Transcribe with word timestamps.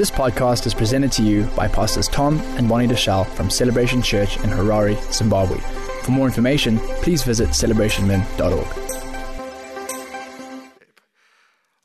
This 0.00 0.10
podcast 0.10 0.64
is 0.64 0.72
presented 0.72 1.12
to 1.12 1.22
you 1.22 1.44
by 1.54 1.68
Pastors 1.68 2.08
Tom 2.08 2.40
and 2.56 2.66
Bonnie 2.66 2.86
Deuschle 2.86 3.26
from 3.34 3.50
Celebration 3.50 4.00
Church 4.00 4.38
in 4.38 4.48
Harare, 4.48 4.96
Zimbabwe. 5.12 5.58
For 6.04 6.10
more 6.10 6.26
information, 6.26 6.78
please 7.02 7.22
visit 7.22 7.50
celebrationmen.org. 7.50 8.66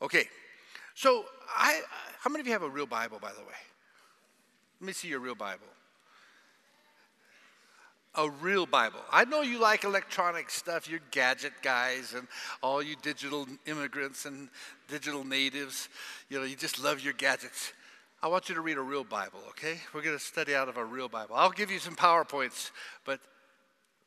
Okay, 0.00 0.24
so 0.94 1.26
I, 1.58 1.82
how 2.18 2.30
many 2.30 2.40
of 2.40 2.46
you 2.46 2.54
have 2.54 2.62
a 2.62 2.70
real 2.70 2.86
Bible, 2.86 3.18
by 3.20 3.32
the 3.32 3.40
way? 3.40 3.60
Let 4.80 4.86
me 4.86 4.94
see 4.94 5.08
your 5.08 5.20
real 5.20 5.34
Bible. 5.34 5.66
A 8.14 8.30
real 8.30 8.64
Bible. 8.64 9.00
I 9.12 9.26
know 9.26 9.42
you 9.42 9.60
like 9.60 9.84
electronic 9.84 10.48
stuff, 10.48 10.88
you're 10.88 11.00
gadget 11.10 11.52
guys, 11.60 12.14
and 12.14 12.28
all 12.62 12.82
you 12.82 12.96
digital 13.02 13.46
immigrants 13.66 14.24
and 14.24 14.48
digital 14.88 15.22
natives. 15.22 15.90
You 16.30 16.38
know, 16.38 16.46
you 16.46 16.56
just 16.56 16.82
love 16.82 17.00
your 17.00 17.12
gadgets. 17.12 17.74
I 18.22 18.28
want 18.28 18.48
you 18.48 18.54
to 18.54 18.62
read 18.62 18.78
a 18.78 18.82
real 18.82 19.04
Bible, 19.04 19.40
okay? 19.50 19.78
We're 19.92 20.00
going 20.00 20.16
to 20.16 20.24
study 20.24 20.54
out 20.54 20.68
of 20.68 20.78
a 20.78 20.84
real 20.84 21.08
Bible. 21.08 21.36
I'll 21.36 21.50
give 21.50 21.70
you 21.70 21.78
some 21.78 21.94
PowerPoints, 21.94 22.70
but 23.04 23.20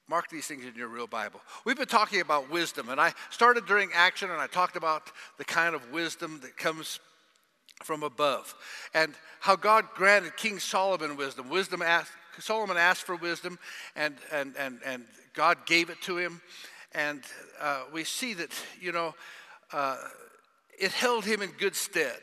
mark 0.08 0.30
these 0.30 0.48
things 0.48 0.66
in 0.66 0.74
your 0.76 0.88
real 0.88 1.06
Bible. 1.06 1.42
We've 1.64 1.78
been 1.78 1.88
talking 1.88 2.20
about 2.20 2.50
wisdom, 2.50 2.90
and 2.90 3.00
I 3.00 3.14
started 3.30 3.68
during 3.68 3.92
action 3.94 4.32
and 4.32 4.42
I 4.42 4.48
talked 4.48 4.76
about 4.76 5.12
the 5.38 5.46
kind 5.46 5.76
of 5.76 5.92
wisdom 5.92 6.40
that 6.42 6.58
comes 6.58 7.00
from 7.84 8.02
above 8.02 8.56
and 8.96 9.14
how 9.40 9.56
God 9.56 9.86
granted 9.94 10.36
King 10.36 10.58
Solomon 10.58 11.16
wisdom. 11.16 11.48
Wisdom 11.48 11.84
asked, 11.84 12.12
Solomon 12.40 12.78
asked 12.78 13.04
for 13.04 13.16
wisdom, 13.16 13.60
and, 13.96 14.16
and, 14.32 14.56
and, 14.58 14.80
and 14.86 15.04
God 15.36 15.68
gave 15.68 15.92
it 15.92 16.02
to 16.02 16.18
him. 16.18 16.42
And 16.94 17.22
uh, 17.62 17.84
we 17.94 18.04
see 18.04 18.34
that, 18.34 18.52
you 18.82 18.92
know, 18.92 19.14
uh, 19.72 19.98
it 20.80 20.92
held 20.92 21.26
him 21.26 21.44
in 21.44 21.52
good 21.52 21.76
stead. 21.76 22.22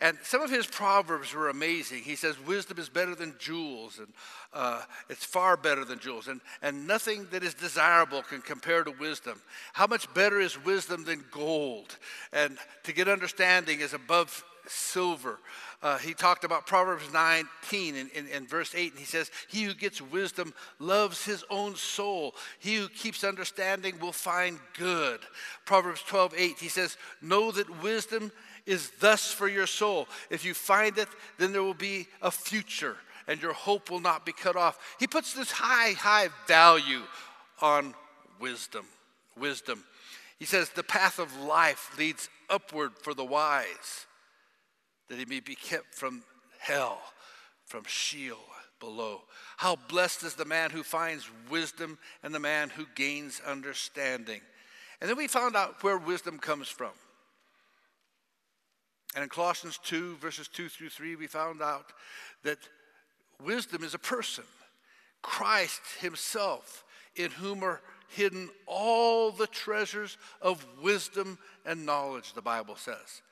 And 0.00 0.16
some 0.22 0.42
of 0.42 0.50
his 0.50 0.66
proverbs 0.66 1.34
were 1.34 1.48
amazing. 1.48 2.02
He 2.04 2.14
says, 2.14 2.38
Wisdom 2.46 2.78
is 2.78 2.88
better 2.88 3.16
than 3.16 3.34
jewels, 3.38 3.98
and 3.98 4.06
uh, 4.54 4.82
it's 5.08 5.24
far 5.24 5.56
better 5.56 5.84
than 5.84 5.98
jewels, 5.98 6.28
and, 6.28 6.40
and 6.62 6.86
nothing 6.86 7.26
that 7.32 7.42
is 7.42 7.54
desirable 7.54 8.22
can 8.22 8.40
compare 8.40 8.84
to 8.84 8.92
wisdom. 8.92 9.40
How 9.72 9.88
much 9.88 10.12
better 10.14 10.38
is 10.38 10.62
wisdom 10.64 11.04
than 11.04 11.24
gold? 11.32 11.96
And 12.32 12.58
to 12.84 12.92
get 12.92 13.08
understanding 13.08 13.80
is 13.80 13.92
above 13.92 14.44
silver. 14.68 15.40
Uh, 15.82 15.98
he 15.98 16.12
talked 16.14 16.44
about 16.44 16.66
Proverbs 16.66 17.12
19 17.12 17.96
in, 17.96 18.08
in, 18.14 18.26
in, 18.28 18.46
verse 18.46 18.74
8, 18.74 18.92
and 18.92 18.98
he 18.98 19.06
says, 19.06 19.30
He 19.48 19.62
who 19.62 19.74
gets 19.74 20.00
wisdom 20.00 20.52
loves 20.78 21.24
his 21.24 21.44
own 21.50 21.76
soul. 21.76 22.34
He 22.58 22.76
who 22.76 22.88
keeps 22.88 23.24
understanding 23.24 23.98
will 24.00 24.12
find 24.12 24.58
good. 24.76 25.20
Proverbs 25.64 26.02
12, 26.02 26.34
8, 26.36 26.58
he 26.58 26.68
says, 26.68 26.96
Know 27.22 27.50
that 27.52 27.82
wisdom 27.82 28.32
is 28.68 28.90
thus 29.00 29.32
for 29.32 29.48
your 29.48 29.66
soul. 29.66 30.06
If 30.30 30.44
you 30.44 30.54
find 30.54 30.96
it, 30.98 31.08
then 31.38 31.52
there 31.52 31.62
will 31.62 31.74
be 31.74 32.06
a 32.22 32.30
future 32.30 32.96
and 33.26 33.42
your 33.42 33.52
hope 33.52 33.90
will 33.90 34.00
not 34.00 34.24
be 34.24 34.32
cut 34.32 34.56
off. 34.56 34.78
He 34.98 35.06
puts 35.06 35.34
this 35.34 35.50
high, 35.50 35.92
high 35.92 36.28
value 36.46 37.02
on 37.60 37.94
wisdom. 38.40 38.86
Wisdom. 39.38 39.84
He 40.38 40.44
says, 40.44 40.70
The 40.70 40.82
path 40.82 41.18
of 41.18 41.36
life 41.36 41.96
leads 41.98 42.28
upward 42.48 42.92
for 43.02 43.14
the 43.14 43.24
wise, 43.24 44.06
that 45.08 45.18
he 45.18 45.26
may 45.26 45.40
be 45.40 45.54
kept 45.54 45.94
from 45.94 46.22
hell, 46.58 47.00
from 47.66 47.84
Sheol 47.86 48.38
below. 48.80 49.22
How 49.56 49.76
blessed 49.76 50.22
is 50.22 50.34
the 50.34 50.44
man 50.44 50.70
who 50.70 50.82
finds 50.82 51.28
wisdom 51.50 51.98
and 52.22 52.34
the 52.34 52.40
man 52.40 52.70
who 52.70 52.86
gains 52.94 53.40
understanding. 53.46 54.40
And 55.00 55.10
then 55.10 55.16
we 55.16 55.28
found 55.28 55.56
out 55.56 55.82
where 55.82 55.98
wisdom 55.98 56.38
comes 56.38 56.68
from. 56.68 56.92
And 59.14 59.22
in 59.22 59.30
Colossians 59.30 59.78
2, 59.84 60.16
verses 60.16 60.48
2 60.48 60.68
through 60.68 60.90
3, 60.90 61.16
we 61.16 61.26
found 61.26 61.62
out 61.62 61.92
that 62.44 62.58
wisdom 63.42 63.82
is 63.82 63.94
a 63.94 63.98
person, 63.98 64.44
Christ 65.22 65.80
Himself, 66.00 66.84
in 67.16 67.30
whom 67.30 67.62
are 67.64 67.80
hidden 68.08 68.48
all 68.66 69.30
the 69.30 69.46
treasures 69.46 70.16
of 70.40 70.64
wisdom 70.82 71.38
and 71.66 71.84
knowledge, 71.84 72.32
the 72.32 72.42
Bible 72.42 72.76
says. 72.76 73.22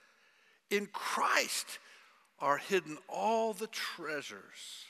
In 0.71 0.87
Christ 0.93 1.79
are 2.39 2.59
hidden 2.59 2.99
all 3.09 3.53
the 3.53 3.69
treasures. 3.69 4.85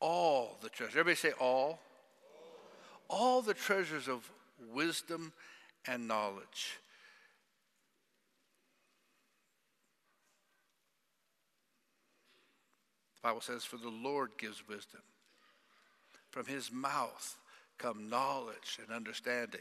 All 0.00 0.58
the 0.62 0.68
treasures. 0.68 0.94
Everybody 0.94 1.16
say 1.16 1.32
all. 1.40 1.80
All 3.08 3.42
the 3.42 3.54
treasures 3.54 4.08
of 4.08 4.30
wisdom 4.72 5.32
and 5.86 6.06
knowledge. 6.06 6.78
The 13.20 13.28
Bible 13.28 13.40
says, 13.40 13.64
For 13.64 13.76
the 13.76 13.88
Lord 13.88 14.30
gives 14.38 14.66
wisdom. 14.68 15.00
From 16.30 16.46
his 16.46 16.70
mouth 16.70 17.36
come 17.78 18.08
knowledge 18.08 18.78
and 18.82 18.94
understanding. 18.94 19.60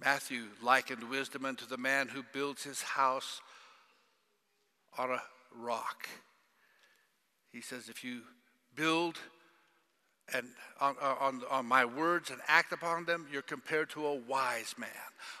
Matthew 0.00 0.44
likened 0.62 1.04
wisdom 1.04 1.44
unto 1.44 1.66
the 1.66 1.76
man 1.76 2.08
who 2.08 2.22
builds 2.32 2.62
his 2.62 2.82
house 2.82 3.40
on 4.96 5.10
a 5.10 5.22
rock. 5.56 6.08
He 7.50 7.60
says, 7.60 7.88
If 7.88 8.04
you 8.04 8.20
build 8.76 9.18
and 10.34 10.46
on, 10.78 10.94
on, 11.00 11.42
on, 11.50 11.64
my 11.64 11.86
words 11.86 12.30
and 12.30 12.38
act 12.46 12.72
upon 12.72 13.06
them, 13.06 13.26
you're 13.32 13.40
compared 13.40 13.88
to 13.90 14.06
a 14.06 14.14
wise 14.14 14.74
man. 14.78 14.90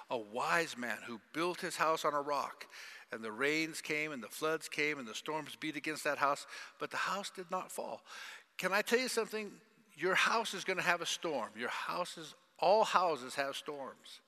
A 0.08 0.16
wise 0.16 0.78
man 0.78 0.96
who 1.06 1.20
built 1.34 1.60
his 1.60 1.76
house 1.76 2.06
on 2.06 2.14
a 2.14 2.20
rock 2.22 2.64
and 3.12 3.22
the 3.22 3.32
rains 3.32 3.80
came 3.80 4.12
and 4.12 4.22
the 4.22 4.28
floods 4.28 4.68
came 4.68 4.98
and 4.98 5.08
the 5.08 5.14
storms 5.14 5.56
beat 5.56 5.76
against 5.76 6.04
that 6.04 6.18
house, 6.18 6.46
but 6.78 6.90
the 6.90 6.96
house 6.96 7.30
did 7.34 7.50
not 7.50 7.72
fall. 7.72 8.02
Can 8.56 8.72
I 8.72 8.82
tell 8.82 8.98
you 8.98 9.08
something? 9.08 9.50
Your 9.96 10.14
house 10.14 10.54
is 10.54 10.64
going 10.64 10.76
to 10.76 10.82
have 10.82 11.00
a 11.00 11.06
storm. 11.06 11.50
Your 11.58 11.70
houses, 11.70 12.34
all 12.58 12.84
houses 12.84 13.34
have 13.34 13.56
storms. 13.56 14.20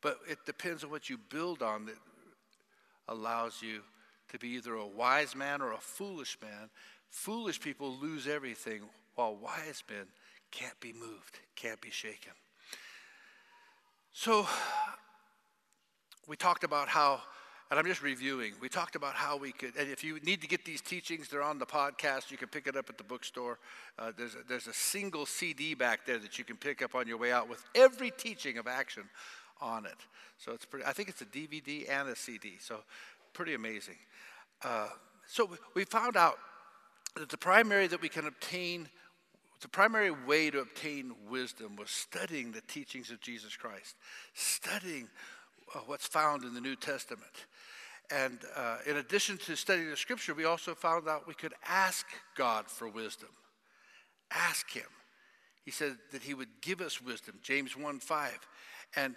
But 0.00 0.18
it 0.28 0.38
depends 0.44 0.84
on 0.84 0.90
what 0.90 1.08
you 1.08 1.18
build 1.30 1.62
on 1.62 1.86
that 1.86 1.96
allows 3.08 3.62
you 3.62 3.82
to 4.30 4.38
be 4.38 4.48
either 4.50 4.74
a 4.74 4.86
wise 4.86 5.34
man 5.34 5.62
or 5.62 5.72
a 5.72 5.78
foolish 5.78 6.36
man. 6.42 6.70
Foolish 7.08 7.60
people 7.60 7.96
lose 8.00 8.26
everything, 8.26 8.82
while 9.14 9.36
wise 9.36 9.82
men 9.88 10.06
can't 10.50 10.78
be 10.80 10.92
moved, 10.92 11.40
can't 11.54 11.80
be 11.80 11.90
shaken. 11.90 12.32
So, 14.12 14.46
we 16.26 16.36
talked 16.36 16.64
about 16.64 16.88
how 16.88 17.20
and 17.72 17.78
I'm 17.78 17.86
just 17.86 18.02
reviewing. 18.02 18.52
We 18.60 18.68
talked 18.68 18.96
about 18.96 19.14
how 19.14 19.38
we 19.38 19.50
could, 19.50 19.74
and 19.78 19.90
if 19.90 20.04
you 20.04 20.20
need 20.20 20.42
to 20.42 20.46
get 20.46 20.66
these 20.66 20.82
teachings, 20.82 21.28
they're 21.28 21.42
on 21.42 21.58
the 21.58 21.64
podcast. 21.64 22.30
You 22.30 22.36
can 22.36 22.48
pick 22.48 22.66
it 22.66 22.76
up 22.76 22.90
at 22.90 22.98
the 22.98 23.02
bookstore. 23.02 23.58
Uh, 23.98 24.12
there's, 24.14 24.34
a, 24.34 24.38
there's 24.46 24.66
a 24.66 24.74
single 24.74 25.24
CD 25.24 25.72
back 25.72 26.04
there 26.04 26.18
that 26.18 26.38
you 26.38 26.44
can 26.44 26.58
pick 26.58 26.82
up 26.82 26.94
on 26.94 27.08
your 27.08 27.16
way 27.16 27.32
out 27.32 27.48
with 27.48 27.64
every 27.74 28.10
teaching 28.10 28.58
of 28.58 28.66
action 28.66 29.04
on 29.62 29.86
it. 29.86 29.96
So 30.36 30.52
it's 30.52 30.66
pretty, 30.66 30.84
I 30.84 30.92
think 30.92 31.08
it's 31.08 31.22
a 31.22 31.24
DVD 31.24 31.88
and 31.88 32.10
a 32.10 32.14
CD. 32.14 32.58
So 32.60 32.80
pretty 33.32 33.54
amazing. 33.54 33.96
Uh, 34.62 34.88
so 35.26 35.48
we 35.72 35.86
found 35.86 36.14
out 36.14 36.36
that 37.16 37.30
the 37.30 37.38
primary 37.38 37.86
that 37.86 38.02
we 38.02 38.10
can 38.10 38.26
obtain, 38.26 38.86
the 39.62 39.68
primary 39.68 40.10
way 40.10 40.50
to 40.50 40.60
obtain 40.60 41.14
wisdom 41.26 41.76
was 41.76 41.88
studying 41.88 42.52
the 42.52 42.60
teachings 42.68 43.10
of 43.10 43.22
Jesus 43.22 43.56
Christ, 43.56 43.96
studying 44.34 45.08
uh, 45.74 45.78
what's 45.86 46.06
found 46.06 46.44
in 46.44 46.52
the 46.52 46.60
New 46.60 46.76
Testament. 46.76 47.46
And 48.12 48.38
uh, 48.54 48.76
in 48.86 48.98
addition 48.98 49.38
to 49.38 49.56
studying 49.56 49.88
the 49.88 49.96
scripture, 49.96 50.34
we 50.34 50.44
also 50.44 50.74
found 50.74 51.08
out 51.08 51.26
we 51.26 51.34
could 51.34 51.54
ask 51.66 52.06
God 52.36 52.66
for 52.66 52.86
wisdom. 52.86 53.30
Ask 54.30 54.70
Him. 54.70 54.84
He 55.64 55.70
said 55.70 55.96
that 56.12 56.22
He 56.22 56.34
would 56.34 56.60
give 56.60 56.80
us 56.80 57.00
wisdom, 57.00 57.38
James 57.42 57.76
1 57.76 58.00
5. 58.00 58.38
And 58.96 59.16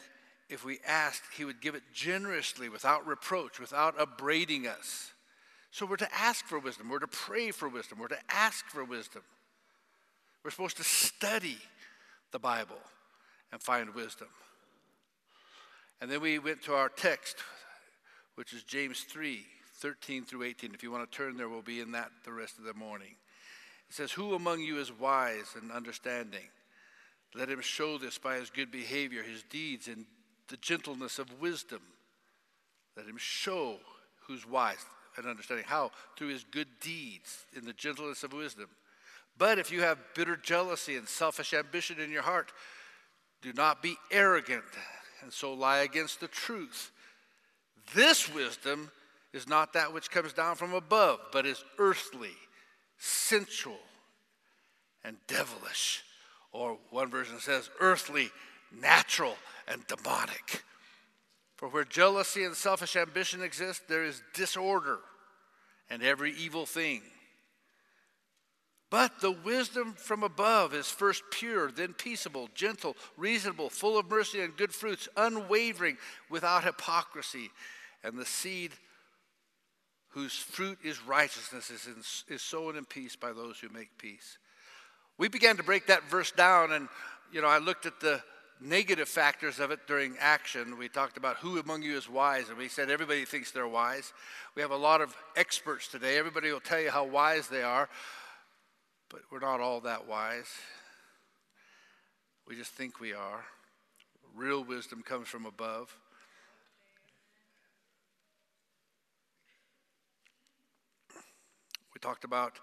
if 0.50 0.64
we 0.64 0.80
asked, 0.88 1.24
He 1.36 1.44
would 1.44 1.62
give 1.62 1.76
it 1.76 1.84
generously, 1.94 2.70
without 2.70 3.06
reproach, 3.06 3.60
without 3.60 4.00
upbraiding 4.00 4.66
us. 4.66 5.12
So 5.72 5.86
we're 5.86 5.98
to 5.98 6.16
ask 6.16 6.46
for 6.46 6.58
wisdom. 6.58 6.88
We're 6.88 7.00
to 7.00 7.08
pray 7.08 7.52
for 7.52 7.68
wisdom. 7.68 8.00
We're 8.00 8.08
to 8.08 8.20
ask 8.30 8.66
for 8.68 8.86
wisdom. 8.86 9.24
We're 10.42 10.52
supposed 10.52 10.78
to 10.78 10.86
study 10.86 11.58
the 12.32 12.40
Bible 12.40 12.80
and 13.52 13.62
find 13.62 13.94
wisdom. 13.94 14.30
And 16.00 16.10
then 16.10 16.22
we 16.22 16.40
went 16.40 16.62
to 16.64 16.76
our 16.76 16.88
text, 16.88 17.38
which 18.36 18.54
is 18.54 18.64
James 18.64 19.02
3 19.02 19.46
13 19.78 20.24
through 20.24 20.44
18. 20.44 20.74
If 20.74 20.84
you 20.84 20.92
want 20.92 21.10
to 21.10 21.18
turn 21.18 21.36
there, 21.36 21.50
we'll 21.50 21.62
be 21.62 21.82
in 21.82 21.92
that 21.92 22.10
the 22.24 22.32
rest 22.32 22.58
of 22.58 22.64
the 22.64 22.74
morning. 22.74 23.16
It 23.90 23.94
says, 23.94 24.12
Who 24.12 24.34
among 24.34 24.62
you 24.62 24.80
is 24.80 24.92
wise 24.92 25.56
and 25.60 25.72
understanding? 25.72 26.48
Let 27.34 27.50
him 27.50 27.60
show 27.60 27.98
this 27.98 28.18
by 28.18 28.38
his 28.38 28.50
good 28.50 28.72
behavior, 28.72 29.22
his 29.22 29.44
deeds, 29.44 29.90
and 29.90 30.06
the 30.48 30.58
gentleness 30.58 31.20
of 31.20 31.42
wisdom. 31.42 31.82
Let 32.96 33.06
him 33.08 33.18
show 33.18 33.78
who's 34.28 34.48
wise 34.48 34.86
and 35.18 35.28
understanding. 35.28 35.66
How? 35.68 35.92
Through 36.18 36.30
his 36.30 36.46
good 36.46 36.68
deeds, 36.80 37.46
in 37.56 37.66
the 37.66 37.74
gentleness 37.74 38.24
of 38.24 38.32
wisdom. 38.32 38.70
But 39.38 39.60
if 39.60 39.72
you 39.72 39.82
have 39.82 40.00
bitter 40.16 40.38
jealousy 40.38 40.96
and 40.96 41.08
selfish 41.08 41.54
ambition 41.54 42.00
in 42.00 42.12
your 42.12 42.22
heart, 42.22 42.54
do 43.42 43.52
not 43.54 43.84
be 43.84 43.98
arrogant 44.12 44.64
and 45.22 45.32
so 45.32 45.54
lie 45.54 45.80
against 45.80 46.22
the 46.22 46.28
truth. 46.28 46.92
This 47.94 48.34
wisdom 48.34 48.92
is 49.34 49.48
not 49.48 49.74
that 49.74 49.94
which 49.94 50.10
comes 50.10 50.34
down 50.34 50.56
from 50.56 50.74
above, 50.74 51.20
but 51.32 51.46
is 51.46 51.64
earthly, 51.78 52.34
sensual, 52.98 53.80
and 55.04 55.18
devilish. 55.28 56.04
Or 56.52 56.78
one 56.90 57.10
version 57.10 57.40
says 57.40 57.70
earthly, 57.80 58.30
natural, 58.72 59.36
and 59.68 59.86
demonic. 59.88 60.64
For 61.58 61.70
where 61.70 61.84
jealousy 61.84 62.44
and 62.44 62.56
selfish 62.56 62.96
ambition 62.96 63.42
exist, 63.42 63.88
there 63.88 64.04
is 64.04 64.22
disorder 64.34 65.00
and 65.90 66.02
every 66.02 66.34
evil 66.34 66.66
thing. 66.66 67.02
But 68.96 69.20
the 69.20 69.32
wisdom 69.32 69.94
from 69.98 70.24
above 70.24 70.74
is 70.74 70.88
first 70.88 71.24
pure, 71.30 71.70
then 71.70 71.92
peaceable, 71.92 72.48
gentle, 72.56 72.96
reasonable, 73.18 73.70
full 73.70 73.98
of 73.98 74.10
mercy 74.10 74.40
and 74.40 74.56
good 74.56 74.74
fruits, 74.74 75.10
unwavering, 75.18 75.98
without 76.30 76.64
hypocrisy. 76.64 77.52
And 78.06 78.18
the 78.18 78.26
seed 78.26 78.72
whose 80.12 80.38
fruit 80.38 80.78
is 80.82 81.04
righteousness 81.06 81.70
is, 81.72 81.88
in, 81.88 82.34
is 82.34 82.42
sown 82.42 82.78
in 82.78 82.86
peace 82.86 83.18
by 83.18 83.34
those 83.34 83.60
who 83.60 83.68
make 83.68 83.98
peace. 83.98 84.38
We 85.18 85.28
began 85.28 85.58
to 85.58 85.64
break 85.64 85.88
that 85.88 86.10
verse 86.10 86.32
down, 86.32 86.72
and 86.72 86.88
you 87.34 87.42
know, 87.42 87.50
I 87.50 87.58
looked 87.58 87.86
at 87.86 88.00
the 88.00 88.24
negative 88.62 89.10
factors 89.10 89.60
of 89.60 89.72
it 89.72 89.88
during 89.88 90.16
action. 90.22 90.78
We 90.78 90.88
talked 90.88 91.18
about 91.18 91.36
who 91.36 91.60
among 91.60 91.82
you 91.82 91.98
is 91.98 92.10
wise, 92.10 92.48
and 92.48 92.58
we 92.58 92.70
said 92.70 92.90
everybody 92.90 93.26
thinks 93.26 93.52
they're 93.52 93.68
wise. 93.68 94.14
We 94.56 94.62
have 94.62 94.72
a 94.72 94.78
lot 94.78 95.02
of 95.02 95.14
experts 95.36 95.90
today. 95.90 96.18
Everybody 96.18 96.50
will 96.50 96.62
tell 96.62 96.80
you 96.80 96.92
how 96.92 97.04
wise 97.04 97.50
they 97.50 97.62
are, 97.62 97.90
but 99.16 99.24
we're 99.32 99.40
not 99.40 99.62
all 99.62 99.80
that 99.80 100.10
wise. 100.10 100.50
We 102.46 102.58
just 102.58 102.72
think 102.72 103.00
we 103.00 103.14
are. 103.14 103.46
Real 104.36 104.62
wisdom 104.62 105.02
comes 105.04 105.30
from 105.30 105.46
above. 105.46 105.96
We 111.94 112.00
talked 112.02 112.26
about 112.26 112.60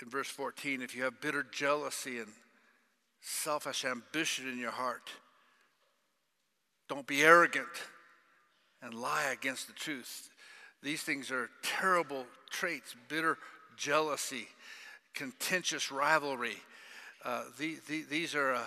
in 0.00 0.08
verse 0.08 0.28
14 0.28 0.80
if 0.80 0.96
you 0.96 1.02
have 1.02 1.20
bitter 1.20 1.42
jealousy 1.52 2.18
and 2.18 2.28
selfish 3.20 3.84
ambition 3.84 4.48
in 4.48 4.58
your 4.58 4.70
heart. 4.70 5.10
Don't 6.88 7.06
be 7.06 7.22
arrogant 7.22 7.68
and 8.80 8.94
lie 8.94 9.34
against 9.38 9.66
the 9.66 9.74
truth. 9.74 10.30
These 10.82 11.02
things 11.02 11.30
are 11.30 11.50
terrible 11.62 12.24
traits 12.50 12.96
bitter 13.08 13.36
jealousy, 13.76 14.48
contentious 15.14 15.90
rivalry. 15.90 16.56
Uh, 17.24 17.44
the, 17.58 17.76
the, 17.88 18.02
these 18.02 18.34
are 18.34 18.54
uh, 18.54 18.62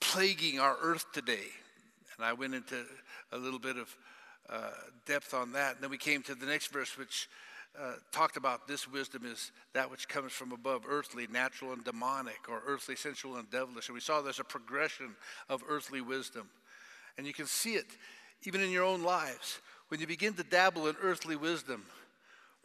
plaguing 0.00 0.58
our 0.58 0.76
earth 0.80 1.06
today. 1.12 1.46
And 2.16 2.24
I 2.24 2.32
went 2.32 2.54
into 2.54 2.84
a 3.32 3.38
little 3.38 3.58
bit 3.58 3.76
of 3.76 3.94
uh, 4.48 4.70
depth 5.06 5.34
on 5.34 5.52
that. 5.52 5.74
And 5.74 5.82
then 5.82 5.90
we 5.90 5.98
came 5.98 6.22
to 6.22 6.34
the 6.34 6.46
next 6.46 6.68
verse, 6.68 6.96
which 6.96 7.28
uh, 7.78 7.92
talked 8.10 8.36
about 8.36 8.66
this 8.66 8.88
wisdom 8.88 9.24
is 9.26 9.52
that 9.74 9.90
which 9.90 10.08
comes 10.08 10.32
from 10.32 10.52
above, 10.52 10.84
earthly, 10.88 11.26
natural, 11.30 11.72
and 11.72 11.84
demonic, 11.84 12.48
or 12.48 12.62
earthly, 12.66 12.96
sensual, 12.96 13.36
and 13.36 13.50
devilish. 13.50 13.88
And 13.88 13.94
we 13.94 14.00
saw 14.00 14.22
there's 14.22 14.40
a 14.40 14.44
progression 14.44 15.14
of 15.48 15.62
earthly 15.68 16.00
wisdom. 16.00 16.48
And 17.18 17.26
you 17.26 17.34
can 17.34 17.46
see 17.46 17.74
it 17.74 17.86
even 18.44 18.60
in 18.60 18.70
your 18.70 18.84
own 18.84 19.02
lives. 19.02 19.60
When 19.88 20.00
you 20.00 20.06
begin 20.06 20.34
to 20.34 20.42
dabble 20.42 20.88
in 20.88 20.96
earthly 21.02 21.36
wisdom, 21.36 21.84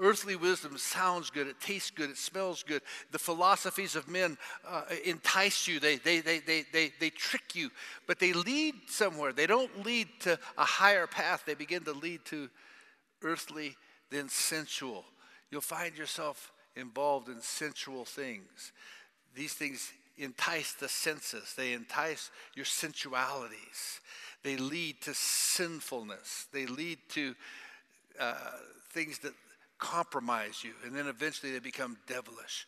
earthly 0.01 0.35
wisdom 0.35 0.77
sounds 0.77 1.29
good, 1.29 1.47
it 1.47 1.61
tastes 1.61 1.91
good, 1.91 2.09
it 2.09 2.17
smells 2.17 2.63
good. 2.63 2.81
The 3.11 3.19
philosophies 3.19 3.95
of 3.95 4.09
men 4.09 4.37
uh, 4.67 4.81
entice 5.05 5.67
you, 5.67 5.79
they, 5.79 5.97
they, 5.97 6.19
they, 6.19 6.39
they, 6.39 6.65
they, 6.73 6.91
they 6.99 7.09
trick 7.11 7.55
you, 7.55 7.69
but 8.07 8.19
they 8.19 8.33
lead 8.33 8.73
somewhere. 8.87 9.31
They 9.31 9.47
don't 9.47 9.85
lead 9.85 10.07
to 10.21 10.39
a 10.57 10.65
higher 10.65 11.07
path, 11.07 11.43
they 11.45 11.53
begin 11.53 11.83
to 11.83 11.93
lead 11.93 12.25
to 12.25 12.49
earthly 13.23 13.77
then 14.09 14.27
sensual. 14.27 15.05
You'll 15.51 15.61
find 15.61 15.97
yourself 15.97 16.51
involved 16.75 17.29
in 17.29 17.41
sensual 17.41 18.05
things. 18.05 18.71
These 19.35 19.53
things 19.53 19.91
entice 20.17 20.73
the 20.73 20.89
senses, 20.89 21.53
they 21.55 21.73
entice 21.73 22.31
your 22.55 22.65
sensualities, 22.65 24.01
they 24.43 24.57
lead 24.57 25.01
to 25.01 25.13
sinfulness, 25.13 26.47
they 26.51 26.65
lead 26.65 26.99
to 27.09 27.35
uh, 28.19 28.33
things 28.91 29.19
that 29.19 29.33
compromise 29.81 30.63
you, 30.63 30.71
and 30.85 30.95
then 30.95 31.07
eventually 31.07 31.51
they 31.51 31.59
become 31.59 31.97
devilish. 32.07 32.67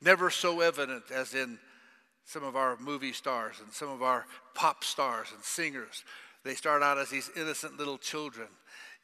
Never 0.00 0.30
so 0.30 0.60
evident 0.60 1.04
as 1.12 1.34
in 1.34 1.58
some 2.24 2.44
of 2.44 2.54
our 2.54 2.76
movie 2.78 3.12
stars 3.12 3.56
and 3.60 3.72
some 3.72 3.88
of 3.88 4.02
our 4.02 4.26
pop 4.54 4.84
stars 4.84 5.28
and 5.34 5.42
singers. 5.42 6.04
They 6.44 6.54
start 6.54 6.82
out 6.82 6.98
as 6.98 7.10
these 7.10 7.30
innocent 7.36 7.76
little 7.76 7.98
children, 7.98 8.46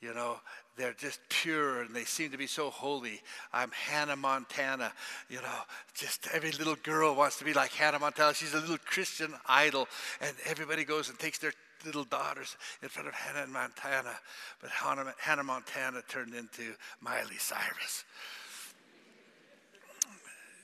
you 0.01 0.15
know, 0.15 0.37
they're 0.77 0.93
just 0.93 1.21
pure 1.31 1.83
and 1.83 1.95
they 1.95 2.05
seem 2.05 2.31
to 2.31 2.37
be 2.37 2.47
so 2.47 2.69
holy. 2.69 3.23
I'm 3.53 3.71
Hannah 3.71 4.17
Montana. 4.17 4.93
You 5.31 5.39
know, 5.39 5.59
just 5.95 6.29
every 6.35 6.53
little 6.53 6.77
girl 6.77 7.15
wants 7.15 7.39
to 7.39 7.45
be 7.45 7.55
like 7.55 7.73
Hannah 7.73 7.99
Montana. 7.99 8.35
She's 8.35 8.53
a 8.53 8.61
little 8.61 8.79
Christian 8.85 9.33
idol, 9.47 9.89
and 10.21 10.37
everybody 10.45 10.85
goes 10.85 11.09
and 11.09 11.19
takes 11.19 11.39
their 11.39 11.55
little 11.85 12.05
daughters 12.05 12.57
in 12.83 12.89
front 12.89 13.09
of 13.09 13.15
Hannah 13.15 13.47
Montana. 13.47 14.15
But 14.61 14.71
Hannah, 14.71 15.15
Hannah 15.19 15.45
Montana 15.45 16.03
turned 16.09 16.35
into 16.35 16.75
Miley 17.01 17.39
Cyrus. 17.39 18.05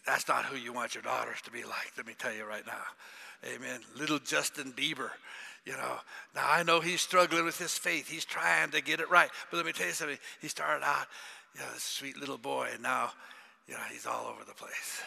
That's 0.06 0.26
not 0.26 0.44
who 0.44 0.56
you 0.56 0.72
want 0.72 0.94
your 0.94 1.02
daughters 1.02 1.40
to 1.42 1.50
be 1.50 1.64
like, 1.64 1.92
let 1.96 2.06
me 2.06 2.14
tell 2.18 2.34
you 2.34 2.44
right 2.44 2.66
now. 2.66 2.82
Amen. 3.44 3.80
Little 3.96 4.18
Justin 4.18 4.72
Bieber. 4.72 5.10
You 5.64 5.72
know, 5.72 5.98
now 6.34 6.46
I 6.48 6.64
know 6.64 6.80
he's 6.80 7.00
struggling 7.00 7.44
with 7.44 7.58
his 7.58 7.78
faith. 7.78 8.08
He's 8.08 8.24
trying 8.24 8.70
to 8.72 8.80
get 8.80 8.98
it 8.98 9.08
right. 9.10 9.30
But 9.50 9.58
let 9.58 9.66
me 9.66 9.72
tell 9.72 9.86
you 9.86 9.92
something. 9.92 10.18
He 10.40 10.48
started 10.48 10.84
out, 10.84 11.06
you 11.54 11.60
know, 11.60 11.66
this 11.72 11.84
sweet 11.84 12.16
little 12.18 12.38
boy, 12.38 12.68
and 12.72 12.82
now, 12.82 13.10
you 13.68 13.74
know, 13.74 13.80
he's 13.90 14.06
all 14.06 14.26
over 14.26 14.44
the 14.44 14.54
place. 14.54 15.02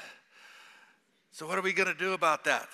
So, 1.32 1.46
what 1.46 1.58
are 1.58 1.62
we 1.62 1.74
going 1.74 1.92
to 1.92 1.98
do 1.98 2.14
about 2.14 2.46
that? 2.46 2.70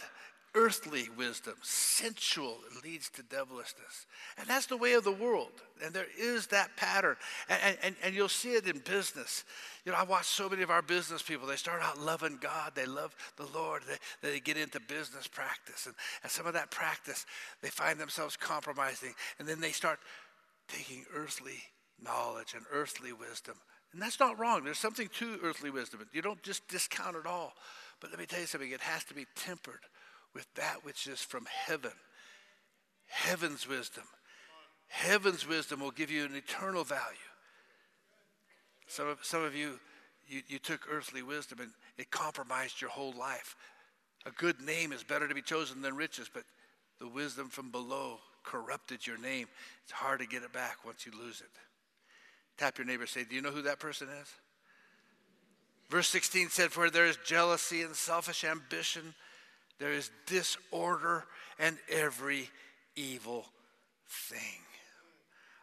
Earthly 0.54 1.08
wisdom, 1.18 1.56
sensual, 1.62 2.58
it 2.70 2.84
leads 2.84 3.10
to 3.10 3.24
devilishness. 3.24 4.06
And 4.38 4.48
that's 4.48 4.66
the 4.66 4.78
way 4.78 4.94
of 4.94 5.04
the 5.04 5.12
world. 5.12 5.52
And 5.84 5.94
there 5.94 6.08
is 6.20 6.48
that 6.48 6.76
pattern. 6.76 7.16
And, 7.50 7.78
and, 7.82 7.96
and 8.04 8.16
you'll 8.16 8.28
see 8.28 8.54
it 8.54 8.68
in 8.68 8.80
business. 8.80 9.46
You 9.86 9.92
know, 9.92 9.98
I 9.98 10.04
watch 10.04 10.26
so 10.26 10.50
many 10.50 10.62
of 10.62 10.70
our 10.70 10.82
business 10.82 11.22
people, 11.22 11.48
they 11.48 11.56
start 11.56 11.82
out 11.82 12.00
loving 12.00 12.38
God, 12.42 12.74
they 12.76 12.86
love 12.86 13.16
the 13.38 13.48
Lord, 13.54 13.84
they, 13.88 14.30
they 14.30 14.40
get 14.40 14.58
into 14.58 14.80
business 14.80 15.28
practice. 15.28 15.86
And, 15.86 15.96
and 16.24 16.32
some 16.32 16.46
of 16.46 16.54
that 16.54 16.70
practice, 16.70 17.26
they 17.62 17.70
find 17.70 18.00
themselves 18.00 18.36
compromising. 18.36 19.14
And 19.40 19.48
then 19.48 19.62
they 19.62 19.72
start 19.72 20.00
taking 20.68 21.06
earthly 21.16 21.60
knowledge 22.04 22.54
and 22.56 22.66
earthly 22.72 23.14
wisdom. 23.14 23.56
And 23.94 24.02
that's 24.02 24.20
not 24.20 24.40
wrong. 24.40 24.64
There's 24.64 24.78
something 24.78 25.10
to 25.20 25.40
earthly 25.44 25.70
wisdom. 25.70 26.02
You 26.14 26.22
don't 26.22 26.42
just 26.44 26.68
discount 26.68 27.16
it 27.16 27.26
all. 27.26 27.54
But 28.00 28.10
let 28.10 28.20
me 28.20 28.26
tell 28.26 28.40
you 28.40 28.48
something, 28.48 28.72
it 28.72 28.82
has 28.82 29.04
to 29.06 29.14
be 29.14 29.28
tempered 29.36 29.82
with 30.34 30.48
that 30.56 30.84
which 30.84 31.08
is 31.08 31.20
from 31.20 31.46
heaven. 31.46 31.92
Heaven's 33.08 33.68
wisdom. 33.68 34.06
Heaven's 34.88 35.48
wisdom 35.48 35.80
will 35.80 35.92
give 35.92 36.12
you 36.12 36.26
an 36.26 36.36
eternal 36.36 36.84
value. 36.84 37.18
Some 38.88 39.08
of, 39.08 39.20
some 39.22 39.44
of 39.44 39.56
you, 39.56 39.80
you, 40.28 40.42
you 40.48 40.60
took 40.60 40.82
earthly 40.92 41.24
wisdom 41.24 41.60
and 41.62 41.72
it 41.98 42.12
compromised 42.12 42.82
your 42.82 42.90
whole 42.90 43.14
life. 43.14 43.56
A 44.26 44.32
good 44.32 44.62
name 44.62 44.92
is 44.92 45.04
better 45.04 45.28
to 45.28 45.36
be 45.36 45.42
chosen 45.42 45.82
than 45.82 45.96
riches, 45.96 46.30
but 46.32 46.44
the 47.00 47.08
wisdom 47.08 47.50
from 47.50 47.72
below 47.72 48.20
corrupted 48.44 49.08
your 49.08 49.18
name. 49.18 49.48
It's 49.84 49.92
hard 49.92 50.20
to 50.20 50.28
get 50.28 50.44
it 50.44 50.54
back 50.54 50.86
once 50.86 51.06
you 51.06 51.12
lose 51.18 51.42
it. 51.42 51.50
Tap 52.58 52.78
your 52.78 52.86
neighbor 52.86 53.06
say, 53.06 53.24
Do 53.24 53.36
you 53.36 53.42
know 53.42 53.52
who 53.52 53.64
that 53.64 53.80
person 53.80 54.08
is? 54.22 54.28
Verse 55.90 56.08
16 56.10 56.50
said, 56.50 56.72
For 56.72 56.90
there 56.90 57.06
is 57.06 57.18
jealousy 57.26 57.82
and 57.82 57.96
selfish 57.96 58.44
ambition 58.44 59.14
there 59.82 59.92
is 59.92 60.12
disorder 60.28 61.26
and 61.58 61.76
every 61.90 62.50
evil 62.96 63.46
thing. 64.08 64.62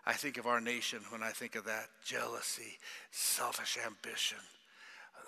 I 0.04 0.14
think 0.14 0.38
of 0.38 0.46
our 0.46 0.60
nation 0.60 0.98
when 1.10 1.22
I 1.22 1.30
think 1.30 1.54
of 1.54 1.66
that 1.66 1.86
jealousy, 2.04 2.78
selfish 3.12 3.78
ambition. 3.86 4.38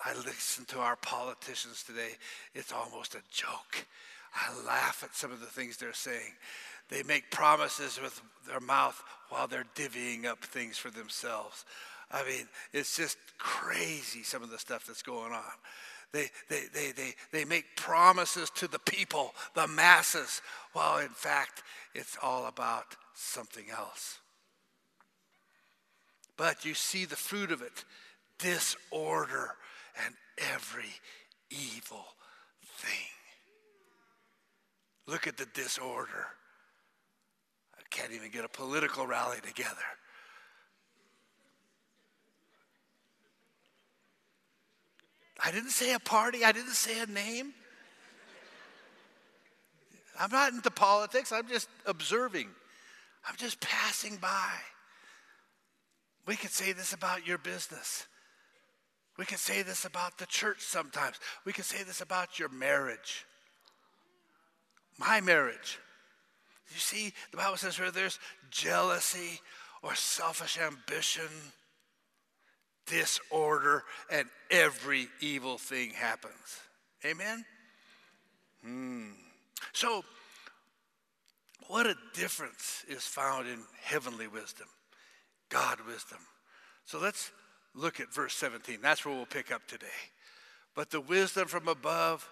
I 0.04 0.14
listen 0.14 0.64
to 0.66 0.80
our 0.80 0.97
politicians 0.97 1.85
today, 1.85 2.11
it's 2.54 2.73
almost 2.73 3.14
a 3.14 3.23
joke. 3.30 3.87
I 4.35 4.66
laugh 4.66 5.04
at 5.04 5.14
some 5.14 5.30
of 5.30 5.40
the 5.40 5.47
things 5.47 5.76
they're 5.76 5.92
saying. 5.92 6.32
They 6.88 7.04
make 7.04 7.30
promises 7.30 8.00
with 8.02 8.20
their 8.49 8.61
mouth 8.61 9.00
while 9.28 9.47
they're 9.47 9.66
divvying 9.76 10.25
up 10.25 10.44
things 10.44 10.78
for 10.78 10.90
themselves. 10.90 11.64
I 12.11 12.25
mean, 12.25 12.49
it's 12.73 12.97
just 12.97 13.18
crazy 13.38 14.25
some 14.25 14.42
of 14.42 14.50
the 14.50 14.59
stuff 14.59 14.87
that's 14.87 15.02
going 15.02 15.32
on. 15.32 15.52
They, 16.12 16.26
they, 16.49 16.62
they, 16.75 16.93
they, 16.93 17.14
they 17.33 17.45
make 17.45 17.76
promises 17.76 18.50
to 18.57 18.69
the 18.69 18.81
people, 18.81 19.33
the 19.55 19.69
masses, 19.69 20.43
while 20.73 20.99
in 20.99 21.09
fact 21.09 21.62
it's 21.95 22.17
all 22.23 22.47
about 22.47 22.97
something 23.14 23.67
else. 23.71 24.19
But 26.37 26.64
you 26.64 26.75
see 26.75 27.05
the 27.05 27.17
fruit 27.17 27.52
of 27.52 27.62
it 27.62 27.85
disorder 28.38 29.57
and 30.05 30.14
every 30.55 30.90
evil 31.50 32.05
thing. 32.64 33.11
Look 35.07 35.26
at 35.26 35.37
the 35.37 35.47
disorder. 35.47 36.26
I 37.76 37.83
can't 37.90 38.12
even 38.12 38.31
get 38.31 38.45
a 38.45 38.49
political 38.49 39.07
rally 39.07 39.38
together. 39.43 39.76
I 45.42 45.50
didn't 45.50 45.70
say 45.70 45.94
a 45.94 45.99
party, 45.99 46.44
I 46.44 46.52
didn't 46.52 46.73
say 46.73 47.00
a 47.00 47.06
name. 47.06 47.54
I'm 50.18 50.30
not 50.30 50.52
into 50.52 50.70
politics, 50.70 51.32
I'm 51.32 51.49
just 51.49 51.68
observing. 51.87 52.49
I'm 53.26 53.37
just 53.37 53.61
passing 53.61 54.16
by. 54.16 54.52
We 56.26 56.37
could 56.37 56.50
say 56.50 56.73
this 56.73 56.92
about 56.92 57.26
your 57.26 57.38
business. 57.38 58.06
We 59.18 59.25
could 59.25 59.38
say 59.38 59.62
this 59.62 59.85
about 59.85 60.18
the 60.18 60.26
church 60.26 60.61
sometimes. 60.61 61.16
We 61.44 61.52
could 61.52 61.64
say 61.64 61.82
this 61.82 62.00
about 62.00 62.38
your 62.38 62.49
marriage. 62.49 63.26
My 64.99 65.20
marriage. 65.20 65.78
You 66.73 66.78
see, 66.78 67.12
the 67.30 67.37
Bible 67.37 67.56
says 67.56 67.78
where 67.78 67.90
there's 67.90 68.18
jealousy 68.50 69.40
or 69.82 69.94
selfish 69.94 70.59
ambition, 70.59 71.28
disorder, 72.87 73.84
and 74.10 74.28
every 74.50 75.08
evil 75.20 75.58
thing 75.58 75.90
happens. 75.90 76.60
Amen? 77.04 77.44
Hmm. 78.62 79.10
So, 79.72 80.04
what 81.68 81.87
a 81.87 81.94
difference 82.14 82.84
is 82.88 83.04
found 83.04 83.46
in 83.46 83.62
heavenly 83.80 84.26
wisdom, 84.26 84.66
God 85.49 85.78
wisdom. 85.87 86.18
So 86.84 86.99
let's 86.99 87.30
look 87.76 88.00
at 88.00 88.12
verse 88.12 88.34
17. 88.34 88.80
That's 88.82 89.04
where 89.04 89.14
we'll 89.14 89.25
pick 89.25 89.52
up 89.52 89.64
today. 89.68 89.87
But 90.75 90.90
the 90.90 91.00
wisdom 91.00 91.46
from 91.46 91.68
above 91.68 92.28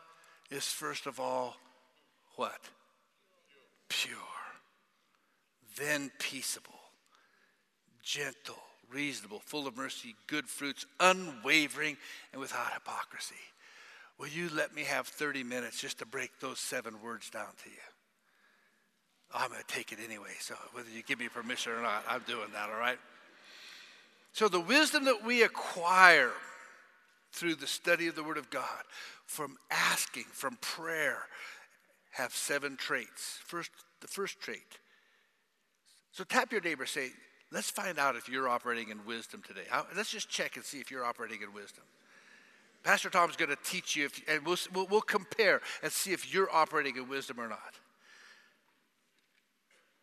is 0.50 0.64
first 0.64 1.06
of 1.06 1.20
all 1.20 1.54
what? 2.34 2.58
Pure. 3.88 4.18
Then 5.76 6.10
peaceable, 6.18 6.80
gentle, 8.02 8.58
reasonable, 8.92 9.40
full 9.40 9.66
of 9.66 9.76
mercy, 9.76 10.14
good 10.26 10.47
fruits, 10.47 10.87
unwavering, 11.00 11.97
and 12.33 12.40
without 12.40 12.73
hypocrisy. 12.73 13.35
Will 14.18 14.28
you 14.28 14.49
let 14.54 14.75
me 14.75 14.83
have 14.83 15.07
30 15.07 15.45
minutes 15.45 15.80
just 15.80 15.99
to 15.99 16.07
break 16.07 16.30
those 16.40 16.59
seven 16.59 17.00
words 17.02 17.30
down 17.30 17.47
to 17.64 17.71
you? 17.71 17.76
Oh, 19.35 19.40
I'm 19.40 19.50
going 19.50 19.61
to 19.61 19.75
take 19.75 19.92
it 19.92 19.99
anyway. 20.04 20.33
So 20.40 20.54
whether 20.73 20.88
you 20.90 21.02
give 21.02 21.18
me 21.18 21.28
permission 21.28 21.73
or 21.73 21.83
not, 21.83 22.04
I'm 22.09 22.23
doing 22.26 22.49
that, 22.52 22.71
all 22.71 22.78
right? 22.78 22.99
So 24.33 24.49
the 24.49 24.61
wisdom 24.61 25.04
that 25.04 25.25
we 25.25 25.42
acquire 25.42 26.33
through 27.33 27.57
the 27.57 27.66
study 27.66 28.09
of 28.09 28.14
the 28.14 28.23
Word 28.23 28.38
of 28.38 28.50
God, 28.50 28.83
from 29.26 29.57
asking, 29.71 30.25
from 30.33 30.57
prayer, 30.61 31.18
have 32.12 32.33
seven 32.33 32.76
traits. 32.76 33.38
First, 33.45 33.71
the 34.00 34.09
first 34.09 34.40
trait. 34.40 34.78
So 36.12 36.25
tap 36.25 36.50
your 36.50 36.62
neighbor, 36.62 36.87
say, 36.87 37.11
let's 37.52 37.70
find 37.70 37.98
out 37.98 38.16
if 38.16 38.28
you're 38.28 38.48
operating 38.48 38.90
in 38.90 39.04
wisdom 39.04 39.42
today. 39.46 39.64
Let's 39.96 40.10
just 40.10 40.28
check 40.28 40.56
and 40.56 40.64
see 40.64 40.78
if 40.78 40.90
you're 40.90 41.04
operating 41.04 41.42
in 41.42 41.52
wisdom. 41.52 41.84
Pastor 42.84 43.10
Tom's 43.10 43.36
going 43.36 43.50
to 43.50 43.58
teach 43.64 43.96
you, 43.96 44.06
if, 44.06 44.22
and 44.28 44.46
we'll, 44.46 44.56
we'll, 44.72 44.86
we'll 44.86 45.00
compare 45.00 45.60
and 45.82 45.90
see 45.90 46.12
if 46.12 46.32
you're 46.32 46.50
operating 46.50 46.96
in 46.96 47.08
wisdom 47.08 47.40
or 47.40 47.48
not. 47.48 47.74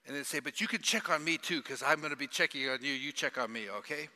And 0.06 0.16
then 0.16 0.24
say, 0.24 0.40
but 0.40 0.62
you 0.62 0.68
can 0.68 0.82
check 0.82 1.10
on 1.10 1.24
me 1.24 1.38
too, 1.38 1.62
because 1.62 1.82
I'm 1.82 2.00
going 2.00 2.12
to 2.12 2.18
be 2.18 2.28
checking 2.28 2.70
on 2.70 2.80
you. 2.82 2.92
You 2.92 3.12
check 3.12 3.38
on 3.40 3.52
me, 3.52 3.70
okay? 3.78 4.10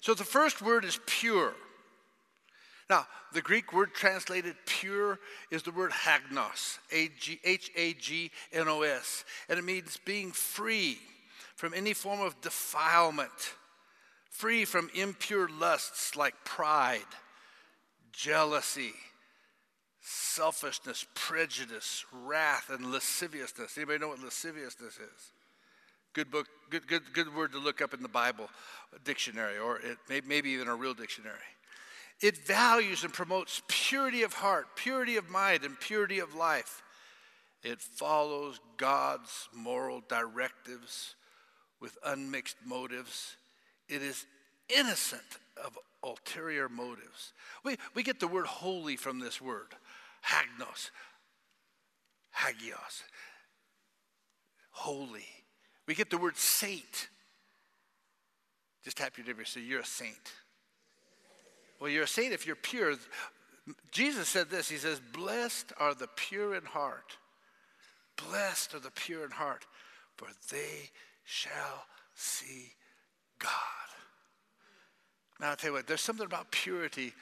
So 0.00 0.14
the 0.14 0.24
first 0.24 0.60
word 0.60 0.84
is 0.84 0.98
pure. 1.06 1.54
Now, 2.90 3.06
the 3.32 3.42
Greek 3.42 3.72
word 3.72 3.94
translated 3.94 4.56
pure 4.66 5.18
is 5.50 5.62
the 5.62 5.70
word 5.70 5.92
hagnos, 5.92 6.78
H 6.90 7.70
A 7.76 7.92
G 7.94 8.30
N 8.52 8.68
O 8.68 8.82
S, 8.82 9.24
and 9.48 9.58
it 9.58 9.64
means 9.64 9.98
being 10.04 10.32
free 10.32 10.98
from 11.54 11.74
any 11.74 11.92
form 11.92 12.20
of 12.20 12.40
defilement, 12.40 13.54
free 14.28 14.64
from 14.64 14.90
impure 14.94 15.48
lusts 15.48 16.16
like 16.16 16.34
pride, 16.44 17.00
jealousy, 18.12 18.92
selfishness, 20.00 21.06
prejudice, 21.14 22.04
wrath, 22.12 22.70
and 22.70 22.92
lasciviousness. 22.92 23.76
Anybody 23.76 23.98
know 24.00 24.08
what 24.08 24.22
lasciviousness 24.22 24.94
is? 24.94 25.32
Good 26.12 26.30
book, 26.30 26.46
good, 26.70 26.86
good, 26.86 27.02
good 27.12 27.34
word 27.34 27.52
to 27.52 27.58
look 27.58 27.80
up 27.80 27.94
in 27.94 28.02
the 28.02 28.08
Bible 28.08 28.48
dictionary, 29.04 29.58
or 29.58 29.78
it, 29.78 29.98
maybe 30.08 30.50
even 30.50 30.68
a 30.68 30.74
real 30.74 30.94
dictionary. 30.94 31.36
It 32.20 32.46
values 32.46 33.02
and 33.02 33.12
promotes 33.12 33.62
purity 33.66 34.22
of 34.22 34.34
heart, 34.34 34.76
purity 34.76 35.16
of 35.16 35.28
mind, 35.28 35.64
and 35.64 35.78
purity 35.78 36.20
of 36.20 36.34
life. 36.34 36.82
It 37.62 37.80
follows 37.80 38.60
God's 38.76 39.48
moral 39.52 40.02
directives 40.08 41.14
with 41.84 41.98
unmixed 42.02 42.56
motives. 42.64 43.36
It 43.90 44.00
is 44.00 44.24
innocent 44.74 45.20
of 45.62 45.78
ulterior 46.02 46.70
motives. 46.70 47.34
We, 47.62 47.76
we 47.94 48.02
get 48.02 48.20
the 48.20 48.26
word 48.26 48.46
holy 48.46 48.96
from 48.96 49.18
this 49.18 49.38
word 49.38 49.74
hagnos, 50.26 50.90
hagios, 52.32 53.02
holy. 54.70 55.26
We 55.86 55.94
get 55.94 56.08
the 56.08 56.16
word 56.16 56.38
saint. 56.38 57.10
Just 58.82 58.96
tap 58.96 59.18
your 59.18 59.26
neighbor 59.26 59.44
say, 59.44 59.60
You're 59.60 59.80
a 59.80 59.84
saint. 59.84 60.32
Well, 61.78 61.90
you're 61.90 62.04
a 62.04 62.08
saint 62.08 62.32
if 62.32 62.46
you're 62.46 62.56
pure. 62.56 62.94
Jesus 63.90 64.26
said 64.28 64.48
this 64.48 64.70
He 64.70 64.78
says, 64.78 65.02
Blessed 65.12 65.74
are 65.78 65.94
the 65.94 66.08
pure 66.16 66.54
in 66.54 66.64
heart. 66.64 67.18
Blessed 68.16 68.74
are 68.74 68.80
the 68.80 68.90
pure 68.90 69.26
in 69.26 69.32
heart, 69.32 69.66
for 70.16 70.28
they 70.50 70.90
shall 71.24 71.86
see 72.14 72.72
God. 73.38 73.50
Now, 75.40 75.50
I'll 75.50 75.56
tell 75.56 75.70
you 75.70 75.74
what, 75.74 75.86
there's 75.86 76.00
something 76.00 76.26
about 76.26 76.50
purity. 76.50 77.12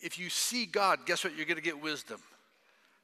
If 0.00 0.18
you 0.18 0.28
see 0.30 0.66
God, 0.66 1.00
guess 1.06 1.22
what? 1.22 1.36
You're 1.36 1.46
going 1.46 1.56
to 1.56 1.62
get 1.62 1.80
wisdom. 1.80 2.20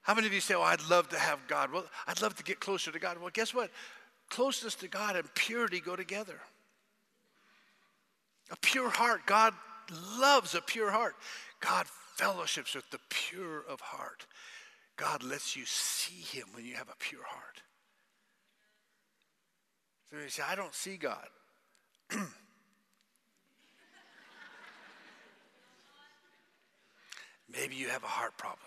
How 0.02 0.14
many 0.14 0.26
of 0.26 0.32
you 0.32 0.40
say, 0.40 0.54
Oh, 0.54 0.62
I'd 0.62 0.88
love 0.88 1.08
to 1.10 1.18
have 1.18 1.38
God? 1.46 1.72
Well, 1.72 1.84
I'd 2.06 2.20
love 2.20 2.34
to 2.36 2.42
get 2.42 2.60
closer 2.60 2.90
to 2.90 2.98
God. 2.98 3.18
Well, 3.18 3.30
guess 3.32 3.54
what? 3.54 3.70
Closeness 4.30 4.74
to 4.76 4.88
God 4.88 5.16
and 5.16 5.32
purity 5.34 5.80
go 5.80 5.96
together. 5.96 6.40
A 8.50 8.56
pure 8.56 8.88
heart, 8.88 9.26
God 9.26 9.54
loves 10.18 10.54
a 10.54 10.60
pure 10.60 10.90
heart. 10.90 11.14
God 11.60 11.86
fellowships 12.16 12.74
with 12.74 12.88
the 12.90 13.00
pure 13.10 13.64
of 13.68 13.80
heart. 13.80 14.26
God 14.96 15.22
lets 15.22 15.56
you 15.56 15.64
see 15.66 16.38
Him 16.38 16.48
when 16.52 16.64
you 16.64 16.74
have 16.74 16.88
a 16.88 16.96
pure 16.98 17.24
heart. 17.24 17.62
So 20.10 20.18
you 20.18 20.28
say, 20.28 20.42
I 20.48 20.54
don't 20.54 20.74
see 20.74 20.96
God. 20.96 21.26
Maybe 27.52 27.76
you 27.76 27.88
have 27.88 28.04
a 28.04 28.08
heart 28.08 28.36
problem. 28.38 28.60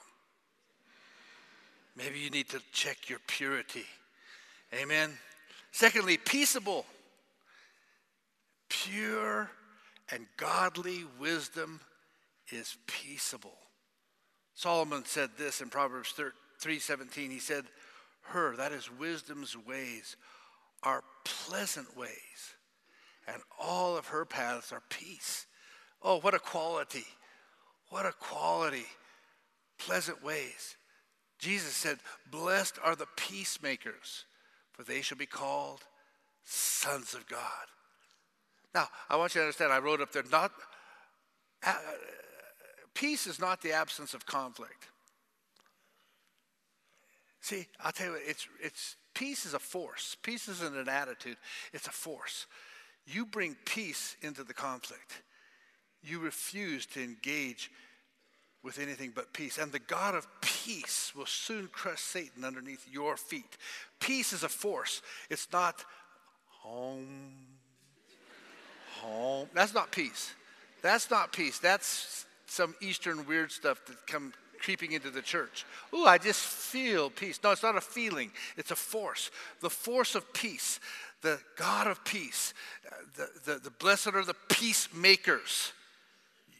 Maybe 1.95 2.19
you 2.19 2.29
need 2.29 2.50
to 2.50 2.62
check 2.71 3.10
your 3.10 3.19
purity. 3.27 3.86
Amen. 4.74 5.17
Secondly, 5.71 6.17
peaceable. 6.17 6.86
Pure 8.69 9.51
and 10.12 10.25
godly 10.38 11.05
wisdom 11.19 11.79
is 12.51 12.77
peaceable. 12.88 13.57
Solomon 14.53 15.05
said 15.05 15.31
this 15.38 15.62
in 15.62 15.69
Proverbs 15.69 16.13
3:17. 16.60 17.31
He 17.31 17.39
said, 17.39 17.67
"Her, 18.21 18.55
that 18.55 18.71
is 18.71 18.89
wisdom's 18.89 19.55
ways, 19.57 20.15
are 20.83 21.03
pleasant 21.24 21.98
ways, 21.98 22.56
and 23.28 23.42
all 23.60 23.98
of 23.98 24.08
her 24.08 24.25
paths 24.25 24.72
are 24.72 24.84
peace." 24.90 25.46
Oh, 26.01 26.20
what 26.20 26.34
a 26.34 26.40
quality. 26.40 27.08
What 27.90 28.06
a 28.06 28.12
quality. 28.12 28.88
Pleasant 29.78 30.24
ways. 30.24 30.78
Jesus 31.38 31.75
said, 31.75 32.00
"Blessed 32.25 32.80
are 32.84 32.96
the 32.96 33.08
peacemakers, 33.08 34.25
for 34.72 34.84
they 34.84 35.01
shall 35.01 35.18
be 35.18 35.25
called 35.25 35.86
sons 36.44 37.13
of 37.13 37.28
God." 37.28 37.68
Now, 38.74 38.90
I 39.10 39.16
want 39.18 39.36
you 39.36 39.42
to 39.42 39.46
understand, 39.46 39.74
I 39.74 39.80
wrote 39.80 40.01
up 40.01 40.12
there, 40.12 40.24
not, 40.24 40.54
uh, 41.63 41.78
peace 42.94 43.28
is 43.28 43.40
not 43.40 43.62
the 43.62 43.74
absence 43.74 44.13
of 44.13 44.25
conflict. 44.25 44.88
See, 47.42 47.68
I'll 47.80 47.92
tell 47.92 48.08
you 48.08 48.13
what, 48.13 48.22
it's, 48.25 48.48
it's, 48.62 48.96
peace 49.13 49.46
is 49.46 49.53
a 49.53 49.60
force. 49.60 50.15
Peace 50.22 50.48
isn't 50.48 50.75
an 50.75 50.89
attitude, 50.89 51.38
it's 51.74 51.88
a 51.88 51.91
force. 51.91 52.48
You 53.06 53.25
bring 53.25 53.56
peace 53.65 54.15
into 54.22 54.44
the 54.44 54.53
conflict. 54.53 55.24
You 56.03 56.20
refuse 56.20 56.86
to 56.88 57.03
engage 57.03 57.72
with 58.63 58.80
anything 58.80 59.12
but 59.13 59.34
peace. 59.34 59.58
And 59.58 59.72
the 59.72 59.80
God 59.80 60.13
of 60.13 60.27
peace 60.41 61.13
will 61.15 61.25
soon 61.25 61.68
crush 61.68 62.00
Satan 62.00 62.44
underneath 62.44 62.88
your 62.91 63.18
feet. 63.18 63.58
Peace 64.00 64.34
is 64.34 64.44
a 64.44 64.50
force, 64.50 65.01
it's 65.30 65.48
not 65.51 65.84
home 66.48 67.34
home. 69.01 69.48
That's 69.53 69.74
not 69.74 69.91
peace. 69.91 70.34
That's 70.82 71.10
not 71.10 71.34
peace. 71.34 71.60
That's 71.60 72.25
some 72.46 72.75
Eastern 72.82 73.25
weird 73.27 73.51
stuff 73.51 73.86
that 73.86 74.08
come 74.08 74.34
creeping 74.62 74.91
into 74.91 75.10
the 75.10 75.22
church. 75.22 75.65
Ooh, 75.94 76.06
I 76.06 76.18
just 76.18 76.39
feel 76.39 77.10
peace. 77.10 77.39
No, 77.44 77.51
it's 77.51 77.63
not 77.63 77.75
a 77.75 77.82
feeling, 77.82 78.32
it's 78.58 78.72
a 78.72 78.75
force. 78.75 79.32
The 79.60 79.70
force 79.70 80.15
of 80.15 80.32
peace, 80.34 80.80
the 81.22 81.39
God 81.58 81.88
of 81.88 82.03
peace, 82.03 82.53
the, 83.15 83.27
the, 83.46 83.60
the 83.60 83.72
blessed 83.72 84.08
are 84.08 84.25
the 84.25 84.36
peacemakers. 84.50 85.74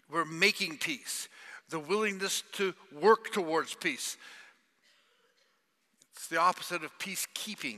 We're 0.10 0.25
making 0.25 0.77
peace. 0.77 1.29
the 1.72 1.79
willingness 1.79 2.43
to 2.53 2.74
work 3.01 3.31
towards 3.31 3.74
peace. 3.74 4.17
It's 6.15 6.27
the 6.27 6.38
opposite 6.38 6.84
of 6.84 6.96
peacekeeping. 7.00 7.77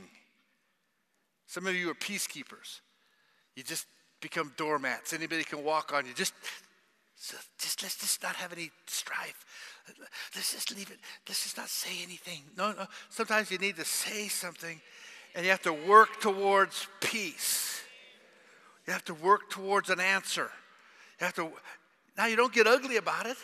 Some 1.46 1.66
of 1.66 1.74
you 1.74 1.90
are 1.90 1.94
peacekeepers. 1.94 2.80
You 3.56 3.62
just 3.62 3.86
become 4.20 4.52
doormats. 4.56 5.12
Anybody 5.12 5.44
can 5.44 5.64
walk 5.64 5.92
on 5.94 6.04
you. 6.04 6.12
Just, 6.12 6.34
just 7.58 7.82
let's 7.82 7.96
just 7.96 8.22
not 8.22 8.36
have 8.36 8.52
any 8.52 8.70
strife. 8.86 9.44
Let's 10.34 10.52
just 10.52 10.74
leave 10.76 10.90
it. 10.90 10.98
Let's 11.28 11.42
just 11.44 11.56
not 11.56 11.68
say 11.68 12.02
anything. 12.02 12.42
No, 12.56 12.72
no. 12.72 12.86
Sometimes 13.08 13.50
you 13.50 13.58
need 13.58 13.76
to 13.76 13.84
say 13.84 14.28
something, 14.28 14.80
and 15.34 15.44
you 15.44 15.50
have 15.50 15.62
to 15.62 15.72
work 15.72 16.20
towards 16.20 16.86
peace. 17.00 17.82
You 18.86 18.92
have 18.92 19.04
to 19.06 19.14
work 19.14 19.50
towards 19.50 19.90
an 19.90 20.00
answer. 20.00 20.50
You 21.20 21.26
have 21.26 21.34
to. 21.36 21.50
Now 22.16 22.26
you 22.26 22.36
don't 22.36 22.52
get 22.52 22.66
ugly 22.66 22.96
about 22.96 23.26
it. 23.26 23.36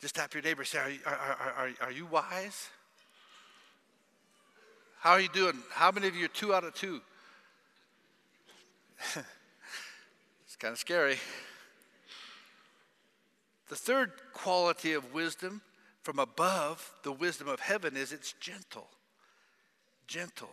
Just 0.00 0.14
tap 0.14 0.34
your 0.34 0.42
neighbor. 0.42 0.64
Say, 0.64 0.78
are, 1.04 1.12
are, 1.12 1.52
are, 1.56 1.70
are 1.80 1.92
you 1.92 2.06
wise? 2.06 2.68
How 5.00 5.12
are 5.12 5.20
you 5.20 5.28
doing? 5.28 5.54
How 5.70 5.90
many 5.90 6.08
of 6.08 6.14
you 6.14 6.26
are 6.26 6.28
two 6.28 6.54
out 6.54 6.64
of 6.64 6.74
two? 6.74 7.00
it's 10.56 10.62
kind 10.62 10.72
of 10.72 10.78
scary. 10.78 11.18
The 13.68 13.76
third 13.76 14.12
quality 14.32 14.94
of 14.94 15.12
wisdom 15.12 15.60
from 16.00 16.18
above, 16.18 16.92
the 17.02 17.12
wisdom 17.12 17.46
of 17.46 17.60
heaven, 17.60 17.94
is 17.94 18.10
it's 18.10 18.32
gentle. 18.40 18.88
Gentle. 20.06 20.48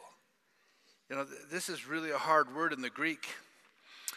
You 1.10 1.15
know, 1.15 1.25
this 1.50 1.69
is 1.69 1.88
really 1.88 2.12
a 2.12 2.17
hard 2.17 2.53
word 2.53 2.74
in 2.74 2.81
the 2.81 2.89
Greek 2.89 3.27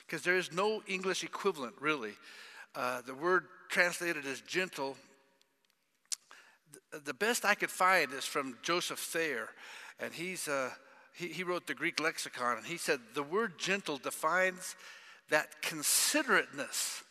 because 0.05 0.23
there 0.23 0.37
is 0.37 0.50
no 0.50 0.83
English 0.88 1.23
equivalent, 1.23 1.76
really. 1.78 2.14
Uh, 2.75 3.02
the 3.02 3.14
word 3.14 3.45
translated 3.69 4.26
as 4.26 4.40
gentle, 4.40 4.97
the 7.05 7.14
best 7.14 7.45
I 7.45 7.55
could 7.55 7.71
find 7.71 8.12
is 8.12 8.25
from 8.25 8.59
Joseph 8.62 8.99
Thayer, 8.99 9.50
and 10.00 10.12
he's, 10.12 10.49
uh, 10.49 10.71
he, 11.14 11.28
he 11.28 11.45
wrote 11.45 11.69
the 11.69 11.75
Greek 11.75 12.00
lexicon, 12.00 12.57
and 12.57 12.66
he 12.66 12.76
said 12.76 12.99
the 13.14 13.23
word 13.23 13.57
gentle 13.57 13.99
defines 13.99 14.75
that 15.30 15.62
considerateness 15.62 17.02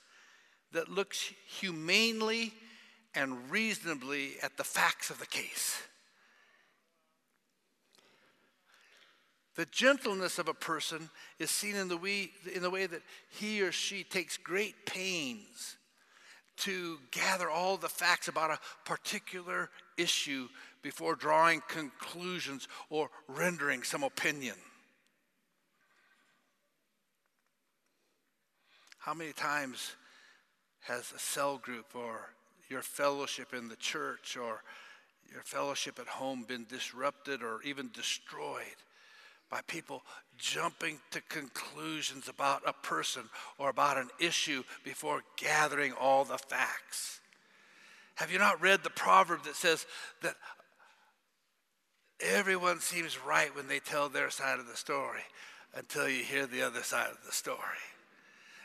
that 0.72 0.90
looks 0.90 1.34
humanely 1.60 2.54
and 3.14 3.50
reasonably 3.50 4.34
at 4.44 4.58
the 4.58 4.64
facts 4.64 5.10
of 5.10 5.20
the 5.20 5.26
case. 5.26 5.82
The 9.56 9.66
gentleness 9.68 10.38
of 10.38 10.50
a 10.50 10.54
person 10.54 11.10
is 11.40 11.50
seen 11.50 11.76
in 11.76 11.88
the, 11.88 11.96
way, 11.96 12.30
in 12.54 12.62
the 12.62 12.70
way 12.70 12.88
that 12.88 13.02
he 13.30 13.62
or 13.62 13.72
she 13.72 14.04
takes 14.04 14.36
great 14.36 14.86
pains 14.86 15.78
to 16.58 16.98
gather 17.12 17.50
all 17.50 17.78
the 17.78 17.90
facts 17.90 18.28
about 18.28 18.52
a 18.52 18.60
particular 18.86 19.70
issue 19.98 20.48
before 20.82 21.16
drawing 21.16 21.62
conclusions 21.68 22.68
or 22.90 23.10
rendering 23.28 23.84
some 23.84 24.04
opinion. 24.04 24.56
How 29.06 29.14
many 29.14 29.34
times 29.34 29.92
has 30.80 31.14
a 31.16 31.20
cell 31.20 31.60
group 31.60 31.86
or 31.94 32.32
your 32.70 32.82
fellowship 32.82 33.54
in 33.54 33.68
the 33.68 33.76
church 33.76 34.36
or 34.36 34.64
your 35.32 35.44
fellowship 35.44 36.00
at 36.00 36.08
home 36.08 36.44
been 36.48 36.66
disrupted 36.68 37.44
or 37.44 37.62
even 37.62 37.92
destroyed 37.94 38.82
by 39.48 39.60
people 39.68 40.02
jumping 40.40 40.98
to 41.12 41.22
conclusions 41.30 42.28
about 42.28 42.64
a 42.66 42.74
person 42.74 43.22
or 43.60 43.70
about 43.70 44.00
an 44.00 44.10
issue 44.20 44.64
before 44.84 45.22
gathering 45.38 45.94
all 45.94 46.26
the 46.26 46.40
facts? 46.40 47.20
Have 48.16 48.32
you 48.32 48.40
not 48.40 48.60
read 48.60 48.82
the 48.82 48.90
proverb 48.90 49.44
that 49.44 49.56
says 49.56 49.86
that 50.24 50.34
everyone 52.20 52.80
seems 52.80 53.24
right 53.24 53.56
when 53.56 53.68
they 53.68 53.80
tell 53.80 54.10
their 54.10 54.32
side 54.32 54.58
of 54.58 54.66
the 54.66 54.76
story 54.76 55.22
until 55.76 56.10
you 56.10 56.24
hear 56.24 56.48
the 56.48 56.64
other 56.64 56.82
side 56.82 57.12
of 57.12 57.24
the 57.24 57.32
story? 57.32 57.60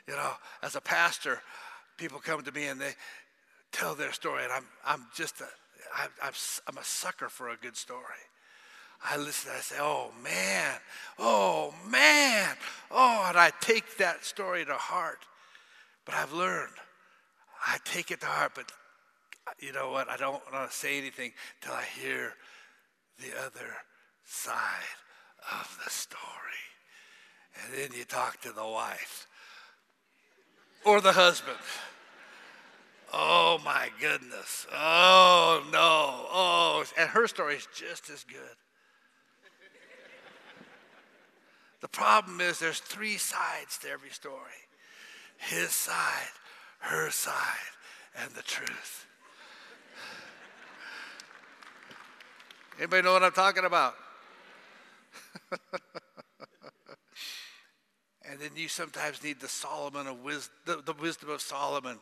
You 0.06 0.14
know, 0.14 0.32
as 0.62 0.76
a 0.76 0.80
pastor, 0.80 1.40
people 1.96 2.18
come 2.18 2.42
to 2.42 2.52
me 2.52 2.66
and 2.66 2.80
they 2.80 2.94
tell 3.72 3.94
their 3.94 4.12
story, 4.12 4.44
and 4.44 4.52
I'm, 4.52 4.64
I'm 4.84 5.06
just 5.14 5.40
a, 5.40 5.46
I, 5.94 6.06
I'm, 6.22 6.32
I'm 6.66 6.78
a 6.78 6.84
sucker 6.84 7.28
for 7.28 7.50
a 7.50 7.56
good 7.56 7.76
story. 7.76 8.02
I 9.02 9.16
listen, 9.16 9.52
I 9.56 9.60
say, 9.60 9.76
oh 9.78 10.10
man, 10.22 10.74
oh 11.18 11.74
man, 11.88 12.56
oh, 12.90 13.26
and 13.28 13.38
I 13.38 13.50
take 13.60 13.96
that 13.96 14.24
story 14.24 14.64
to 14.64 14.74
heart. 14.74 15.20
But 16.04 16.14
I've 16.14 16.32
learned, 16.32 16.72
I 17.66 17.78
take 17.84 18.10
it 18.10 18.20
to 18.20 18.26
heart, 18.26 18.52
but 18.54 18.70
you 19.58 19.72
know 19.72 19.90
what? 19.90 20.08
I 20.08 20.16
don't 20.16 20.42
want 20.52 20.70
to 20.70 20.76
say 20.76 20.98
anything 20.98 21.32
till 21.60 21.72
I 21.72 21.84
hear 22.00 22.34
the 23.18 23.38
other 23.38 23.74
side 24.24 24.56
of 25.52 25.78
the 25.82 25.90
story. 25.90 26.20
And 27.62 27.74
then 27.74 27.98
you 27.98 28.04
talk 28.04 28.40
to 28.42 28.52
the 28.52 28.66
wife 28.66 29.26
or 30.84 31.00
the 31.00 31.12
husband. 31.12 31.58
Oh 33.12 33.60
my 33.64 33.88
goodness. 34.00 34.66
Oh 34.72 35.62
no. 35.72 36.26
Oh, 36.32 36.84
and 36.96 37.10
her 37.10 37.26
story 37.26 37.56
is 37.56 37.68
just 37.74 38.08
as 38.10 38.24
good. 38.24 38.56
The 41.80 41.88
problem 41.88 42.40
is 42.40 42.58
there's 42.58 42.80
three 42.80 43.16
sides 43.16 43.78
to 43.78 43.88
every 43.88 44.10
story 44.10 44.36
his 45.38 45.70
side, 45.70 46.28
her 46.80 47.10
side, 47.10 47.34
and 48.14 48.30
the 48.32 48.42
truth. 48.42 49.06
Anybody 52.78 53.02
know 53.02 53.14
what 53.14 53.22
I'm 53.22 53.32
talking 53.32 53.64
about? 53.64 53.94
and 58.40 58.50
then 58.50 58.56
you 58.56 58.68
sometimes 58.68 59.22
need 59.22 59.38
the 59.38 59.48
Solomon 59.48 60.06
of 60.06 60.24
wisdom, 60.24 60.54
the, 60.64 60.76
the 60.76 61.00
wisdom 61.00 61.28
of 61.28 61.42
Solomon 61.42 61.98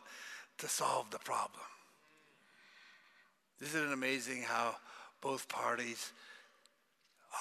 to 0.59 0.67
solve 0.67 1.09
the 1.11 1.19
problem. 1.19 1.63
Isn't 3.61 3.89
it 3.89 3.93
amazing 3.93 4.43
how 4.43 4.75
both 5.21 5.49
parties 5.49 6.13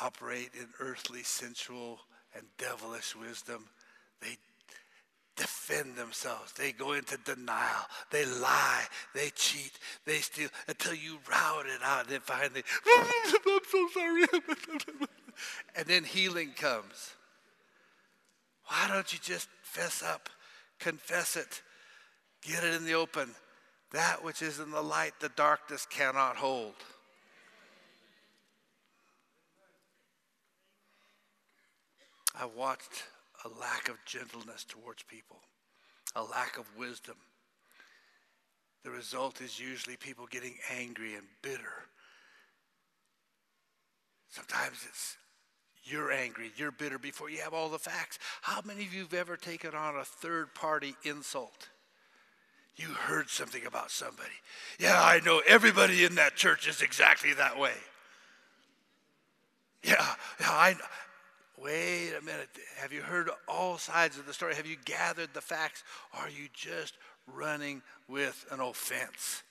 operate 0.03 0.51
in 0.59 0.67
earthly, 0.81 1.23
sensual, 1.23 2.01
and 2.35 2.45
devilish 2.59 3.15
wisdom? 3.15 3.67
They 4.21 4.37
defend 5.37 5.95
themselves. 5.95 6.53
They 6.55 6.73
go 6.73 6.95
into 6.95 7.19
denial. 7.19 7.87
They 8.11 8.25
lie. 8.25 8.83
They 9.15 9.31
cheat. 9.37 9.79
They 10.07 10.17
steal 10.17 10.49
until 10.67 10.95
you 10.95 11.19
rout 11.31 11.67
it 11.67 11.83
out. 11.85 12.07
And 12.07 12.09
then 12.09 12.21
finally, 12.21 12.65
I'm 12.99 13.61
so 13.71 13.89
sorry. 13.95 14.25
and 15.77 15.87
then 15.87 16.03
healing 16.03 16.51
comes. 16.57 17.13
Why 18.69 18.89
don't 18.93 19.13
you 19.13 19.19
just 19.23 19.49
fess 19.63 20.03
up, 20.03 20.29
confess 20.79 21.37
it, 21.37 21.63
Get 22.43 22.65
it 22.65 22.75
in 22.75 22.85
the 22.85 22.95
open. 22.95 23.31
That 23.93 24.23
which 24.23 24.43
is 24.43 24.61
in 24.61 24.71
the 24.71 24.83
light, 24.83 25.13
the 25.21 25.31
darkness 25.31 25.87
cannot 25.89 26.37
hold. 26.37 26.75
I 32.39 32.45
watched 32.45 33.05
a 33.45 33.49
lack 33.49 33.89
of 33.89 33.97
gentleness 34.05 34.65
towards 34.65 35.03
people, 35.03 35.41
a 36.15 36.23
lack 36.23 36.59
of 36.59 36.67
wisdom. 36.77 37.17
The 38.85 38.91
result 38.91 39.41
is 39.41 39.59
usually 39.59 39.97
people 39.97 40.27
getting 40.27 40.55
angry 40.71 41.15
and 41.15 41.27
bitter. 41.43 41.87
Sometimes 44.29 44.87
it's 44.89 45.17
you're 45.85 46.13
angry, 46.13 46.51
you're 46.57 46.71
bitter 46.71 46.99
before 46.99 47.31
you 47.31 47.39
have 47.39 47.55
all 47.55 47.69
the 47.69 47.79
facts. 47.79 48.19
How 48.43 48.61
many 48.65 48.85
of 48.85 48.95
you 48.95 49.03
have 49.03 49.15
ever 49.15 49.37
taken 49.37 49.75
on 49.75 49.97
a 49.97 50.05
third 50.05 50.55
party 50.55 50.95
insult? 51.05 51.69
You 52.77 52.89
heard 52.89 53.29
something 53.29 53.67
about 53.67 53.91
somebody. 53.91 54.29
Yeah, 54.79 55.03
I 55.03 55.21
know 55.21 55.43
everybody 55.47 56.05
in 56.05 56.15
that 56.15 56.37
church 56.37 56.69
is 56.69 56.81
exactly 56.81 57.33
that 57.35 57.59
way. 57.59 57.75
Yeah, 59.83 60.07
yeah, 60.41 60.51
I 60.51 60.77
Wait 61.63 62.13
a 62.17 62.25
minute. 62.25 62.49
Have 62.77 62.93
you 62.93 63.03
heard 63.03 63.31
all 63.49 63.79
sides 63.79 64.17
of 64.17 64.27
the 64.27 64.33
story? 64.33 64.55
Have 64.55 64.67
you 64.67 64.77
gathered 64.85 65.31
the 65.35 65.41
facts? 65.41 65.83
Are 66.15 66.29
you 66.29 66.49
just 66.53 66.95
running 67.27 67.83
with 68.07 68.47
an 68.53 68.61
offense? 68.61 69.43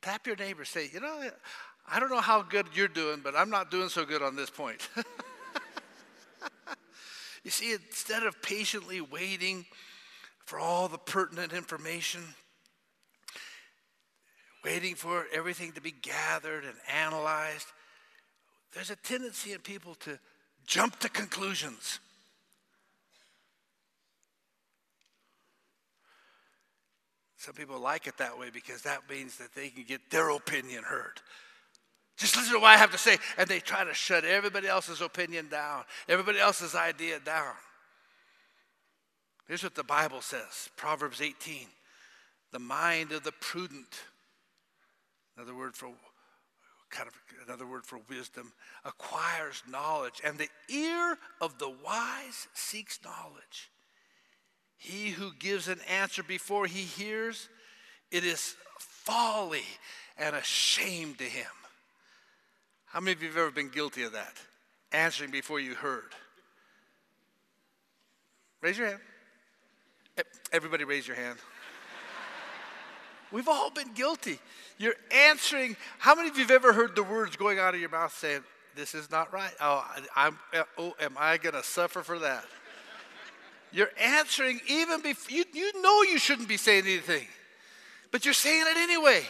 Tap 0.00 0.26
your 0.26 0.36
neighbor, 0.36 0.64
say, 0.64 0.88
you 0.92 1.00
know, 1.00 1.20
I 1.90 2.00
don't 2.00 2.10
know 2.10 2.20
how 2.20 2.42
good 2.42 2.66
you're 2.74 2.88
doing, 2.88 3.20
but 3.22 3.34
I'm 3.36 3.50
not 3.50 3.70
doing 3.70 3.88
so 3.88 4.04
good 4.04 4.22
on 4.22 4.36
this 4.36 4.50
point. 4.50 4.88
you 7.44 7.50
see, 7.50 7.72
instead 7.72 8.22
of 8.22 8.40
patiently 8.40 9.00
waiting 9.00 9.66
for 10.44 10.58
all 10.58 10.88
the 10.88 10.98
pertinent 10.98 11.52
information, 11.52 12.22
waiting 14.64 14.94
for 14.94 15.26
everything 15.32 15.72
to 15.72 15.80
be 15.80 15.90
gathered 15.90 16.64
and 16.64 16.74
analyzed, 16.92 17.66
there's 18.74 18.90
a 18.90 18.96
tendency 18.96 19.52
in 19.52 19.58
people 19.58 19.94
to 19.96 20.18
jump 20.66 20.98
to 21.00 21.08
conclusions. 21.08 21.98
Some 27.36 27.54
people 27.54 27.80
like 27.80 28.06
it 28.06 28.18
that 28.18 28.38
way 28.38 28.50
because 28.50 28.82
that 28.82 29.10
means 29.10 29.36
that 29.38 29.52
they 29.52 29.68
can 29.68 29.82
get 29.82 30.10
their 30.10 30.30
opinion 30.30 30.84
heard. 30.84 31.20
Just 32.22 32.36
listen 32.36 32.54
to 32.54 32.60
what 32.60 32.68
I 32.68 32.76
have 32.76 32.92
to 32.92 32.98
say. 32.98 33.18
And 33.36 33.48
they 33.48 33.58
try 33.58 33.82
to 33.82 33.92
shut 33.92 34.24
everybody 34.24 34.68
else's 34.68 35.00
opinion 35.00 35.48
down, 35.48 35.82
everybody 36.08 36.38
else's 36.38 36.76
idea 36.76 37.18
down. 37.18 37.54
Here's 39.48 39.64
what 39.64 39.74
the 39.74 39.82
Bible 39.82 40.20
says 40.20 40.70
Proverbs 40.76 41.20
18 41.20 41.66
the 42.52 42.60
mind 42.60 43.10
of 43.10 43.24
the 43.24 43.32
prudent, 43.32 44.02
another 45.36 45.52
word 45.52 45.74
for 45.74 45.88
kind 46.90 47.08
of 47.08 47.14
another 47.44 47.66
word 47.66 47.84
for 47.84 47.98
wisdom, 48.08 48.52
acquires 48.84 49.64
knowledge, 49.68 50.20
and 50.24 50.38
the 50.38 50.48
ear 50.68 51.18
of 51.40 51.58
the 51.58 51.74
wise 51.84 52.46
seeks 52.54 53.00
knowledge. 53.04 53.72
He 54.76 55.10
who 55.10 55.32
gives 55.40 55.66
an 55.66 55.80
answer 55.90 56.22
before 56.22 56.66
he 56.66 56.82
hears, 56.82 57.48
it 58.12 58.24
is 58.24 58.54
folly 58.78 59.64
and 60.16 60.36
a 60.36 60.42
shame 60.44 61.16
to 61.16 61.24
him. 61.24 61.46
How 62.92 63.00
many 63.00 63.12
of 63.12 63.22
you 63.22 63.28
have 63.28 63.38
ever 63.38 63.50
been 63.50 63.70
guilty 63.70 64.02
of 64.02 64.12
that? 64.12 64.34
Answering 64.92 65.30
before 65.30 65.58
you 65.58 65.74
heard. 65.74 66.12
Raise 68.60 68.76
your 68.76 68.88
hand. 68.88 69.00
Everybody, 70.52 70.84
raise 70.84 71.08
your 71.08 71.16
hand. 71.16 71.38
We've 73.32 73.48
all 73.48 73.70
been 73.70 73.94
guilty. 73.94 74.38
You're 74.76 74.94
answering. 75.10 75.74
How 75.98 76.14
many 76.14 76.28
of 76.28 76.36
you 76.36 76.42
have 76.42 76.50
ever 76.50 76.74
heard 76.74 76.94
the 76.94 77.02
words 77.02 77.34
going 77.34 77.58
out 77.58 77.74
of 77.74 77.80
your 77.80 77.88
mouth 77.88 78.14
saying, 78.14 78.44
This 78.76 78.94
is 78.94 79.10
not 79.10 79.32
right? 79.32 79.52
Oh, 79.58 79.90
I'm, 80.14 80.38
oh 80.76 80.92
am 81.00 81.16
I 81.18 81.38
going 81.38 81.54
to 81.54 81.62
suffer 81.62 82.02
for 82.02 82.18
that? 82.18 82.44
You're 83.72 83.90
answering 83.98 84.60
even 84.68 85.00
before 85.00 85.34
you, 85.34 85.44
you 85.54 85.80
know 85.80 86.02
you 86.02 86.18
shouldn't 86.18 86.46
be 86.46 86.58
saying 86.58 86.84
anything, 86.84 87.26
but 88.10 88.26
you're 88.26 88.34
saying 88.34 88.66
it 88.68 88.76
anyway. 88.76 89.22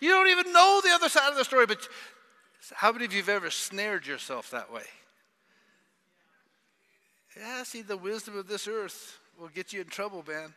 You 0.00 0.10
don't 0.10 0.28
even 0.28 0.52
know 0.52 0.80
the 0.82 0.90
other 0.90 1.08
side 1.08 1.30
of 1.30 1.36
the 1.36 1.44
story, 1.44 1.66
but 1.66 1.88
how 2.74 2.92
many 2.92 3.04
of 3.04 3.12
you 3.12 3.20
have 3.20 3.28
ever 3.28 3.50
snared 3.50 4.06
yourself 4.06 4.50
that 4.50 4.72
way? 4.72 4.82
Yeah, 7.36 7.62
see, 7.62 7.82
the 7.82 7.96
wisdom 7.96 8.36
of 8.36 8.48
this 8.48 8.66
earth 8.66 9.18
will 9.38 9.48
get 9.48 9.72
you 9.72 9.80
in 9.80 9.88
trouble, 9.88 10.24
man. 10.26 10.54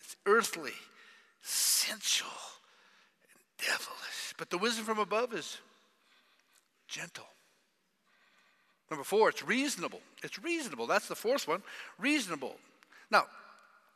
It's 0.00 0.16
earthly, 0.26 0.72
sensual, 1.42 2.30
and 3.30 3.68
devilish. 3.68 4.34
But 4.38 4.50
the 4.50 4.58
wisdom 4.58 4.84
from 4.84 4.98
above 4.98 5.34
is 5.34 5.58
gentle. 6.88 7.26
Number 8.90 9.04
four, 9.04 9.28
it's 9.28 9.46
reasonable. 9.46 10.00
It's 10.22 10.42
reasonable. 10.42 10.86
That's 10.86 11.08
the 11.08 11.14
fourth 11.14 11.46
one. 11.48 11.62
Reasonable. 11.98 12.56
Now, 13.10 13.26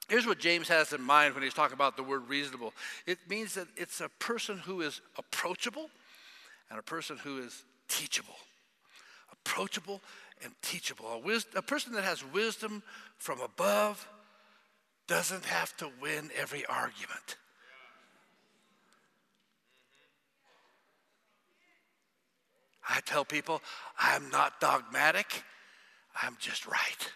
here's 0.08 0.26
what 0.26 0.38
James 0.38 0.68
has 0.68 0.92
in 0.92 1.02
mind 1.02 1.34
when 1.34 1.42
he's 1.42 1.54
talking 1.54 1.74
about 1.74 1.96
the 1.96 2.02
word 2.02 2.28
reasonable 2.28 2.72
it 3.06 3.18
means 3.28 3.54
that 3.54 3.66
it's 3.76 4.00
a 4.00 4.08
person 4.20 4.58
who 4.58 4.82
is 4.82 5.00
approachable 5.18 5.90
and 6.70 6.78
a 6.78 6.82
person 6.82 7.16
who 7.18 7.38
is 7.38 7.64
teachable. 7.88 8.36
Approachable 9.32 10.00
and 10.42 10.52
teachable. 10.62 11.06
A, 11.12 11.18
wis- 11.18 11.46
a 11.54 11.62
person 11.62 11.92
that 11.92 12.04
has 12.04 12.24
wisdom 12.32 12.82
from 13.18 13.40
above 13.40 14.06
doesn't 15.06 15.44
have 15.44 15.76
to 15.76 15.88
win 16.00 16.30
every 16.36 16.66
argument. 16.66 17.36
I 22.88 23.00
tell 23.04 23.24
people, 23.24 23.62
I'm 23.98 24.30
not 24.30 24.60
dogmatic, 24.60 25.42
I'm 26.22 26.36
just 26.38 26.66
right. 26.66 27.12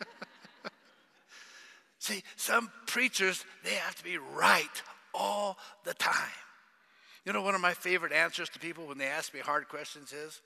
See, 1.98 2.22
some 2.36 2.70
preachers, 2.86 3.44
they 3.62 3.74
have 3.74 3.94
to 3.96 4.04
be 4.04 4.18
right 4.18 4.82
all 5.14 5.58
the 5.84 5.94
time. 5.94 6.43
You 7.24 7.32
know, 7.32 7.42
one 7.42 7.54
of 7.54 7.60
my 7.60 7.72
favorite 7.72 8.12
answers 8.12 8.48
to 8.50 8.58
people 8.58 8.86
when 8.86 8.98
they 8.98 9.06
ask 9.06 9.32
me 9.32 9.40
hard 9.40 9.68
questions 9.68 10.12
is, 10.12 10.40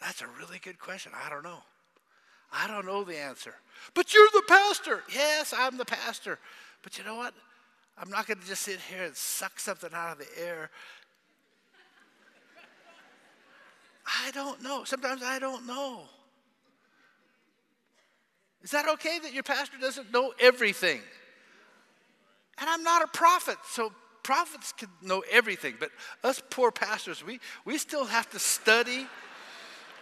That's 0.00 0.22
a 0.22 0.26
really 0.38 0.58
good 0.58 0.78
question. 0.78 1.12
I 1.14 1.28
don't 1.28 1.44
know. 1.44 1.62
I 2.52 2.66
don't 2.66 2.86
know 2.86 3.04
the 3.04 3.18
answer. 3.18 3.54
But 3.94 4.12
you're 4.12 4.28
the 4.32 4.42
pastor. 4.46 5.02
Yes, 5.12 5.54
I'm 5.56 5.78
the 5.78 5.84
pastor. 5.84 6.38
But 6.82 6.98
you 6.98 7.04
know 7.04 7.16
what? 7.16 7.34
I'm 7.98 8.10
not 8.10 8.26
going 8.26 8.40
to 8.40 8.46
just 8.46 8.62
sit 8.62 8.80
here 8.80 9.04
and 9.04 9.16
suck 9.16 9.60
something 9.60 9.90
out 9.94 10.12
of 10.12 10.18
the 10.18 10.42
air. 10.42 10.70
I 14.24 14.30
don't 14.32 14.62
know. 14.62 14.84
Sometimes 14.84 15.22
I 15.22 15.38
don't 15.38 15.66
know. 15.66 16.02
Is 18.62 18.70
that 18.70 18.88
okay 18.88 19.18
that 19.20 19.32
your 19.32 19.42
pastor 19.42 19.76
doesn't 19.78 20.12
know 20.12 20.32
everything? 20.40 21.00
And 22.58 22.68
I'm 22.68 22.82
not 22.82 23.02
a 23.02 23.08
prophet, 23.08 23.56
so 23.68 23.92
prophets 24.22 24.72
can 24.72 24.88
know 25.00 25.22
everything, 25.30 25.74
but 25.78 25.90
us 26.22 26.42
poor 26.50 26.70
pastors, 26.70 27.24
we, 27.24 27.40
we 27.64 27.78
still 27.78 28.04
have 28.04 28.30
to 28.30 28.38
study. 28.38 29.06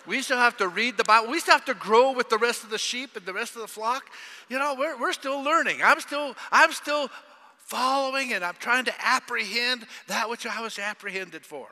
We 0.07 0.23
still 0.23 0.39
have 0.39 0.57
to 0.59 0.69
read 0.69 0.97
the 0.97 1.05
Bible. 1.05 1.31
We 1.31 1.41
still 1.41 1.55
have 1.55 1.65
to 1.67 1.75
grow 1.75 2.13
with 2.13 2.31
the 2.31 2.39
rest 2.39 2.65
of 2.65 2.71
the 2.71 2.79
sheep 2.79 3.17
and 3.17 3.25
the 3.27 3.33
rest 3.33 3.55
of 3.55 3.63
the 3.63 3.69
flock. 3.69 4.05
You 4.49 4.59
know, 4.59 4.75
we're, 4.79 4.99
we're 4.99 5.13
still 5.13 5.43
learning. 5.43 5.81
I'm 5.83 6.01
still, 6.01 6.35
I'm 6.51 6.73
still 6.73 7.11
following 7.59 8.33
and 8.33 8.45
I'm 8.45 8.57
trying 8.59 8.85
to 8.87 8.95
apprehend 8.99 9.87
that 10.09 10.29
which 10.29 10.47
I 10.47 10.61
was 10.61 10.79
apprehended 10.79 11.47
for. 11.47 11.69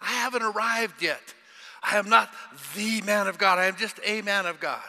I 0.00 0.12
haven't 0.12 0.42
arrived 0.42 1.02
yet. 1.02 1.20
I 1.82 1.98
am 1.98 2.08
not 2.08 2.30
the 2.74 3.02
man 3.02 3.26
of 3.26 3.36
God. 3.36 3.58
I 3.58 3.66
am 3.66 3.76
just 3.76 4.00
a 4.04 4.22
man 4.22 4.46
of 4.46 4.60
God. 4.60 4.82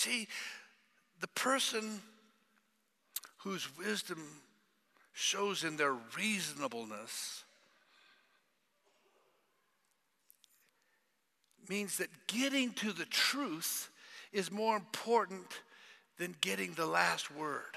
See, 0.00 0.28
the 1.20 1.28
person 1.28 2.00
whose 3.36 3.68
wisdom 3.76 4.24
shows 5.12 5.62
in 5.62 5.76
their 5.76 5.94
reasonableness 6.16 7.44
means 11.68 11.98
that 11.98 12.08
getting 12.28 12.72
to 12.72 12.92
the 12.92 13.04
truth 13.04 13.90
is 14.32 14.50
more 14.50 14.74
important 14.74 15.60
than 16.16 16.34
getting 16.40 16.72
the 16.72 16.86
last 16.86 17.30
word. 17.30 17.76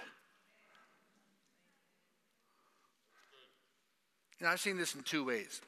Know, 4.39 4.47
I've 4.47 4.61
seen 4.61 4.77
this 4.77 4.95
in 4.95 5.03
two 5.03 5.25
ways 5.25 5.61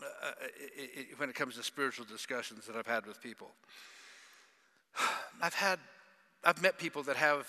uh, 0.00 0.04
uh 0.04 0.32
it, 0.76 1.08
it, 1.10 1.18
when 1.18 1.28
it 1.28 1.34
comes 1.34 1.56
to 1.56 1.64
spiritual 1.64 2.04
discussions 2.04 2.66
that 2.66 2.76
I've 2.76 2.86
had 2.86 3.04
with 3.04 3.20
people. 3.20 3.50
I've 5.42 5.54
had, 5.54 5.78
I've 6.44 6.62
met 6.62 6.78
people 6.78 7.02
that 7.04 7.16
have 7.16 7.46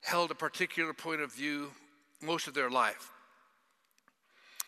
held 0.00 0.30
a 0.30 0.34
particular 0.34 0.92
point 0.92 1.20
of 1.20 1.32
view 1.32 1.70
most 2.22 2.46
of 2.48 2.54
their 2.54 2.70
life. 2.70 3.10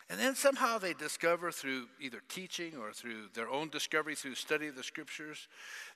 And 0.09 0.19
then 0.19 0.35
somehow 0.35 0.77
they 0.77 0.93
discover 0.93 1.51
through 1.51 1.87
either 2.01 2.21
teaching 2.27 2.75
or 2.75 2.91
through 2.91 3.29
their 3.33 3.49
own 3.49 3.69
discovery, 3.69 4.13
through 4.13 4.35
study 4.35 4.67
of 4.67 4.75
the 4.75 4.83
scriptures, 4.83 5.47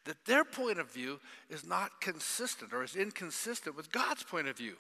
that 0.06 0.24
their 0.26 0.46
point 0.46 0.80
of 0.80 0.90
view 0.90 1.20
is 1.50 1.66
not 1.66 2.00
consistent 2.00 2.72
or 2.72 2.82
is 2.82 2.96
inconsistent 2.96 3.76
with 3.76 3.92
God's 3.92 4.24
point 4.24 4.48
of 4.48 4.58
view. 4.58 4.76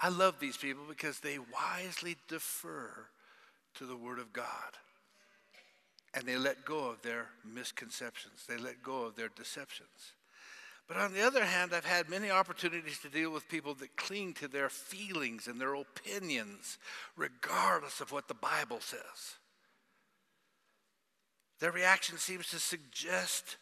I 0.00 0.08
love 0.08 0.36
these 0.40 0.56
people 0.56 0.84
because 0.88 1.20
they 1.20 1.38
wisely 1.38 2.16
defer 2.28 3.08
to 3.76 3.84
the 3.84 3.96
Word 3.96 4.18
of 4.18 4.32
God. 4.32 4.46
And 6.14 6.24
they 6.24 6.36
let 6.36 6.64
go 6.64 6.88
of 6.88 7.02
their 7.02 7.26
misconceptions, 7.44 8.46
they 8.48 8.56
let 8.56 8.82
go 8.82 9.04
of 9.04 9.16
their 9.16 9.28
deceptions. 9.28 10.12
But 10.88 10.96
on 10.96 11.12
the 11.12 11.20
other 11.20 11.44
hand, 11.44 11.72
I've 11.74 11.84
had 11.84 12.08
many 12.08 12.30
opportunities 12.30 12.98
to 13.00 13.10
deal 13.10 13.30
with 13.30 13.46
people 13.48 13.74
that 13.74 13.96
cling 13.96 14.32
to 14.34 14.48
their 14.48 14.70
feelings 14.70 15.46
and 15.46 15.60
their 15.60 15.74
opinions, 15.74 16.78
regardless 17.14 18.00
of 18.00 18.10
what 18.10 18.26
the 18.26 18.32
Bible 18.34 18.80
says. 18.80 19.36
Their 21.60 21.72
reaction 21.72 22.16
seems 22.16 22.48
to 22.48 22.58
suggest 22.58 23.58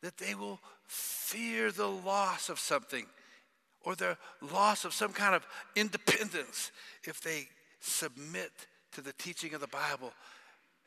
that 0.00 0.16
they 0.18 0.36
will 0.36 0.60
fear 0.86 1.72
the 1.72 1.88
loss 1.88 2.48
of 2.48 2.60
something 2.60 3.06
or 3.82 3.96
the 3.96 4.16
loss 4.40 4.84
of 4.84 4.92
some 4.92 5.12
kind 5.12 5.34
of 5.34 5.46
independence 5.74 6.70
if 7.04 7.20
they 7.20 7.48
submit 7.80 8.52
to 8.92 9.00
the 9.00 9.12
teaching 9.12 9.54
of 9.54 9.60
the 9.60 9.68
Bible 9.68 10.12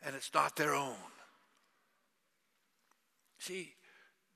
and 0.05 0.15
it's 0.15 0.33
not 0.33 0.55
their 0.55 0.73
own. 0.73 0.95
See, 3.39 3.73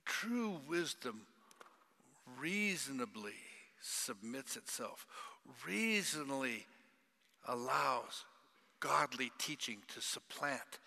true 0.06 0.60
wisdom 0.68 1.22
reasonably 2.40 3.34
submits 3.82 4.56
itself, 4.58 5.06
reasonably 5.66 6.66
allows 7.48 8.26
godly 8.80 9.32
teaching 9.38 9.78
to 9.94 10.02
supplant 10.02 10.80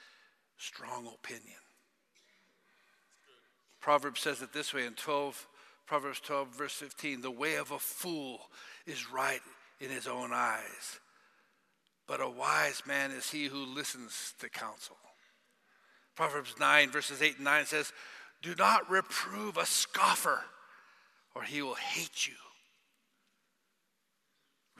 strong 0.58 1.06
opinion. 1.06 1.56
Proverbs 3.80 4.20
says 4.20 4.42
it 4.42 4.52
this 4.52 4.74
way 4.74 4.84
in 4.84 4.94
12 4.94 5.46
Proverbs 5.90 6.20
12, 6.20 6.54
verse 6.54 6.74
15 6.74 7.20
The 7.20 7.32
way 7.32 7.56
of 7.56 7.72
a 7.72 7.78
fool 7.80 8.42
is 8.86 9.10
right 9.10 9.40
in 9.80 9.90
his 9.90 10.06
own 10.06 10.30
eyes, 10.32 10.99
but 12.10 12.20
a 12.20 12.28
wise 12.28 12.82
man 12.88 13.12
is 13.12 13.30
he 13.30 13.44
who 13.44 13.64
listens 13.64 14.34
to 14.40 14.48
counsel. 14.48 14.96
Proverbs 16.16 16.56
9, 16.58 16.90
verses 16.90 17.22
8 17.22 17.36
and 17.36 17.44
9 17.44 17.66
says, 17.66 17.92
Do 18.42 18.52
not 18.58 18.90
reprove 18.90 19.56
a 19.56 19.64
scoffer, 19.64 20.40
or 21.36 21.44
he 21.44 21.62
will 21.62 21.76
hate 21.76 22.26
you. 22.26 22.34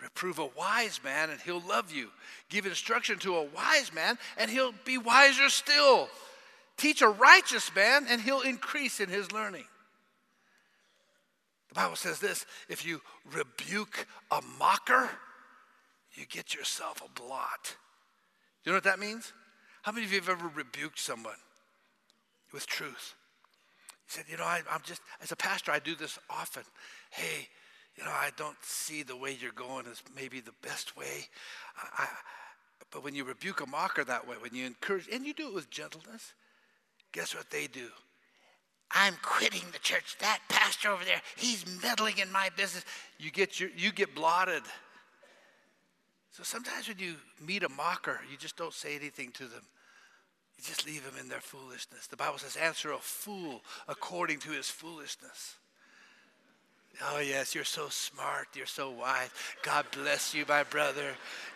Reprove 0.03 0.40
a 0.40 0.51
wise 0.59 0.99
man, 1.05 1.31
and 1.31 1.40
he'll 1.40 1.62
love 1.69 1.93
you. 1.93 2.09
Give 2.49 2.66
instruction 2.66 3.21
to 3.21 3.37
a 3.37 3.45
wise 3.45 3.95
man, 3.95 4.19
and 4.37 4.51
he'll 4.51 4.75
be 4.85 4.99
wiser 4.99 5.51
still. 5.51 6.09
Teach 6.77 7.01
a 7.01 7.09
righteous 7.09 7.73
man, 7.77 8.07
and 8.09 8.21
he'll 8.21 8.40
increase 8.40 8.99
in 8.99 9.09
his 9.09 9.31
learning. 9.31 9.66
The 11.69 11.75
Bible 11.77 11.95
says 11.95 12.19
this 12.19 12.45
if 12.69 12.85
you 12.85 13.01
rebuke 13.33 14.09
a 14.33 14.43
mocker, 14.59 15.11
you 16.14 16.27
get 16.27 16.55
yourself 16.55 17.03
a 17.05 17.20
blot. 17.20 17.77
You 18.64 18.73
know 18.73 18.77
what 18.77 18.85
that 18.85 18.99
means? 18.99 19.33
How 19.83 19.92
many 19.92 20.05
of 20.05 20.12
you 20.12 20.20
have 20.20 20.29
ever 20.29 20.49
rebuked 20.49 20.99
someone 20.99 21.38
with 22.53 22.66
truth? 22.66 23.14
He 24.07 24.12
said, 24.12 24.25
You 24.29 24.37
know, 24.37 24.44
I, 24.44 24.62
am 24.70 24.83
just, 24.85 25.01
as 25.23 25.33
a 25.33 25.37
pastor, 25.37 25.73
I 25.73 25.79
do 25.79 25.94
this 25.94 26.18
often. 26.29 26.64
Hey, 27.11 27.49
you 27.96 28.05
know, 28.05 28.11
I 28.11 28.31
don't 28.37 28.57
see 28.62 29.03
the 29.03 29.16
way 29.16 29.37
you're 29.40 29.53
going 29.53 29.87
as 29.87 30.03
maybe 30.14 30.40
the 30.40 30.55
best 30.62 30.96
way. 30.96 31.29
I, 31.99 32.07
but 32.90 33.05
when 33.05 33.14
you 33.14 33.25
rebuke 33.25 33.61
a 33.61 33.66
mocker 33.66 34.05
that 34.05 34.27
way, 34.27 34.37
when 34.40 34.55
you 34.55 34.66
encourage, 34.66 35.09
and 35.12 35.25
you 35.25 35.33
do 35.33 35.49
it 35.49 35.55
with 35.55 35.70
gentleness, 35.70 36.35
guess 37.12 37.35
what 37.35 37.51
they 37.51 37.66
do? 37.66 37.88
I'm 38.92 39.14
quitting 39.23 39.62
the 39.73 39.79
church. 39.79 40.16
That 40.18 40.40
pastor 40.49 40.90
over 40.90 41.05
there, 41.05 41.23
he's 41.37 41.64
meddling 41.83 42.18
in 42.18 42.31
my 42.33 42.51
business. 42.57 42.85
You 43.18 43.31
get, 43.31 43.61
your, 43.61 43.70
you 43.77 43.92
get 43.92 44.14
blotted. 44.14 44.62
So 46.33 46.43
sometimes 46.43 46.88
when 46.88 46.99
you 46.99 47.14
meet 47.45 47.62
a 47.62 47.69
mocker, 47.69 48.21
you 48.31 48.37
just 48.37 48.57
don't 48.57 48.75
say 48.75 48.95
anything 48.95 49.31
to 49.33 49.45
them. 49.45 49.62
You 50.57 50.64
just 50.64 50.87
leave 50.87 51.05
them 51.05 51.14
in 51.21 51.29
their 51.29 51.40
foolishness. 51.40 52.07
The 52.07 52.16
Bible 52.16 52.38
says, 52.38 52.57
answer 52.57 52.93
a 52.93 52.99
fool 52.99 53.62
according 53.88 54.38
to 54.40 54.51
his 54.51 54.69
foolishness. 54.69 55.57
Oh, 57.03 57.19
yes, 57.19 57.55
you're 57.55 57.64
so 57.64 57.88
smart. 57.88 58.49
You're 58.55 58.66
so 58.66 58.90
wise. 58.90 59.31
God 59.62 59.87
bless 59.93 60.35
you, 60.35 60.45
my 60.47 60.64
brother. 60.64 61.12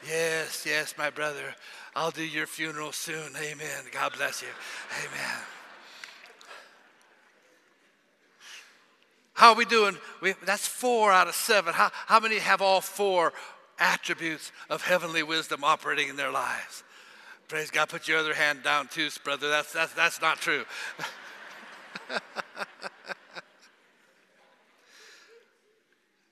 Yes, 0.09 0.65
yes, 0.67 0.95
my 0.97 1.11
brother. 1.11 1.55
I'll 1.95 2.11
do 2.11 2.25
your 2.25 2.47
funeral 2.47 2.93
soon. 2.93 3.33
Amen. 3.37 3.85
God 3.93 4.15
bless 4.17 4.43
you. 4.43 4.49
Amen. 5.01 5.41
How 9.35 9.51
are 9.51 9.57
we 9.57 9.65
doing? 9.65 9.99
We, 10.23 10.35
that's 10.47 10.67
four 10.67 11.13
out 11.13 11.29
of 11.29 11.35
seven. 11.35 11.75
How, 11.75 11.91
how 12.07 12.21
many 12.21 12.39
have 12.39 12.63
all 12.63 12.81
four 12.81 13.33
attributes 13.79 14.53
of 14.71 14.83
heavenly 14.83 15.23
wisdom 15.23 15.65
operating 15.65 16.09
in 16.09 16.17
their 16.17 16.31
lives? 16.31 16.83
Praise 17.49 17.71
God. 17.71 17.89
Put 17.89 18.09
your 18.09 18.19
other 18.19 18.35
hand 18.35 18.63
down 18.63 18.89
too, 18.89 19.09
brother. 19.23 19.49
That's, 19.49 19.73
that's, 19.73 19.93
that's 19.93 20.21
not 20.21 20.39
true. 20.39 20.65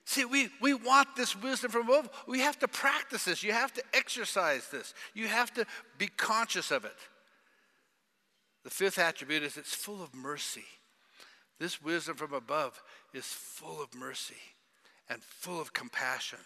See, 0.05 0.25
we, 0.27 0.51
we 0.61 0.75
want 0.75 1.17
this 1.17 1.35
wisdom 1.35 1.71
from 1.71 1.89
above. 1.89 2.11
We 2.27 2.41
have 2.41 2.59
to 2.59 2.69
practice 2.69 3.25
this. 3.25 3.43
You 3.43 3.53
have 3.53 3.73
to 3.73 3.83
exercise 3.95 4.69
this. 4.69 4.93
You 5.15 5.27
have 5.27 5.55
to 5.55 5.65
be 5.97 6.07
conscious 6.07 6.71
of 6.71 6.85
it. 6.85 6.97
The 8.65 8.69
fifth 8.69 8.99
attribute 8.99 9.43
is 9.43 9.57
it's 9.57 9.75
full 9.75 10.03
of 10.03 10.15
mercy. 10.15 10.67
This 11.59 11.83
wisdom 11.83 12.17
from 12.17 12.35
above 12.35 12.83
is 13.15 13.25
full 13.25 13.83
of 13.83 13.95
mercy 13.95 14.35
and 15.09 15.23
full 15.23 15.61
of 15.61 15.73
compassion. 15.73 16.41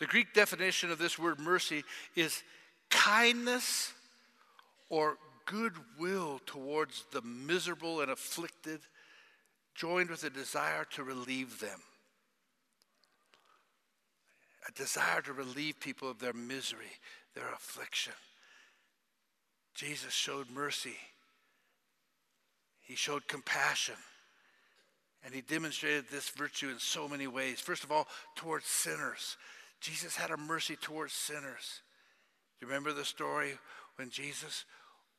The 0.00 0.06
Greek 0.06 0.32
definition 0.32 0.90
of 0.90 0.98
this 0.98 1.18
word 1.18 1.38
mercy 1.38 1.84
is 2.16 2.42
kindness 2.88 3.92
or 4.88 5.18
goodwill 5.44 6.40
towards 6.46 7.04
the 7.12 7.20
miserable 7.22 8.00
and 8.00 8.10
afflicted, 8.10 8.80
joined 9.74 10.08
with 10.08 10.24
a 10.24 10.30
desire 10.30 10.84
to 10.92 11.04
relieve 11.04 11.60
them. 11.60 11.78
A 14.68 14.72
desire 14.72 15.20
to 15.22 15.32
relieve 15.34 15.78
people 15.80 16.10
of 16.10 16.18
their 16.18 16.32
misery, 16.32 16.92
their 17.34 17.52
affliction. 17.52 18.14
Jesus 19.74 20.12
showed 20.12 20.50
mercy, 20.50 20.96
He 22.80 22.96
showed 22.96 23.28
compassion. 23.28 23.96
And 25.22 25.34
he 25.34 25.42
demonstrated 25.42 26.06
this 26.10 26.30
virtue 26.30 26.70
in 26.70 26.78
so 26.78 27.06
many 27.06 27.26
ways. 27.26 27.60
First 27.60 27.84
of 27.84 27.92
all, 27.92 28.08
towards 28.36 28.64
sinners. 28.64 29.36
Jesus 29.80 30.16
had 30.16 30.30
a 30.30 30.36
mercy 30.36 30.76
towards 30.76 31.12
sinners. 31.12 31.80
Do 32.58 32.66
you 32.66 32.68
remember 32.68 32.92
the 32.92 33.04
story 33.04 33.52
when 33.96 34.10
Jesus 34.10 34.64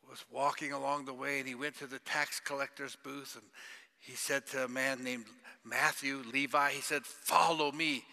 was 0.10 0.24
walking 0.32 0.74
along 0.74 1.06
the 1.06 1.14
way 1.14 1.40
and 1.40 1.48
he 1.48 1.56
went 1.56 1.78
to 1.80 1.88
the 1.88 2.00
tax 2.00 2.40
collector's 2.40 2.98
booth 3.04 3.36
and 3.36 3.46
he 4.00 4.14
said 4.14 4.46
to 4.48 4.66
a 4.66 4.68
man 4.68 5.04
named 5.04 5.26
Matthew, 5.64 6.24
Levi, 6.32 6.72
he 6.72 6.82
said, 6.82 7.04
Follow 7.06 7.72
me. 7.72 8.04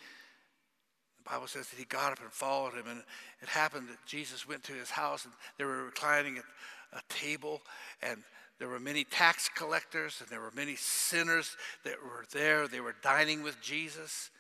The 1.19 1.31
Bible 1.31 1.47
says 1.47 1.69
that 1.69 1.79
he 1.79 1.85
got 1.85 2.13
up 2.13 2.21
and 2.21 2.33
followed 2.33 2.75
him. 2.75 2.87
And 2.89 3.03
it 3.43 3.49
happened 3.49 3.89
that 3.89 4.05
Jesus 4.07 4.47
went 4.47 4.63
to 4.65 4.73
his 4.73 4.91
house 4.91 5.25
and 5.25 5.35
they 5.59 5.65
were 5.65 5.85
reclining 5.85 6.39
at 6.39 6.45
a 6.93 7.01
table 7.09 7.61
and 8.03 8.23
there 8.59 8.69
were 8.69 8.81
many 8.81 9.05
tax 9.05 9.49
collectors 9.55 10.21
and 10.21 10.29
there 10.29 10.41
were 10.41 10.53
many 10.55 10.75
sinners 10.77 11.57
that 11.85 12.03
were 12.03 12.25
there. 12.33 12.67
They 12.67 12.81
were 12.81 12.97
dining 13.03 13.43
with 13.43 13.61
Jesus. 13.61 14.31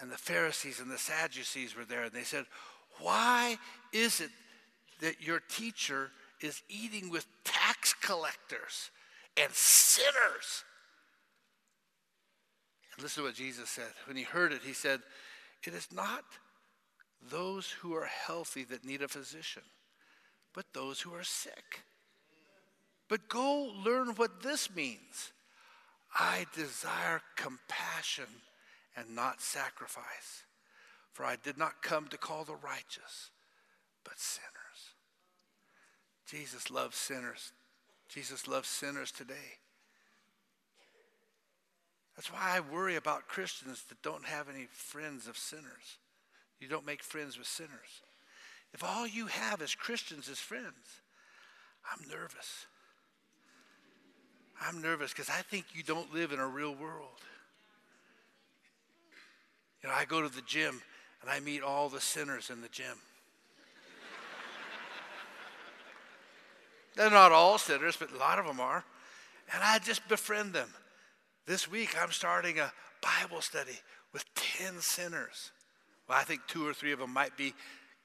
And 0.00 0.10
the 0.10 0.16
Pharisees 0.16 0.80
and 0.80 0.90
the 0.90 0.98
Sadducees 0.98 1.76
were 1.76 1.84
there. 1.84 2.04
And 2.04 2.12
they 2.12 2.22
said, 2.22 2.46
Why 3.00 3.56
is 3.92 4.20
it 4.20 4.30
that 5.00 5.22
your 5.22 5.40
teacher 5.48 6.10
is 6.40 6.62
eating 6.68 7.10
with 7.10 7.26
tax 7.44 7.94
collectors 7.94 8.90
and 9.36 9.52
sinners? 9.52 10.64
And 12.94 13.02
listen 13.02 13.22
to 13.22 13.28
what 13.28 13.36
Jesus 13.36 13.70
said. 13.70 13.92
When 14.06 14.16
he 14.16 14.24
heard 14.24 14.52
it, 14.52 14.62
he 14.64 14.72
said, 14.72 15.00
It 15.64 15.74
is 15.74 15.88
not 15.92 16.24
those 17.30 17.70
who 17.70 17.94
are 17.94 18.06
healthy 18.06 18.64
that 18.64 18.84
need 18.84 19.02
a 19.02 19.08
physician, 19.08 19.62
but 20.54 20.66
those 20.72 21.00
who 21.00 21.14
are 21.14 21.24
sick. 21.24 21.82
But 23.08 23.28
go 23.28 23.72
learn 23.84 24.08
what 24.16 24.42
this 24.42 24.74
means. 24.74 25.32
I 26.14 26.46
desire 26.54 27.20
compassion 27.36 28.26
and 28.96 29.14
not 29.14 29.40
sacrifice, 29.40 30.44
for 31.12 31.24
I 31.24 31.36
did 31.36 31.58
not 31.58 31.82
come 31.82 32.08
to 32.08 32.18
call 32.18 32.44
the 32.44 32.56
righteous, 32.56 33.30
but 34.04 34.18
sinners. 34.18 34.50
Jesus 36.26 36.70
loves 36.70 36.96
sinners. 36.96 37.52
Jesus 38.08 38.46
loves 38.46 38.68
sinners 38.68 39.10
today. 39.10 39.58
That's 42.16 42.32
why 42.32 42.56
I 42.56 42.60
worry 42.60 42.96
about 42.96 43.28
Christians 43.28 43.84
that 43.88 44.02
don't 44.02 44.24
have 44.24 44.48
any 44.48 44.66
friends 44.70 45.26
of 45.26 45.36
sinners. 45.36 45.98
You 46.60 46.68
don't 46.68 46.86
make 46.86 47.02
friends 47.02 47.36
with 47.36 47.48
sinners. 47.48 48.02
If 48.72 48.84
all 48.84 49.06
you 49.06 49.26
have 49.26 49.60
as 49.62 49.74
Christians 49.74 50.28
as 50.28 50.38
friends, 50.38 51.00
I'm 51.90 52.08
nervous. 52.08 52.66
I'm 54.60 54.80
nervous 54.80 55.12
because 55.12 55.28
I 55.28 55.42
think 55.42 55.66
you 55.74 55.82
don't 55.82 56.14
live 56.14 56.32
in 56.32 56.38
a 56.38 56.46
real 56.46 56.74
world. 56.74 57.20
You 59.84 59.90
know, 59.90 59.96
I 59.96 60.06
go 60.06 60.22
to 60.22 60.34
the 60.34 60.40
gym 60.40 60.80
and 61.20 61.30
I 61.30 61.40
meet 61.40 61.62
all 61.62 61.90
the 61.90 62.00
sinners 62.00 62.48
in 62.48 62.62
the 62.62 62.70
gym. 62.70 62.96
They're 66.96 67.10
not 67.10 67.32
all 67.32 67.58
sinners, 67.58 67.94
but 67.94 68.10
a 68.10 68.16
lot 68.16 68.38
of 68.38 68.46
them 68.46 68.60
are. 68.60 68.82
And 69.52 69.62
I 69.62 69.78
just 69.80 70.08
befriend 70.08 70.54
them. 70.54 70.70
This 71.44 71.70
week, 71.70 72.02
I'm 72.02 72.12
starting 72.12 72.58
a 72.58 72.72
Bible 73.02 73.42
study 73.42 73.78
with 74.14 74.24
10 74.34 74.80
sinners. 74.80 75.50
Well, 76.08 76.16
I 76.18 76.24
think 76.24 76.40
two 76.46 76.66
or 76.66 76.72
three 76.72 76.92
of 76.92 76.98
them 76.98 77.12
might 77.12 77.36
be 77.36 77.52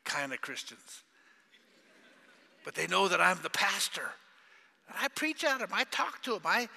kind 0.03 0.33
of 0.33 0.41
Christians. 0.41 1.03
But 2.65 2.75
they 2.75 2.87
know 2.87 3.07
that 3.07 3.21
I'm 3.21 3.39
the 3.41 3.49
pastor. 3.51 4.11
And 4.89 4.97
I 5.01 5.07
preach 5.07 5.45
at 5.45 5.59
them. 5.59 5.69
I 5.71 5.85
talk 5.85 6.21
to 6.23 6.31
them. 6.31 6.41
I, 6.43 6.67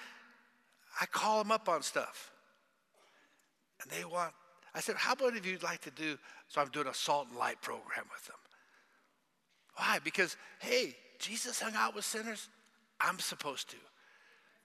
I 1.00 1.06
call 1.06 1.42
them 1.42 1.50
up 1.50 1.68
on 1.68 1.82
stuff. 1.82 2.30
And 3.82 3.90
they 3.90 4.04
want, 4.04 4.32
I 4.74 4.80
said, 4.80 4.96
how 4.96 5.12
about 5.12 5.37
if 5.37 5.44
you'd 5.44 5.62
like 5.62 5.82
to 5.82 5.90
do, 5.90 6.18
so 6.48 6.61
I'm 6.61 6.68
doing 6.68 6.87
a 6.87 6.94
salt 6.94 7.28
and 7.28 7.38
light 7.38 7.61
program 7.61 8.06
with 8.11 8.26
them. 8.26 8.37
Why? 9.76 9.98
Because, 10.02 10.37
hey, 10.61 10.96
Jesus 11.18 11.61
hung 11.61 11.74
out 11.74 11.94
with 11.94 12.04
sinners. 12.04 12.48
I'm 13.00 13.18
supposed 13.18 13.70
to. 13.70 13.76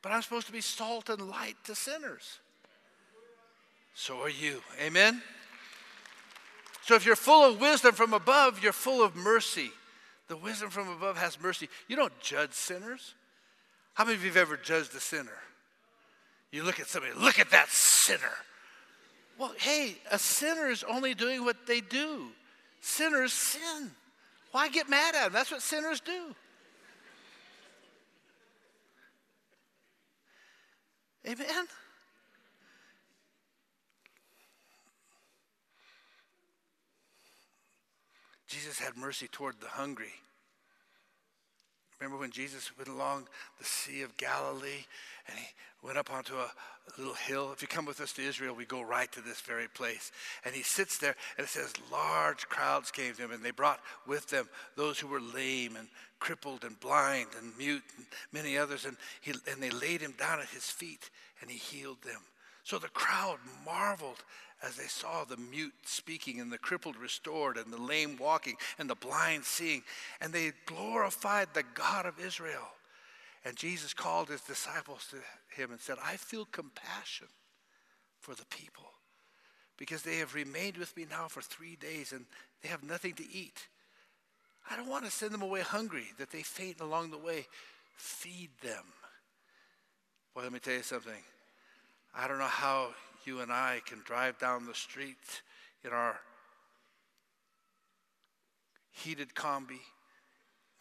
But 0.02 0.12
I'm 0.12 0.22
supposed 0.22 0.48
to 0.48 0.54
be 0.54 0.62
salt 0.62 1.10
and 1.10 1.30
light 1.30 1.56
to 1.66 1.76
sinners. 1.76 2.40
So 3.94 4.22
are 4.22 4.30
you. 4.30 4.62
Amen? 4.82 5.22
So 6.84 6.96
if 6.96 7.06
you're 7.06 7.16
full 7.16 7.50
of 7.50 7.60
wisdom 7.60 7.94
from 7.94 8.14
above, 8.14 8.64
you're 8.64 8.72
full 8.72 9.04
of 9.04 9.16
mercy. 9.16 9.72
The 10.30 10.38
wisdom 10.38 10.70
from 10.70 10.88
above 10.90 11.18
has 11.18 11.42
mercy. 11.42 11.68
You 11.88 11.96
don't 11.96 12.18
judge 12.22 12.54
sinners. 12.54 13.16
How 13.94 14.06
many 14.06 14.16
of 14.16 14.24
you 14.24 14.30
have 14.30 14.38
ever 14.38 14.56
judged 14.56 14.96
a 14.96 15.00
sinner? 15.00 15.40
You 16.52 16.64
look 16.64 16.80
at 16.80 16.88
somebody, 16.88 17.14
look 17.14 17.40
at 17.40 17.52
that 17.52 17.70
sinner. 17.70 18.32
Well, 19.38 19.54
hey, 19.58 19.98
a 20.12 20.18
sinner 20.18 20.68
is 20.68 20.84
only 20.84 21.14
doing 21.14 21.46
what 21.46 21.68
they 21.68 21.82
do. 21.82 22.28
Sinners 22.82 23.34
sin. 23.34 23.92
Why 24.52 24.70
get 24.70 24.90
mad 24.90 25.16
at 25.16 25.26
them? 25.26 25.34
That's 25.34 25.52
what 25.52 25.62
sinners 25.62 26.00
do. 26.00 26.36
Amen? 31.28 31.68
Jesus 38.48 38.80
had 38.80 38.96
mercy 38.96 39.28
toward 39.28 39.60
the 39.60 39.68
hungry. 39.68 40.14
Remember 42.00 42.20
when 42.20 42.32
Jesus 42.32 42.72
went 42.78 42.90
along 42.90 43.28
the 43.58 43.66
Sea 43.66 44.04
of 44.04 44.16
Galilee 44.18 44.86
and 45.28 45.38
he 45.38 45.46
went 45.82 45.98
up 45.98 46.12
onto 46.12 46.36
a, 46.36 46.52
little 46.98 47.14
hill? 47.14 47.52
If 47.52 47.62
you 47.62 47.68
come 47.68 47.86
with 47.86 48.00
us 48.00 48.14
to 48.14 48.22
Israel, 48.22 48.56
we 48.56 48.64
go 48.64 48.82
right 48.82 49.12
to 49.12 49.22
this 49.22 49.42
very 49.42 49.68
place. 49.68 50.12
And 50.46 50.56
he 50.56 50.64
sits 50.64 50.98
there, 50.98 51.16
and 51.38 51.46
it 51.46 51.50
says, 51.50 51.74
large 51.92 52.48
crowds 52.48 52.92
came 52.92 53.14
to 53.14 53.24
him, 53.24 53.32
and 53.32 53.44
they 53.44 53.52
brought 53.52 53.82
with 54.08 54.30
them 54.30 54.48
those 54.78 54.98
who 54.98 55.08
were 55.08 55.20
lame 55.20 55.76
and 55.76 55.90
crippled 56.20 56.64
and 56.64 56.80
blind 56.80 57.28
and 57.38 57.58
mute 57.58 57.84
and 57.98 58.06
many 58.32 58.58
others. 58.58 58.86
And, 58.86 58.96
he, 59.20 59.34
and 59.52 59.62
they 59.62 59.70
laid 59.70 60.00
him 60.00 60.14
down 60.18 60.40
at 60.40 60.48
his 60.48 60.70
feet, 60.70 61.10
and 61.42 61.52
he 61.52 61.58
healed 61.58 62.02
them. 62.04 62.22
So 62.64 62.80
the 62.80 62.88
crowd 62.90 63.40
marveled 63.66 64.24
as 64.64 64.76
they 64.76 64.88
saw 64.88 65.24
the 65.24 65.38
mute 65.38 65.74
speaking 65.86 66.40
and 66.40 66.52
the 66.52 66.58
crippled 66.58 66.98
restored 66.98 67.58
and 67.58 67.72
the 67.72 67.82
lame 67.82 68.18
walking 68.18 68.56
and 68.80 68.90
the 68.90 68.96
blind 68.96 69.44
seeing. 69.44 69.84
And 70.20 70.34
they 70.34 70.52
glorified 70.66 71.50
the 71.54 71.64
God 71.76 72.06
of 72.06 72.20
Israel. 72.20 72.68
And 73.46 73.56
Jesus 73.56 73.94
called 73.94 74.30
his 74.30 74.42
disciples 74.42 75.08
to 75.12 75.62
him 75.62 75.72
and 75.72 75.80
said, 75.80 75.98
I 76.04 76.18
feel 76.18 76.46
compassion 76.46 77.28
for 78.20 78.34
the 78.34 78.46
people 78.46 78.92
because 79.78 80.02
they 80.02 80.18
have 80.18 80.34
remained 80.34 80.78
with 80.78 80.96
me 80.98 81.06
now 81.10 81.28
for 81.28 81.42
three 81.42 81.76
days 81.76 82.12
and 82.12 82.26
they 82.62 82.70
have 82.70 82.84
nothing 82.84 83.14
to 83.14 83.32
eat. 83.32 83.68
I 84.70 84.76
don't 84.76 84.90
want 84.90 85.06
to 85.06 85.12
send 85.12 85.32
them 85.32 85.44
away 85.44 85.62
hungry, 85.62 86.08
that 86.18 86.32
they 86.32 86.42
faint 86.42 86.82
along 86.82 87.12
the 87.12 87.18
way. 87.18 87.46
Feed 87.96 88.50
them. 88.62 88.84
Well, 90.36 90.44
let 90.44 90.52
me 90.52 90.60
tell 90.60 90.74
you 90.74 90.84
something. 90.84 91.24
I 92.14 92.28
don't 92.28 92.40
know 92.40 92.46
how 92.46 92.90
you 93.28 93.42
and 93.42 93.52
I 93.52 93.82
can 93.86 94.00
drive 94.06 94.40
down 94.40 94.66
the 94.66 94.74
street 94.74 95.44
in 95.84 95.92
our 95.92 96.22
heated 98.92 99.36
combi. 99.36 99.82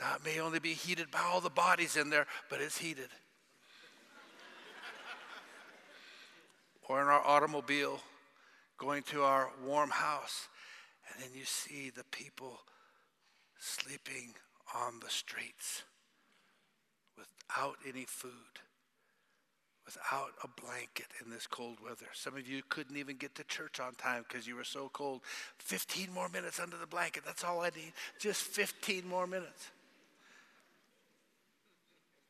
Now, 0.00 0.14
it 0.16 0.24
may 0.24 0.40
only 0.40 0.60
be 0.60 0.72
heated 0.72 1.10
by 1.10 1.20
all 1.20 1.40
the 1.40 1.50
bodies 1.50 1.96
in 1.96 2.08
there, 2.08 2.26
but 2.48 2.60
it's 2.60 2.78
heated. 2.78 3.08
or 6.88 7.02
in 7.02 7.08
our 7.08 7.26
automobile, 7.26 8.00
going 8.78 9.02
to 9.04 9.22
our 9.22 9.50
warm 9.64 9.90
house, 9.90 10.48
and 11.10 11.22
then 11.22 11.30
you 11.36 11.44
see 11.44 11.90
the 11.90 12.04
people 12.04 12.60
sleeping 13.58 14.34
on 14.74 15.00
the 15.02 15.10
streets 15.10 15.82
without 17.16 17.76
any 17.86 18.04
food 18.04 18.60
without 19.86 20.32
a 20.42 20.60
blanket 20.60 21.06
in 21.24 21.30
this 21.30 21.46
cold 21.46 21.78
weather. 21.82 22.06
Some 22.12 22.36
of 22.36 22.46
you 22.46 22.62
couldn't 22.68 22.96
even 22.96 23.16
get 23.16 23.36
to 23.36 23.44
church 23.44 23.78
on 23.78 23.94
time 23.94 24.24
because 24.28 24.46
you 24.46 24.56
were 24.56 24.64
so 24.64 24.90
cold. 24.92 25.20
15 25.58 26.12
more 26.12 26.28
minutes 26.28 26.58
under 26.58 26.76
the 26.76 26.88
blanket. 26.88 27.22
That's 27.24 27.44
all 27.44 27.60
I 27.60 27.70
need. 27.70 27.92
Just 28.18 28.42
15 28.42 29.06
more 29.06 29.28
minutes. 29.28 29.70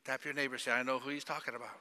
Tap 0.05 0.23
your 0.23 0.35
neighbor, 0.35 0.57
say, 0.57 0.71
I 0.71 0.83
know 0.83 0.99
who 0.99 1.09
he's 1.09 1.23
talking 1.23 1.55
about. 1.55 1.79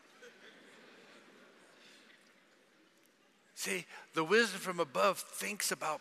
See, 3.54 3.84
the 4.14 4.24
wisdom 4.24 4.60
from 4.60 4.80
above 4.80 5.18
thinks 5.18 5.72
about 5.72 6.00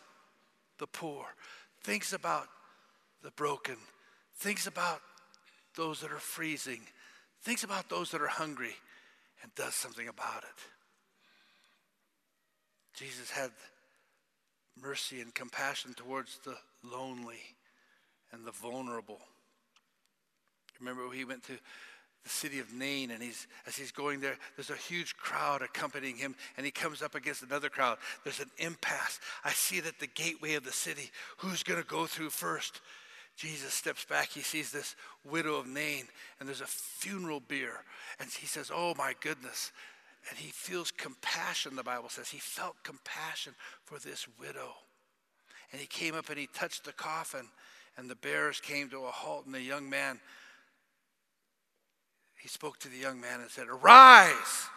the 0.77 0.87
poor, 0.87 1.25
thinks 1.83 2.13
about 2.13 2.47
the 3.23 3.31
broken, 3.31 3.77
thinks 4.37 4.67
about 4.67 5.01
those 5.75 6.01
that 6.01 6.11
are 6.11 6.17
freezing, 6.17 6.81
thinks 7.43 7.63
about 7.63 7.89
those 7.89 8.11
that 8.11 8.21
are 8.21 8.27
hungry 8.27 8.75
and 9.45 9.53
does 9.53 9.75
something 9.75 10.07
about 10.07 10.43
it. 10.43 10.59
Jesus 12.95 13.29
had 13.29 13.51
mercy 14.81 15.21
and 15.21 15.35
compassion 15.35 15.93
towards 15.93 16.39
the 16.39 16.55
lonely 16.83 17.55
and 18.31 18.43
the 18.43 18.51
vulnerable. 18.51 19.19
Remember, 20.79 21.03
he 21.13 21.25
went 21.25 21.43
to 21.43 21.53
the 22.23 22.29
city 22.29 22.57
of 22.57 22.73
Nain, 22.73 23.11
and 23.11 23.21
he's 23.21 23.45
as 23.67 23.75
he's 23.75 23.91
going 23.91 24.19
there, 24.19 24.35
there's 24.57 24.71
a 24.71 24.75
huge 24.75 25.15
crowd 25.15 25.61
accompanying 25.61 26.17
him, 26.17 26.35
and 26.57 26.65
he 26.65 26.71
comes 26.71 27.03
up 27.03 27.13
against 27.13 27.43
another 27.43 27.69
crowd. 27.69 27.99
There's 28.23 28.39
an 28.39 28.49
impasse. 28.57 29.19
I 29.43 29.51
see 29.51 29.77
it 29.77 29.85
at 29.85 29.99
the 29.99 30.07
gateway 30.07 30.55
of 30.55 30.63
the 30.63 30.71
city. 30.71 31.11
Who's 31.37 31.61
going 31.61 31.79
to 31.79 31.87
go 31.87 32.07
through 32.07 32.31
first? 32.31 32.81
Jesus 33.35 33.73
steps 33.73 34.05
back. 34.05 34.29
He 34.29 34.41
sees 34.41 34.71
this 34.71 34.95
widow 35.29 35.55
of 35.55 35.67
Nain, 35.67 36.05
and 36.39 36.47
there's 36.47 36.61
a 36.61 36.67
funeral 36.67 37.41
bier. 37.41 37.83
And 38.19 38.29
he 38.29 38.47
says, 38.47 38.71
Oh 38.73 38.93
my 38.97 39.13
goodness. 39.19 39.71
And 40.29 40.39
he 40.39 40.49
feels 40.49 40.89
compassion, 40.91 41.75
the 41.75 41.83
Bible 41.83 42.09
says. 42.09 42.29
He 42.29 42.39
felt 42.39 42.75
compassion 42.83 43.53
for 43.83 43.99
this 43.99 44.27
widow. 44.39 44.73
And 45.71 45.79
he 45.79 45.87
came 45.87 46.15
up 46.15 46.29
and 46.29 46.39
he 46.39 46.47
touched 46.47 46.85
the 46.85 46.93
coffin, 46.93 47.47
and 47.97 48.09
the 48.09 48.15
bearers 48.15 48.59
came 48.59 48.89
to 48.89 49.05
a 49.05 49.11
halt, 49.11 49.45
and 49.45 49.53
the 49.53 49.61
young 49.61 49.89
man, 49.89 50.19
he 52.37 52.47
spoke 52.47 52.79
to 52.79 52.89
the 52.89 52.97
young 52.97 53.19
man 53.19 53.41
and 53.41 53.49
said, 53.51 53.67
Arise! 53.67 54.69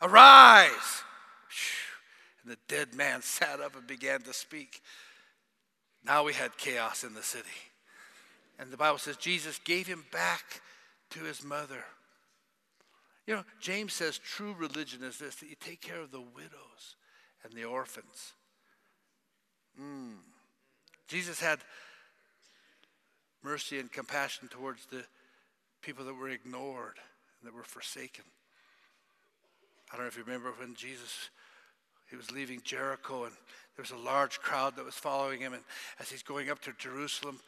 Arise! 0.00 1.02
And 2.42 2.52
the 2.52 2.58
dead 2.68 2.94
man 2.94 3.22
sat 3.22 3.60
up 3.60 3.76
and 3.76 3.86
began 3.86 4.22
to 4.22 4.32
speak. 4.32 4.80
Now 6.04 6.24
we 6.24 6.32
had 6.32 6.56
chaos 6.56 7.04
in 7.04 7.14
the 7.14 7.22
city. 7.22 7.48
And 8.58 8.70
the 8.70 8.76
Bible 8.76 8.98
says 8.98 9.16
Jesus 9.16 9.58
gave 9.64 9.86
him 9.86 10.04
back 10.12 10.60
to 11.10 11.20
his 11.20 11.44
mother. 11.44 11.84
You 13.26 13.36
know, 13.36 13.44
James 13.60 13.92
says 13.92 14.18
true 14.18 14.54
religion 14.58 15.02
is 15.02 15.18
this 15.18 15.36
that 15.36 15.48
you 15.48 15.56
take 15.60 15.80
care 15.80 16.00
of 16.00 16.10
the 16.10 16.20
widows 16.20 16.96
and 17.44 17.52
the 17.52 17.64
orphans. 17.64 18.32
Mm. 19.80 20.16
Jesus 21.06 21.40
had 21.40 21.60
mercy 23.42 23.78
and 23.78 23.92
compassion 23.92 24.48
towards 24.48 24.86
the 24.86 25.04
people 25.82 26.04
that 26.04 26.14
were 26.14 26.28
ignored 26.28 26.96
and 27.40 27.48
that 27.48 27.54
were 27.54 27.62
forsaken. 27.62 28.24
I 29.90 29.96
don't 29.96 30.04
know 30.04 30.08
if 30.08 30.16
you 30.16 30.24
remember 30.24 30.52
when 30.58 30.74
Jesus 30.74 31.30
he 32.10 32.16
was 32.16 32.30
leaving 32.30 32.60
Jericho 32.64 33.24
and 33.24 33.34
there 33.78 33.84
was 33.84 33.92
a 33.92 34.04
large 34.04 34.40
crowd 34.40 34.74
that 34.74 34.84
was 34.84 34.96
following 34.96 35.40
him. 35.40 35.52
And 35.52 35.62
as 36.00 36.10
he's 36.10 36.24
going 36.24 36.50
up 36.50 36.60
to 36.62 36.72
Jerusalem, 36.78 37.38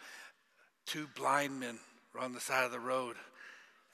two 0.86 1.08
blind 1.16 1.58
men 1.58 1.80
were 2.14 2.20
on 2.20 2.32
the 2.32 2.38
side 2.38 2.64
of 2.64 2.70
the 2.70 2.78
road. 2.78 3.16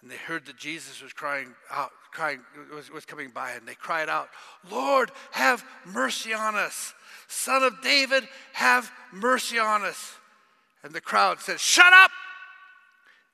And 0.03 0.11
they 0.11 0.17
heard 0.17 0.45
that 0.45 0.59
Jesus 0.59 1.03
was 1.03 1.15
crying 1.15 1.55
out, 1.71 1.93
crying, 2.13 2.41
was, 2.75 2.91
was 2.91 3.07
coming 3.07 3.31
by, 3.31 3.53
and 3.53 3.67
they 3.67 3.75
cried 3.75 4.11
out, 4.11 4.29
Lord, 4.71 5.11
have 5.31 5.65
mercy 5.87 6.35
on 6.35 6.57
us. 6.57 6.93
Son 7.27 7.63
of 7.63 7.81
David, 7.81 8.29
have 8.53 8.93
mercy 9.15 9.59
on 9.59 9.83
us. 9.83 10.17
And 10.83 10.93
the 10.93 11.01
crowd 11.01 11.41
said, 11.41 11.59
Shut 11.59 11.91
up! 11.95 12.11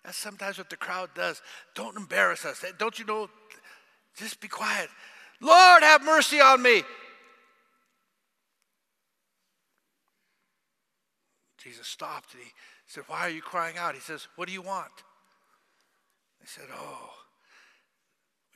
That's 0.05 0.17
sometimes 0.17 0.59
what 0.59 0.71
the 0.71 0.77
crowd 0.77 1.11
does. 1.17 1.43
Don't 1.75 1.97
embarrass 1.97 2.45
us. 2.45 2.65
Don't 2.79 2.99
you 3.01 3.05
know? 3.05 3.29
Just 4.17 4.41
be 4.41 4.47
quiet. 4.47 4.89
Lord, 5.41 5.83
have 5.83 6.05
mercy 6.05 6.41
on 6.41 6.63
me. 6.63 6.85
Jesus 11.63 11.87
stopped 11.87 12.35
and 12.35 12.43
he 12.43 12.51
said, 12.87 13.05
Why 13.07 13.21
are 13.21 13.31
you 13.31 13.43
crying 13.43 13.77
out? 13.77 13.95
He 13.95 14.01
says, 14.01 14.29
What 14.37 14.49
do 14.49 14.55
you 14.55 14.63
want? 14.63 14.93
They 16.41 16.47
said, 16.47 16.65
Oh, 16.75 17.11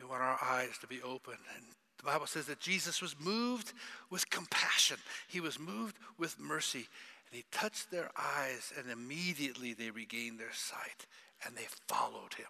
we 0.01 0.07
want 0.07 0.23
our 0.23 0.39
eyes 0.43 0.77
to 0.81 0.87
be 0.87 1.03
open. 1.03 1.35
And 1.55 1.65
the 1.99 2.05
Bible 2.05 2.27
says 2.27 2.47
that 2.47 2.61
Jesus 2.61 3.01
was 3.01 3.15
moved 3.19 3.73
with 4.11 4.29
compassion, 4.31 4.99
he 5.29 5.41
was 5.41 5.59
moved 5.59 5.97
with 6.19 6.39
mercy. 6.39 6.87
And 7.29 7.37
he 7.37 7.45
touched 7.51 7.91
their 7.91 8.09
eyes, 8.17 8.73
and 8.79 8.89
immediately 8.89 9.75
they 9.75 9.91
regained 9.91 10.39
their 10.39 10.53
sight 10.53 11.07
and 11.45 11.57
they 11.57 11.67
followed 11.89 12.35
him. 12.35 12.47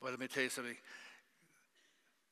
But 0.00 0.10
let 0.10 0.20
me 0.20 0.28
tell 0.28 0.44
you 0.44 0.48
something 0.48 0.76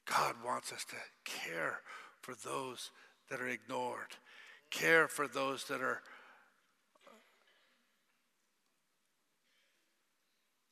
God 0.06 0.36
wants 0.44 0.72
us 0.72 0.84
to 0.86 0.96
care 1.24 1.80
for 2.20 2.34
those 2.44 2.90
that 3.28 3.40
are 3.40 3.48
ignored, 3.48 4.16
care 4.70 5.08
for 5.08 5.28
those 5.28 5.64
that 5.64 5.80
are 5.80 6.00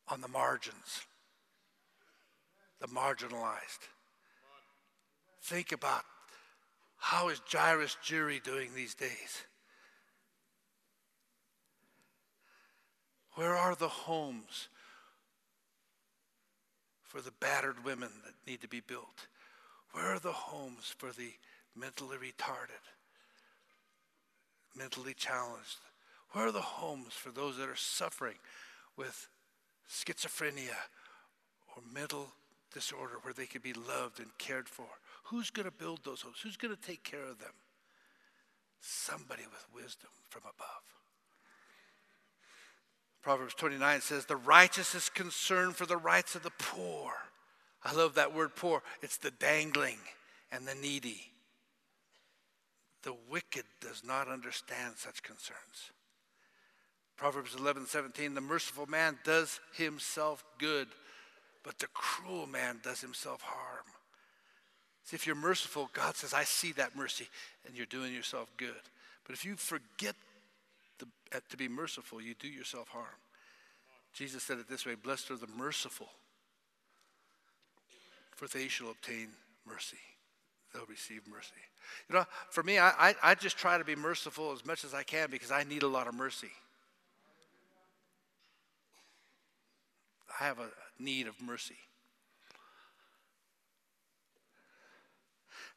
on 0.08 0.20
the 0.20 0.28
margins, 0.28 1.02
the 2.80 2.88
marginalized. 2.88 3.88
Think 5.42 5.72
about 5.72 6.02
how 6.96 7.28
is 7.28 7.40
Jairus 7.50 7.96
Jiri 8.04 8.42
doing 8.42 8.70
these 8.74 8.94
days? 8.94 9.44
Where 13.34 13.54
are 13.54 13.74
the 13.74 13.88
homes 13.88 14.68
for 17.04 17.20
the 17.20 17.32
battered 17.38 17.84
women 17.84 18.08
that 18.24 18.50
need 18.50 18.62
to 18.62 18.68
be 18.68 18.80
built? 18.80 19.26
Where 19.92 20.06
are 20.06 20.18
the 20.18 20.32
homes 20.32 20.94
for 20.98 21.10
the 21.12 21.32
mentally 21.74 22.16
retarded, 22.16 22.82
mentally 24.74 25.14
challenged? 25.14 25.78
Where 26.32 26.46
are 26.46 26.52
the 26.52 26.60
homes 26.60 27.12
for 27.12 27.30
those 27.30 27.58
that 27.58 27.68
are 27.68 27.76
suffering 27.76 28.36
with 28.96 29.28
schizophrenia 29.88 30.76
or 31.74 31.82
mental 31.92 32.32
disorder 32.72 33.14
where 33.22 33.34
they 33.34 33.46
can 33.46 33.62
be 33.62 33.72
loved 33.72 34.20
and 34.20 34.36
cared 34.38 34.68
for? 34.68 34.86
Who's 35.24 35.50
going 35.50 35.66
to 35.66 35.72
build 35.72 36.00
those 36.04 36.22
homes? 36.22 36.38
Who's 36.42 36.56
going 36.56 36.74
to 36.74 36.80
take 36.80 37.02
care 37.02 37.24
of 37.24 37.38
them? 37.38 37.54
Somebody 38.80 39.42
with 39.44 39.82
wisdom 39.82 40.10
from 40.28 40.42
above. 40.42 40.82
Proverbs 43.22 43.54
29 43.54 44.00
says, 44.02 44.26
The 44.26 44.36
righteous 44.36 44.94
is 44.94 45.08
concerned 45.08 45.74
for 45.74 45.84
the 45.84 45.96
rights 45.96 46.36
of 46.36 46.44
the 46.44 46.52
poor. 46.58 47.12
I 47.82 47.92
love 47.92 48.14
that 48.14 48.34
word 48.34 48.54
poor. 48.54 48.82
It's 49.02 49.16
the 49.16 49.32
dangling 49.32 49.98
and 50.52 50.66
the 50.66 50.76
needy. 50.76 51.32
The 53.02 53.16
wicked 53.28 53.64
does 53.80 54.02
not 54.04 54.28
understand 54.28 54.94
such 54.96 55.22
concerns. 55.22 55.90
Proverbs 57.16 57.54
11, 57.58 57.86
17, 57.86 58.34
the 58.34 58.40
merciful 58.40 58.86
man 58.86 59.18
does 59.24 59.60
himself 59.74 60.44
good, 60.58 60.88
but 61.62 61.78
the 61.78 61.86
cruel 61.94 62.46
man 62.46 62.80
does 62.82 63.00
himself 63.00 63.40
harm. 63.40 63.86
See, 65.04 65.14
if 65.14 65.26
you're 65.26 65.36
merciful, 65.36 65.88
God 65.92 66.16
says, 66.16 66.34
I 66.34 66.44
see 66.44 66.72
that 66.72 66.94
mercy, 66.94 67.28
and 67.66 67.76
you're 67.76 67.86
doing 67.86 68.12
yourself 68.12 68.50
good. 68.56 68.74
But 69.24 69.34
if 69.34 69.44
you 69.44 69.56
forget 69.56 70.14
the, 70.98 71.06
uh, 71.34 71.40
to 71.48 71.56
be 71.56 71.68
merciful, 71.68 72.20
you 72.20 72.34
do 72.38 72.48
yourself 72.48 72.88
harm. 72.88 73.06
Jesus 74.12 74.42
said 74.42 74.58
it 74.58 74.68
this 74.68 74.84
way 74.84 74.94
Blessed 74.94 75.30
are 75.30 75.36
the 75.36 75.46
merciful, 75.56 76.08
for 78.34 78.46
they 78.48 78.68
shall 78.68 78.90
obtain 78.90 79.28
mercy. 79.66 79.96
They'll 80.74 80.86
receive 80.86 81.22
mercy. 81.30 81.52
You 82.08 82.16
know, 82.16 82.24
for 82.50 82.62
me, 82.62 82.78
I, 82.78 82.90
I, 82.98 83.14
I 83.22 83.34
just 83.34 83.56
try 83.56 83.78
to 83.78 83.84
be 83.84 83.94
merciful 83.94 84.52
as 84.52 84.66
much 84.66 84.84
as 84.84 84.92
I 84.92 85.02
can 85.02 85.30
because 85.30 85.50
I 85.50 85.64
need 85.64 85.82
a 85.82 85.88
lot 85.88 86.08
of 86.08 86.14
mercy. 86.14 86.50
I 90.38 90.44
have 90.44 90.58
a 90.58 90.68
need 90.98 91.26
of 91.26 91.40
mercy. 91.40 91.76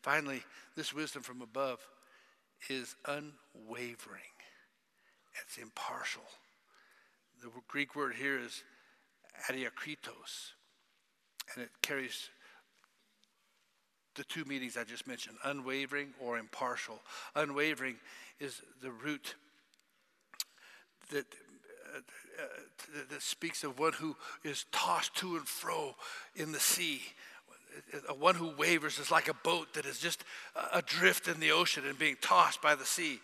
Finally, 0.01 0.43
this 0.76 0.93
wisdom 0.93 1.22
from 1.22 1.41
above 1.41 1.80
is 2.70 2.95
unwavering. 3.05 4.22
It's 5.41 5.57
impartial. 5.57 6.24
The 7.41 7.49
Greek 7.68 7.95
word 7.95 8.16
here 8.16 8.38
is 8.38 8.64
adiakritos, 9.49 10.53
and 11.53 11.64
it 11.64 11.70
carries 11.82 12.30
the 14.16 14.24
two 14.26 14.43
meanings 14.45 14.76
I 14.76 14.84
just 14.84 15.07
mentioned 15.07 15.38
unwavering 15.45 16.10
or 16.20 16.38
impartial. 16.38 16.99
Unwavering 17.36 17.95
is 18.39 18.62
the 18.82 18.91
root 18.91 19.36
that, 21.12 21.26
Uh, 21.95 21.99
uh, 22.41 23.01
that 23.09 23.21
speaks 23.21 23.63
of 23.63 23.77
one 23.77 23.93
who 23.93 24.15
is 24.43 24.65
tossed 24.71 25.15
to 25.15 25.35
and 25.35 25.47
fro 25.47 25.95
in 26.35 26.51
the 26.51 26.59
sea. 26.59 27.01
A 28.07 28.13
one 28.13 28.35
who 28.35 28.55
wavers 28.57 28.97
is 28.97 29.11
like 29.11 29.27
a 29.27 29.33
boat 29.33 29.73
that 29.73 29.85
is 29.85 29.99
just 29.99 30.23
adrift 30.73 31.27
in 31.27 31.39
the 31.39 31.51
ocean 31.51 31.83
and 31.85 31.99
being 31.99 32.17
tossed 32.21 32.61
by 32.61 32.75
the 32.75 32.85
sea. 32.85 33.19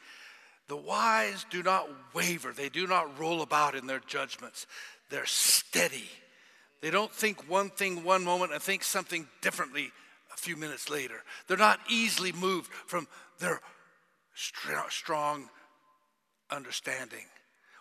The 0.68 0.76
wise 0.76 1.45
do 1.49 1.63
not 1.63 1.89
waver, 2.13 2.51
they 2.51 2.70
do 2.70 2.88
not 2.88 3.20
roll 3.20 3.41
about 3.41 3.76
in 3.76 3.88
their 3.88 4.01
judgments. 4.05 4.68
They're 5.09 5.26
steady. 5.26 6.09
They 6.82 6.91
don't 6.91 7.11
think 7.11 7.49
one 7.49 7.70
thing 7.70 8.03
one 8.03 8.24
moment 8.24 8.53
and 8.53 8.61
think 8.61 8.84
something 8.84 9.28
differently 9.41 9.91
a 10.34 10.38
few 10.38 10.57
minutes 10.57 10.89
later. 10.89 11.24
They're 11.47 11.57
not 11.57 11.80
easily 11.89 12.32
moved 12.32 12.72
from 12.72 13.07
their 13.39 13.61
strong 14.89 15.49
understanding. 16.51 17.26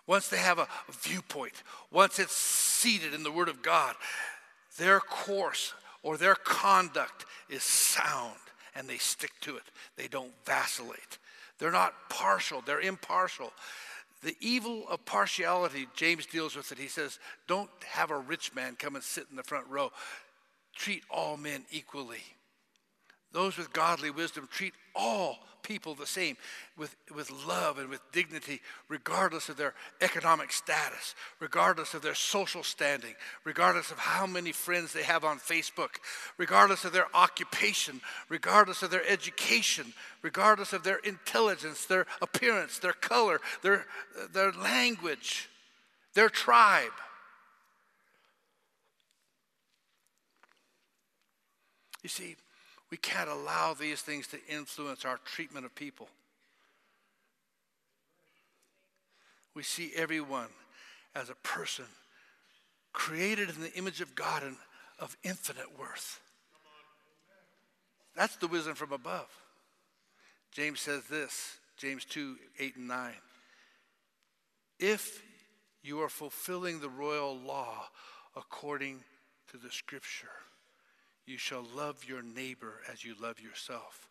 Once 0.07 0.29
they 0.29 0.37
have 0.37 0.59
a 0.59 0.69
viewpoint, 0.91 1.63
once 1.91 2.19
it's 2.19 2.37
seated 2.37 3.15
in 3.15 3.23
the 3.23 3.33
Word 3.33 3.49
of 3.49 3.63
God, 3.63 3.95
their 4.77 5.01
course 5.01 5.73
or 6.03 6.17
their 6.17 6.35
conduct 6.35 7.25
is 7.49 7.63
sound 7.63 8.37
and 8.75 8.89
they 8.89 8.99
stick 8.99 9.33
to 9.41 9.57
it. 9.57 9.63
They 9.97 10.09
don't 10.09 10.33
vacillate. 10.45 11.19
They're 11.59 11.71
not 11.71 11.95
partial, 12.11 12.61
they're 12.61 12.81
impartial. 12.81 13.53
The 14.23 14.37
evil 14.41 14.89
of 14.89 15.05
partiality, 15.05 15.87
James 15.95 16.27
deals 16.27 16.57
with 16.57 16.73
it. 16.73 16.79
He 16.79 16.89
says, 16.89 17.19
Don't 17.47 17.71
have 17.87 18.11
a 18.11 18.19
rich 18.19 18.55
man 18.55 18.75
come 18.79 18.95
and 18.95 19.05
sit 19.05 19.27
in 19.31 19.37
the 19.37 19.43
front 19.43 19.67
row. 19.69 19.93
Treat 20.75 21.03
all 21.11 21.37
men 21.37 21.65
equally. 21.71 22.23
Those 23.35 23.59
with 23.59 23.73
godly 23.73 24.11
wisdom 24.11 24.49
treat 24.51 24.75
all 24.95 25.41
people 25.65 25.97
the 25.97 26.07
same 26.07 26.37
with, 26.77 26.95
with 27.13 27.33
love 27.49 27.79
and 27.79 27.89
with 27.89 28.01
dignity, 28.13 28.61
regardless 28.89 29.49
of 29.49 29.57
their 29.57 29.75
economic 30.01 30.53
status, 30.53 31.17
regardless 31.41 31.95
of 31.95 32.03
their 32.03 32.15
social 32.15 32.63
standing, 32.63 33.15
regardless 33.43 33.91
of 33.91 33.99
how 33.99 34.25
many 34.25 34.53
friends 34.53 34.93
they 34.93 35.03
have 35.03 35.25
on 35.25 35.41
Facebook, 35.41 35.97
regardless 36.39 36.85
of 36.85 36.93
their 36.93 37.09
occupation, 37.13 38.01
regardless 38.29 38.85
of 38.85 38.93
their 38.93 39.05
education, 39.09 39.93
regardless 40.23 40.73
of 40.73 40.85
their 40.85 40.99
intelligence, 40.99 41.87
their 41.87 42.07
appearance, 42.23 42.79
their 42.79 42.93
color, 42.93 43.41
their, 43.63 43.85
their 44.33 44.53
language, 44.53 45.49
their 46.15 46.29
tribe. 46.29 46.93
You 52.01 52.11
see, 52.11 52.37
we 52.95 52.99
can't 52.99 53.29
allow 53.29 53.75
these 53.75 54.03
things 54.03 54.29
to 54.29 54.39
influence 54.49 55.05
our 55.05 55.19
treatment 55.25 55.67
of 55.67 55.75
people. 55.75 56.07
We 59.53 59.65
see 59.65 59.91
everyone 59.97 60.47
as 61.13 61.29
a 61.29 61.35
person 61.43 61.87
created 62.93 63.49
in 63.49 63.61
the 63.61 63.75
image 63.75 64.01
of 64.01 64.15
God 64.15 64.45
and 64.45 64.55
of 65.01 65.17
infinite 65.25 65.77
worth. 65.77 66.21
That's 68.15 68.37
the 68.37 68.47
wisdom 68.47 68.77
from 68.77 68.93
above. 68.93 69.27
James 70.53 70.79
says 70.79 71.03
this 71.11 71.57
James 71.77 72.05
2 72.05 72.37
8 72.61 72.77
and 72.77 72.87
9. 72.87 73.13
If 74.79 75.21
you 75.83 76.01
are 76.01 76.09
fulfilling 76.09 76.79
the 76.79 76.89
royal 76.89 77.37
law 77.37 77.89
according 78.37 79.01
to 79.51 79.57
the 79.57 79.73
scripture, 79.73 80.31
you 81.27 81.39
shall 81.39 81.65
love 81.75 82.05
your 82.07 82.23
neighbor 82.23 82.81
as 82.93 83.05
you 83.05 83.15
love 83.21 83.41
yourself. 83.41 84.09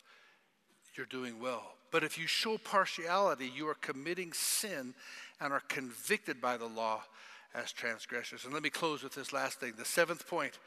You're 0.96 1.06
doing 1.06 1.40
well. 1.40 1.74
But 1.90 2.04
if 2.04 2.18
you 2.18 2.26
show 2.26 2.58
partiality, 2.58 3.50
you 3.54 3.68
are 3.68 3.74
committing 3.74 4.32
sin 4.32 4.94
and 5.40 5.52
are 5.52 5.62
convicted 5.68 6.40
by 6.40 6.56
the 6.56 6.66
law 6.66 7.02
as 7.54 7.72
transgressors. 7.72 8.44
And 8.44 8.52
let 8.52 8.62
me 8.62 8.70
close 8.70 9.02
with 9.02 9.14
this 9.14 9.32
last 9.32 9.60
thing. 9.60 9.74
The 9.76 9.84
seventh 9.84 10.28
point 10.28 10.58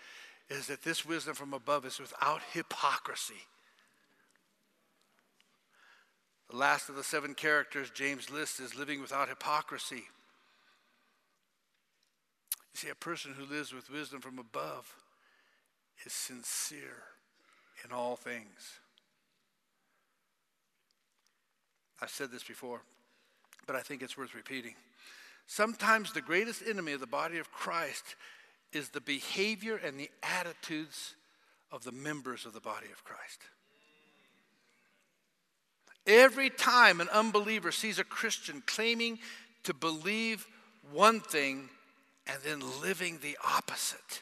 is 0.50 0.68
that 0.68 0.84
this 0.84 1.06
wisdom 1.06 1.36
from 1.36 1.54
above 1.54 1.86
is 1.86 2.00
without 2.00 2.42
hypocrisy. 2.54 3.44
The 6.50 6.56
last 6.56 6.88
of 6.88 6.96
the 6.96 7.04
seven 7.04 7.34
characters 7.34 7.90
James 7.90 8.30
lists 8.30 8.62
is 8.62 8.76
living 8.76 9.02
without 9.02 9.28
hypocrisy. 9.28 10.06
You 12.74 12.76
see, 12.76 12.90
a 12.90 12.96
person 12.96 13.34
who 13.38 13.46
lives 13.46 13.74
with 13.74 13.90
wisdom 13.90 14.22
from 14.22 14.40
above 14.40 14.94
is 16.06 16.14
sincere 16.14 17.04
in 17.84 17.92
all 17.92 18.16
things. 18.16 18.80
I've 22.02 22.10
said 22.10 22.32
this 22.32 22.44
before, 22.44 22.82
but 23.66 23.76
I 23.76 23.82
think 23.82 24.02
it's 24.02 24.18
worth 24.18 24.36
repeating. 24.36 24.76
Sometimes 25.48 26.12
the 26.12 26.22
greatest 26.22 26.62
enemy 26.68 26.92
of 26.92 27.00
the 27.00 27.08
body 27.08 27.38
of 27.38 27.52
Christ 27.52 28.16
is 28.74 28.90
the 28.90 29.02
behavior 29.02 29.78
and 29.78 30.00
the 30.00 30.12
attitudes 30.22 31.16
of 31.72 31.84
the 31.84 31.92
members 31.92 32.46
of 32.46 32.54
the 32.54 32.60
body 32.60 32.88
of 32.92 33.04
Christ. 33.04 33.42
Every 36.06 36.50
time 36.50 37.02
an 37.02 37.10
unbeliever 37.10 37.72
sees 37.72 38.00
a 38.00 38.04
Christian 38.04 38.64
claiming 38.66 39.20
to 39.64 39.74
believe 39.74 40.48
one 40.92 41.20
thing 41.20 41.70
and 42.26 42.38
then 42.44 42.62
living 42.82 43.20
the 43.22 43.38
opposite, 43.44 44.22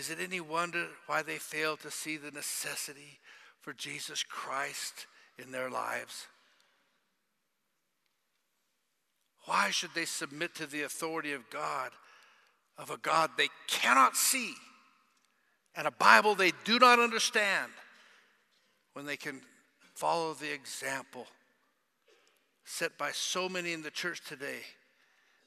is 0.00 0.08
it 0.08 0.18
any 0.18 0.40
wonder 0.40 0.86
why 1.06 1.20
they 1.20 1.36
fail 1.36 1.76
to 1.76 1.90
see 1.90 2.16
the 2.16 2.30
necessity 2.30 3.18
for 3.60 3.74
Jesus 3.74 4.22
Christ 4.22 5.06
in 5.38 5.52
their 5.52 5.68
lives? 5.68 6.26
Why 9.44 9.68
should 9.68 9.90
they 9.94 10.06
submit 10.06 10.54
to 10.54 10.66
the 10.66 10.84
authority 10.84 11.34
of 11.34 11.50
God, 11.50 11.90
of 12.78 12.88
a 12.88 12.96
God 12.96 13.32
they 13.36 13.50
cannot 13.66 14.16
see, 14.16 14.54
and 15.76 15.86
a 15.86 15.90
Bible 15.90 16.34
they 16.34 16.52
do 16.64 16.78
not 16.78 16.98
understand, 16.98 17.70
when 18.94 19.04
they 19.04 19.18
can 19.18 19.42
follow 19.94 20.32
the 20.32 20.50
example 20.50 21.26
set 22.64 22.96
by 22.96 23.10
so 23.10 23.50
many 23.50 23.74
in 23.74 23.82
the 23.82 23.90
church 23.90 24.22
today 24.26 24.60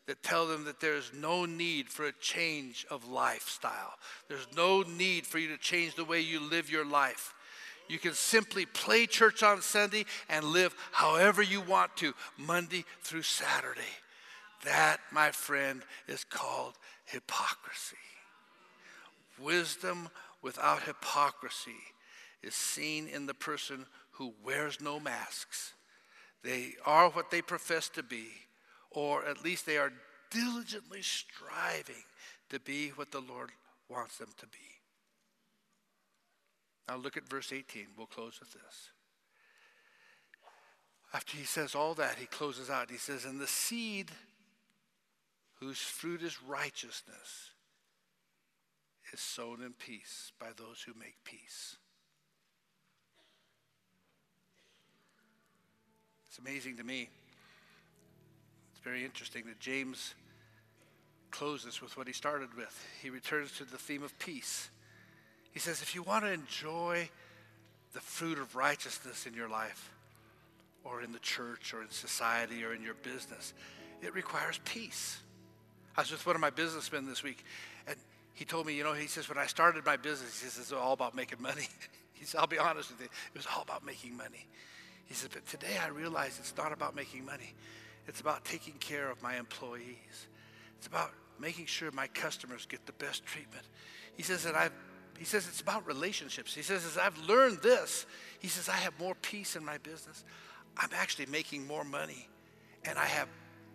that 0.08 0.22
tell 0.24 0.48
them 0.48 0.66
that 0.66 0.80
there's 0.80 1.12
no 1.14 1.46
need 1.46 1.90
for 1.90 2.06
a 2.06 2.12
change 2.20 2.86
of 2.90 3.08
lifestyle. 3.08 3.94
There's 4.28 4.48
no 4.56 4.82
need 4.82 5.26
for 5.26 5.40
you 5.40 5.48
to 5.50 5.58
change 5.58 5.96
the 5.96 6.06
way 6.06 6.20
you 6.20 6.40
live 6.40 6.70
your 6.70 6.86
life. 6.86 7.34
You 7.88 8.00
can 8.00 8.14
simply 8.14 8.66
play 8.66 9.06
church 9.06 9.44
on 9.44 9.62
Sunday 9.62 10.06
and 10.30 10.46
live 10.46 10.76
however 10.92 11.42
you 11.42 11.62
want 11.62 11.96
to, 11.98 12.14
Monday 12.38 12.86
through 13.02 13.24
Saturday. 13.24 13.82
That, 14.66 15.00
my 15.12 15.32
friend, 15.32 15.82
is 16.08 16.24
called 16.24 16.74
hypocrisy. 17.06 17.98
Wisdom 19.40 20.10
without 20.42 20.84
hypocrisy 20.84 21.72
is 22.42 22.56
seen 22.56 23.08
in 23.08 23.26
the 23.26 23.34
person 23.34 23.86
who 24.12 24.34
wears 24.44 24.80
no 24.80 25.00
masks. 25.00 25.74
They 26.44 26.74
are 26.86 27.10
what 27.10 27.32
they 27.32 27.42
profess 27.42 27.90
to 27.90 28.04
be, 28.04 28.28
or 28.94 29.26
at 29.26 29.44
least 29.44 29.66
they 29.66 29.78
are 29.78 29.92
diligently 30.30 31.02
striving 31.02 32.04
to 32.50 32.60
be 32.60 32.90
what 32.90 33.12
the 33.12 33.20
Lord 33.20 33.50
wants 33.90 34.18
them 34.18 34.30
to 34.38 34.48
be. 34.48 34.60
Now 36.88 36.98
look 36.98 37.18
at 37.18 37.30
verse 37.30 37.52
18. 37.52 37.88
We'll 37.98 38.08
close 38.08 38.40
with 38.40 38.54
this. 38.54 38.90
After 41.14 41.38
he 41.38 41.44
says 41.44 41.76
all 41.76 41.94
that, 41.96 42.16
he 42.18 42.26
closes 42.26 42.70
out. 42.70 42.90
He 42.90 42.98
says, 42.98 43.26
And 43.26 43.40
the 43.40 43.48
seed 43.48 44.12
whose 45.60 45.80
fruit 45.80 46.24
is 46.24 46.42
righteousness 46.42 47.52
is 49.14 49.20
sown 49.20 49.62
in 49.62 49.74
peace 49.74 50.32
by 50.40 50.48
those 50.58 50.82
who 50.86 50.94
make 51.00 51.16
peace. 51.24 51.78
It's 56.28 56.40
amazing 56.40 56.78
to 56.78 56.84
me. 56.84 57.10
Very 58.84 59.06
interesting 59.06 59.46
that 59.48 59.60
James 59.60 60.14
closes 61.32 61.82
with 61.82 61.98
what 61.98 62.06
he 62.08 62.14
started 62.14 62.54
with. 62.56 62.86
He 63.02 63.10
returns 63.10 63.52
to 63.58 63.66
the 63.66 63.78
theme 63.78 64.04
of 64.04 64.18
peace. 64.20 64.70
He 65.52 65.60
says, 65.60 65.82
if 65.82 65.96
you 65.96 66.04
want 66.04 66.26
to 66.26 66.32
enjoy 66.32 67.10
the 67.94 68.00
fruit 68.00 68.38
of 68.38 68.56
righteousness 68.56 69.26
in 69.26 69.34
your 69.34 69.50
life, 69.50 69.92
or 70.84 71.02
in 71.02 71.14
the 71.14 71.20
church, 71.20 71.74
or 71.74 71.82
in 71.82 71.90
society, 71.90 72.64
or 72.64 72.74
in 72.74 72.84
your 72.84 72.96
business, 72.96 73.54
it 74.02 74.14
requires 74.14 74.60
peace. 74.66 75.22
I 75.96 76.02
was 76.02 76.12
with 76.12 76.26
one 76.26 76.36
of 76.36 76.42
my 76.42 76.50
businessmen 76.50 77.08
this 77.08 77.24
week, 77.24 77.46
and 77.88 77.96
he 78.34 78.46
told 78.46 78.66
me, 78.66 78.74
you 78.74 78.84
know, 78.84 78.94
he 78.94 79.08
says, 79.08 79.30
when 79.30 79.38
I 79.38 79.46
started 79.46 79.86
my 79.86 79.96
business, 79.96 80.42
he 80.42 80.48
says, 80.48 80.60
it's 80.60 80.74
all 80.74 80.94
about 80.94 81.16
making 81.16 81.42
money. 81.42 81.68
he 82.14 82.26
said, 82.26 82.40
I'll 82.40 82.48
be 82.48 82.60
honest 82.60 82.92
with 82.92 83.00
you, 83.00 83.06
it 83.06 83.38
was 83.38 83.48
all 83.56 83.62
about 83.62 83.86
making 83.86 84.18
money. 84.18 84.48
He 85.06 85.14
says, 85.14 85.30
but 85.32 85.46
today 85.48 85.78
I 85.82 85.88
realize 85.90 86.38
it's 86.40 86.56
not 86.58 86.74
about 86.74 86.96
making 86.96 87.26
money. 87.26 87.54
It's 88.08 88.22
about 88.22 88.46
taking 88.46 88.74
care 88.74 89.10
of 89.10 89.22
my 89.22 89.38
employees. 89.38 90.28
It's 90.78 90.88
about 90.88 91.12
making 91.40 91.66
sure 91.66 91.92
my 91.92 92.08
customers 92.08 92.66
get 92.66 92.86
the 92.86 92.94
best 92.94 93.26
treatment. 93.26 93.66
He 94.16 94.24
says 94.24 94.44
that 94.44 94.56
I've 94.56 94.74
he 95.18 95.26
says 95.26 95.48
it's 95.48 95.62
about 95.62 95.86
relationships. 95.86 96.54
He 96.54 96.64
says, 96.64 96.86
as 96.86 96.98
I've 96.98 97.18
learned 97.28 97.60
this, 97.62 98.06
he 98.40 98.48
says, 98.48 98.68
I 98.68 98.78
have 98.78 98.98
more 99.00 99.16
peace 99.16 99.56
in 99.56 99.64
my 99.64 99.78
business. 99.78 100.24
I'm 100.76 100.90
actually 100.96 101.28
making 101.28 101.68
more 101.68 101.84
money. 101.84 102.28
And 102.84 102.98
I 102.98 103.06
have 103.06 103.28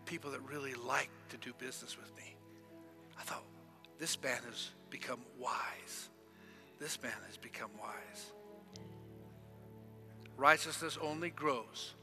people 0.05 0.33
that 0.33 0.41
really 0.43 0.74
like 0.74 1.11
to 1.31 1.37
do 1.37 1.53
business 1.59 1.97
with 1.97 2.14
me. 2.16 2.37
I 3.18 3.22
thought, 3.22 3.45
this 3.99 4.20
man 4.22 4.41
has 4.51 4.70
become 4.91 5.20
wise. 5.39 6.09
This 6.79 7.01
man 7.03 7.12
has 7.26 7.37
become 7.37 7.70
wise. 7.81 8.33
Righteousness 10.37 10.99
only 11.01 11.31
grows. 11.31 11.95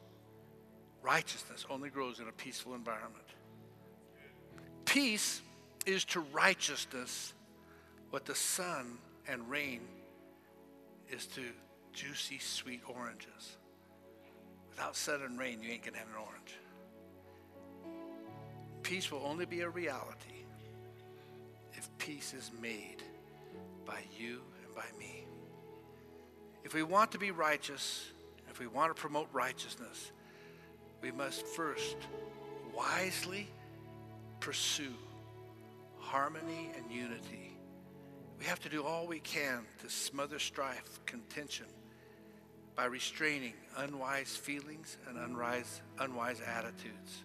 Righteousness 1.06 1.68
only 1.70 1.90
grows 1.90 2.20
in 2.20 2.28
a 2.28 2.32
peaceful 2.32 2.74
environment. 2.74 3.28
Peace 4.86 5.44
is 5.86 6.04
to 6.06 6.22
righteousness 6.34 7.34
what 8.10 8.26
the 8.26 8.34
sun 8.34 8.98
and 9.28 9.48
rain 9.48 9.82
is 11.12 11.28
to 11.28 11.44
juicy, 11.94 12.40
sweet 12.40 12.82
oranges. 12.88 13.58
Without 14.72 14.96
sun 14.96 15.22
and 15.22 15.38
rain, 15.38 15.62
you 15.62 15.70
ain't 15.70 15.84
to 15.94 16.00
have 16.00 16.08
an 16.08 16.16
orange. 16.16 16.56
Peace 18.82 19.12
will 19.12 19.22
only 19.24 19.46
be 19.46 19.62
a 19.62 19.70
reality 19.70 20.44
if 21.74 21.88
peace 22.00 22.34
is 22.34 22.50
made 22.60 23.04
by 23.86 24.00
you 24.18 24.42
and 24.64 24.76
by 24.76 24.86
me. 24.98 25.28
If 26.64 26.74
we 26.74 26.82
want 26.82 27.12
to 27.12 27.20
be 27.20 27.30
righteous, 27.30 28.08
if 28.50 28.60
we 28.60 28.66
want 28.66 28.96
to 28.96 29.00
promote 29.00 29.28
righteousness, 29.32 30.12
we 31.02 31.12
must 31.12 31.46
first 31.46 31.98
wisely 32.74 33.48
pursue 34.40 34.94
harmony 36.00 36.72
and 36.78 36.92
unity 36.92 37.56
we 38.40 38.46
have 38.46 38.60
to 38.62 38.70
do 38.70 38.84
all 38.84 39.08
we 39.08 39.20
can 39.20 39.64
to 39.82 39.90
smother 39.90 40.40
strife, 40.40 41.00
contention, 41.06 41.68
by 42.76 42.86
restraining 42.86 43.54
unwise 43.78 44.36
feelings 44.36 44.98
and 45.08 45.18
unwise, 45.18 45.82
unwise 46.00 46.42
attitudes. 46.42 47.24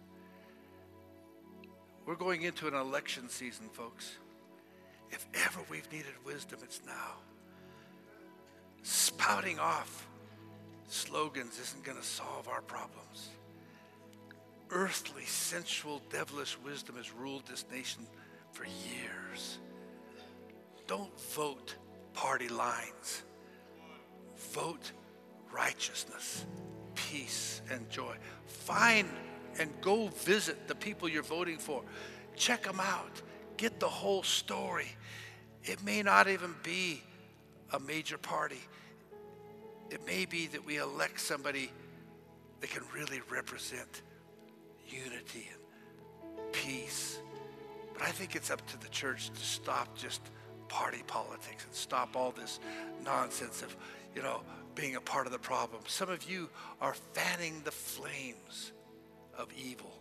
We're 2.07 2.15
going 2.15 2.43
into 2.43 2.69
an 2.69 2.75
election 2.75 3.29
season, 3.29 3.69
folks. 3.69 4.17
If 5.11 5.27
ever 5.35 5.61
we've 5.69 5.91
needed 5.91 6.13
wisdom, 6.25 6.61
it's 6.63 6.81
now. 6.87 7.17
Spouting 8.83 9.59
off 9.59 10.09
slogans 10.87 11.59
isn't 11.59 11.85
going 11.85 11.99
to 11.99 12.05
solve 12.05 12.49
our 12.49 12.63
problems. 12.63 13.31
Earthly, 14.73 15.25
sensual, 15.25 16.01
devilish 16.11 16.57
wisdom 16.65 16.97
has 16.97 17.13
ruled 17.13 17.47
this 17.47 17.65
nation 17.73 18.07
for 18.53 18.65
years. 18.65 19.59
Don't 20.87 21.21
vote 21.33 21.75
party 22.15 22.49
lines. 22.49 23.23
Vote 24.53 24.93
righteousness, 25.53 26.47
peace, 26.95 27.63
and 27.71 27.89
joy. 27.91 28.15
Find 28.47 29.09
and 29.59 29.71
go 29.81 30.09
visit 30.09 30.69
the 30.69 30.75
people 30.75 31.09
you're 31.09 31.23
voting 31.23 31.59
for. 31.59 31.83
Check 32.37 32.63
them 32.63 32.81
out. 32.81 33.21
Get 33.57 33.81
the 33.81 33.89
whole 33.89 34.23
story. 34.23 34.89
It 35.65 35.83
may 35.85 36.03
not 36.03 36.29
even 36.29 36.55
be 36.63 37.03
a 37.73 37.81
major 37.81 38.19
party. 38.19 38.61
It 39.91 40.07
may 40.07 40.25
be 40.25 40.47
that 40.49 40.65
we 40.65 40.79
elect 40.79 41.21
somebody 41.21 41.71
that 42.61 42.71
can 42.71 42.83
really 42.95 43.21
represent 43.29 44.03
unity 44.93 45.49
and 45.53 46.53
peace. 46.53 47.19
But 47.93 48.03
I 48.03 48.11
think 48.11 48.37
it's 48.37 48.51
up 48.51 48.67
to 48.69 48.81
the 48.81 48.89
church 48.89 49.31
to 49.31 49.41
stop 49.41 49.97
just 49.97 50.21
party 50.69 51.03
politics 51.07 51.65
and 51.65 51.75
stop 51.75 52.17
all 52.17 52.31
this 52.31 52.61
nonsense 53.05 53.63
of, 53.63 53.77
you 54.15 54.23
know, 54.23 54.43
being 54.75 54.97
a 54.97 55.01
part 55.01 55.27
of 55.27 55.33
the 55.33 55.39
problem. 55.39 55.83
Some 55.87 56.09
of 56.09 56.29
you 56.31 56.49
are 56.81 56.95
fanning 57.13 57.61
the 57.65 57.73
flames 57.73 58.73
of 59.37 59.49
evil. 59.57 59.93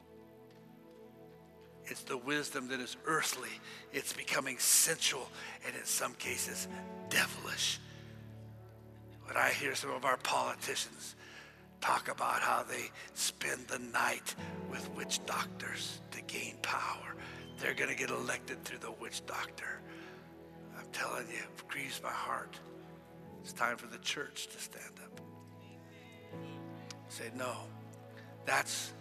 It's 1.85 2.03
the 2.03 2.17
wisdom 2.17 2.67
that 2.67 2.79
is 2.79 2.97
earthly. 3.05 3.49
It's 3.91 4.13
becoming 4.13 4.59
sensual 4.59 5.27
and 5.65 5.75
in 5.75 5.85
some 5.85 6.13
cases 6.13 6.67
devilish. 7.09 7.79
When 9.25 9.37
I 9.37 9.49
hear 9.49 9.75
some 9.75 9.91
of 9.91 10.05
our 10.05 10.17
politicians 10.17 11.15
talk 11.81 12.09
about 12.09 12.41
how 12.41 12.63
they 12.63 12.91
spend 13.13 13.67
the 13.67 13.79
night 13.79 14.35
with 14.69 14.89
witch 14.95 15.19
doctors 15.25 16.01
to 16.11 16.21
gain 16.23 16.55
power, 16.61 17.15
they're 17.59 17.73
going 17.73 17.89
to 17.89 17.95
get 17.95 18.09
elected 18.09 18.63
through 18.63 18.79
the 18.79 18.91
witch 18.91 19.25
doctor 19.25 19.79
I'm 20.79 20.87
telling 20.91 21.27
you, 21.27 21.37
it 21.37 21.67
grieves 21.67 22.01
my 22.01 22.09
heart. 22.09 22.57
It's 23.41 23.53
time 23.53 23.77
for 23.77 23.87
the 23.87 23.97
church 23.99 24.47
to 24.47 24.57
stand 24.59 24.93
up. 25.03 25.21
Say, 27.09 27.25
no, 27.35 27.53
that's 28.45 28.93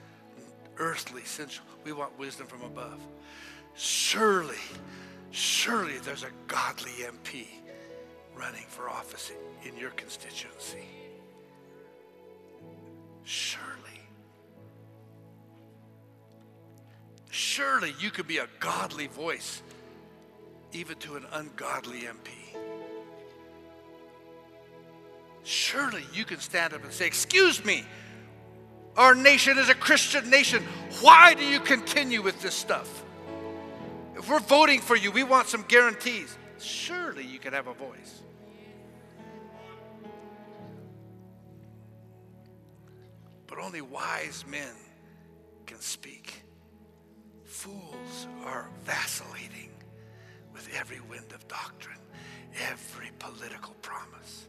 earthly, 0.78 1.22
sensual. 1.24 1.66
We 1.84 1.92
want 1.92 2.18
wisdom 2.18 2.46
from 2.46 2.62
above. 2.62 3.00
Surely, 3.74 4.56
surely 5.30 5.98
there's 5.98 6.24
a 6.24 6.30
godly 6.46 6.92
MP 7.02 7.46
running 8.36 8.64
for 8.68 8.88
office 8.88 9.32
in 9.64 9.76
your 9.76 9.90
constituency. 9.90 10.86
Surely. 13.28 14.00
Surely 17.28 17.94
you 18.00 18.10
could 18.10 18.26
be 18.26 18.38
a 18.38 18.48
godly 18.58 19.06
voice 19.06 19.62
even 20.72 20.96
to 20.96 21.16
an 21.16 21.26
ungodly 21.34 22.04
MP. 22.04 22.30
Surely 25.42 26.04
you 26.14 26.24
can 26.24 26.40
stand 26.40 26.72
up 26.72 26.82
and 26.82 26.90
say, 26.90 27.06
Excuse 27.06 27.62
me, 27.62 27.84
our 28.96 29.14
nation 29.14 29.58
is 29.58 29.68
a 29.68 29.74
Christian 29.74 30.30
nation. 30.30 30.62
Why 31.02 31.34
do 31.34 31.44
you 31.44 31.60
continue 31.60 32.22
with 32.22 32.40
this 32.40 32.54
stuff? 32.54 33.04
If 34.16 34.30
we're 34.30 34.40
voting 34.40 34.80
for 34.80 34.96
you, 34.96 35.12
we 35.12 35.22
want 35.22 35.48
some 35.48 35.66
guarantees. 35.68 36.34
Surely 36.58 37.26
you 37.26 37.38
can 37.38 37.52
have 37.52 37.66
a 37.66 37.74
voice. 37.74 38.22
But 43.48 43.58
only 43.58 43.80
wise 43.80 44.44
men 44.46 44.74
can 45.66 45.80
speak. 45.80 46.44
Fools 47.44 48.28
are 48.44 48.70
vacillating 48.84 49.70
with 50.52 50.68
every 50.78 51.00
wind 51.00 51.32
of 51.32 51.48
doctrine, 51.48 51.98
every 52.70 53.10
political 53.18 53.74
promise. 53.82 54.46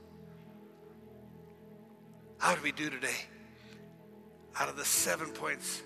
How 2.37 2.53
do 2.55 2.61
we 2.61 2.71
do 2.71 2.89
today? 2.89 3.25
Out 4.57 4.69
of 4.69 4.77
the 4.77 4.85
seven 4.85 5.31
points, 5.31 5.81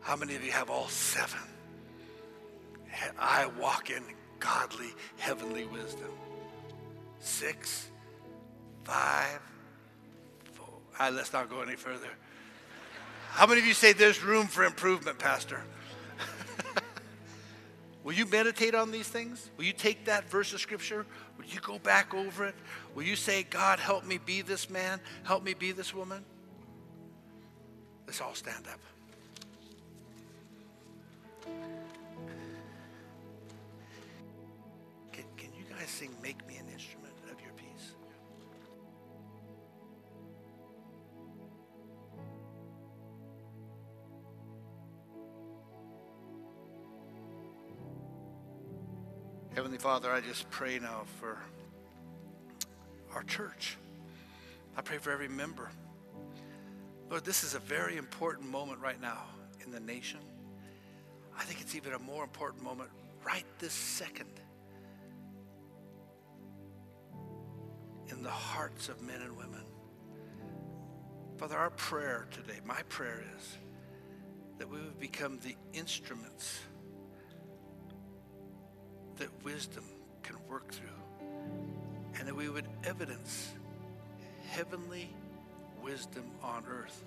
how 0.00 0.16
many 0.16 0.34
of 0.34 0.44
you 0.44 0.52
have 0.52 0.70
all 0.70 0.88
seven? 0.88 1.40
I 3.18 3.46
walk 3.58 3.90
in 3.90 4.02
godly, 4.38 4.94
heavenly 5.18 5.64
wisdom. 5.66 6.10
Six, 7.18 7.90
five, 8.84 9.40
four. 10.52 10.68
Right, 10.98 11.12
let's 11.12 11.32
not 11.32 11.50
go 11.50 11.60
any 11.60 11.76
further. 11.76 12.10
How 13.36 13.46
many 13.46 13.60
of 13.60 13.66
you 13.66 13.74
say 13.74 13.92
there's 13.92 14.22
room 14.22 14.46
for 14.46 14.64
improvement, 14.64 15.18
Pastor? 15.18 15.60
Will 18.02 18.14
you 18.14 18.24
meditate 18.24 18.74
on 18.74 18.90
these 18.90 19.08
things? 19.08 19.50
Will 19.58 19.66
you 19.66 19.74
take 19.74 20.06
that 20.06 20.30
verse 20.30 20.54
of 20.54 20.60
scripture? 20.62 21.04
Will 21.36 21.44
you 21.44 21.60
go 21.60 21.78
back 21.78 22.14
over 22.14 22.46
it? 22.46 22.54
Will 22.94 23.02
you 23.02 23.14
say, 23.14 23.42
God, 23.42 23.78
help 23.78 24.06
me 24.06 24.18
be 24.24 24.40
this 24.40 24.70
man? 24.70 25.00
Help 25.24 25.44
me 25.44 25.52
be 25.52 25.72
this 25.72 25.92
woman? 25.92 26.24
Let's 28.06 28.22
all 28.22 28.34
stand 28.34 28.64
up. 28.72 28.80
Can, 35.12 35.24
can 35.36 35.52
you 35.52 35.64
guys 35.78 35.90
sing 35.90 36.10
Make 36.22 36.46
Me 36.48 36.56
an 36.56 36.70
Instrument 36.72 37.12
Heavenly 49.56 49.78
Father, 49.78 50.12
I 50.12 50.20
just 50.20 50.50
pray 50.50 50.78
now 50.78 51.04
for 51.18 51.38
our 53.14 53.22
church. 53.22 53.78
I 54.76 54.82
pray 54.82 54.98
for 54.98 55.10
every 55.10 55.28
member. 55.28 55.70
Lord, 57.08 57.24
this 57.24 57.42
is 57.42 57.54
a 57.54 57.58
very 57.58 57.96
important 57.96 58.50
moment 58.50 58.82
right 58.82 59.00
now 59.00 59.22
in 59.64 59.70
the 59.70 59.80
nation. 59.80 60.20
I 61.38 61.42
think 61.44 61.62
it's 61.62 61.74
even 61.74 61.94
a 61.94 61.98
more 61.98 62.22
important 62.22 62.62
moment 62.64 62.90
right 63.24 63.46
this 63.58 63.72
second 63.72 64.28
in 68.10 68.22
the 68.22 68.28
hearts 68.28 68.90
of 68.90 69.00
men 69.00 69.22
and 69.22 69.38
women. 69.38 69.64
Father, 71.38 71.56
our 71.56 71.70
prayer 71.70 72.26
today, 72.30 72.60
my 72.66 72.82
prayer 72.90 73.24
is 73.38 73.56
that 74.58 74.68
we 74.68 74.80
would 74.80 75.00
become 75.00 75.38
the 75.38 75.56
instruments 75.72 76.60
that 79.16 79.28
wisdom 79.44 79.84
can 80.22 80.36
work 80.48 80.72
through 80.72 80.88
and 82.18 82.26
that 82.26 82.34
we 82.34 82.48
would 82.48 82.66
evidence 82.84 83.52
heavenly 84.48 85.14
wisdom 85.82 86.24
on 86.42 86.64
earth. 86.68 87.04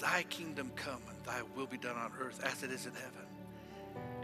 Thy 0.00 0.22
kingdom 0.24 0.70
come 0.76 1.00
and 1.08 1.24
thy 1.24 1.42
will 1.56 1.66
be 1.66 1.78
done 1.78 1.96
on 1.96 2.12
earth 2.20 2.42
as 2.44 2.62
it 2.62 2.70
is 2.70 2.86
in 2.86 2.92
heaven. 2.92 3.26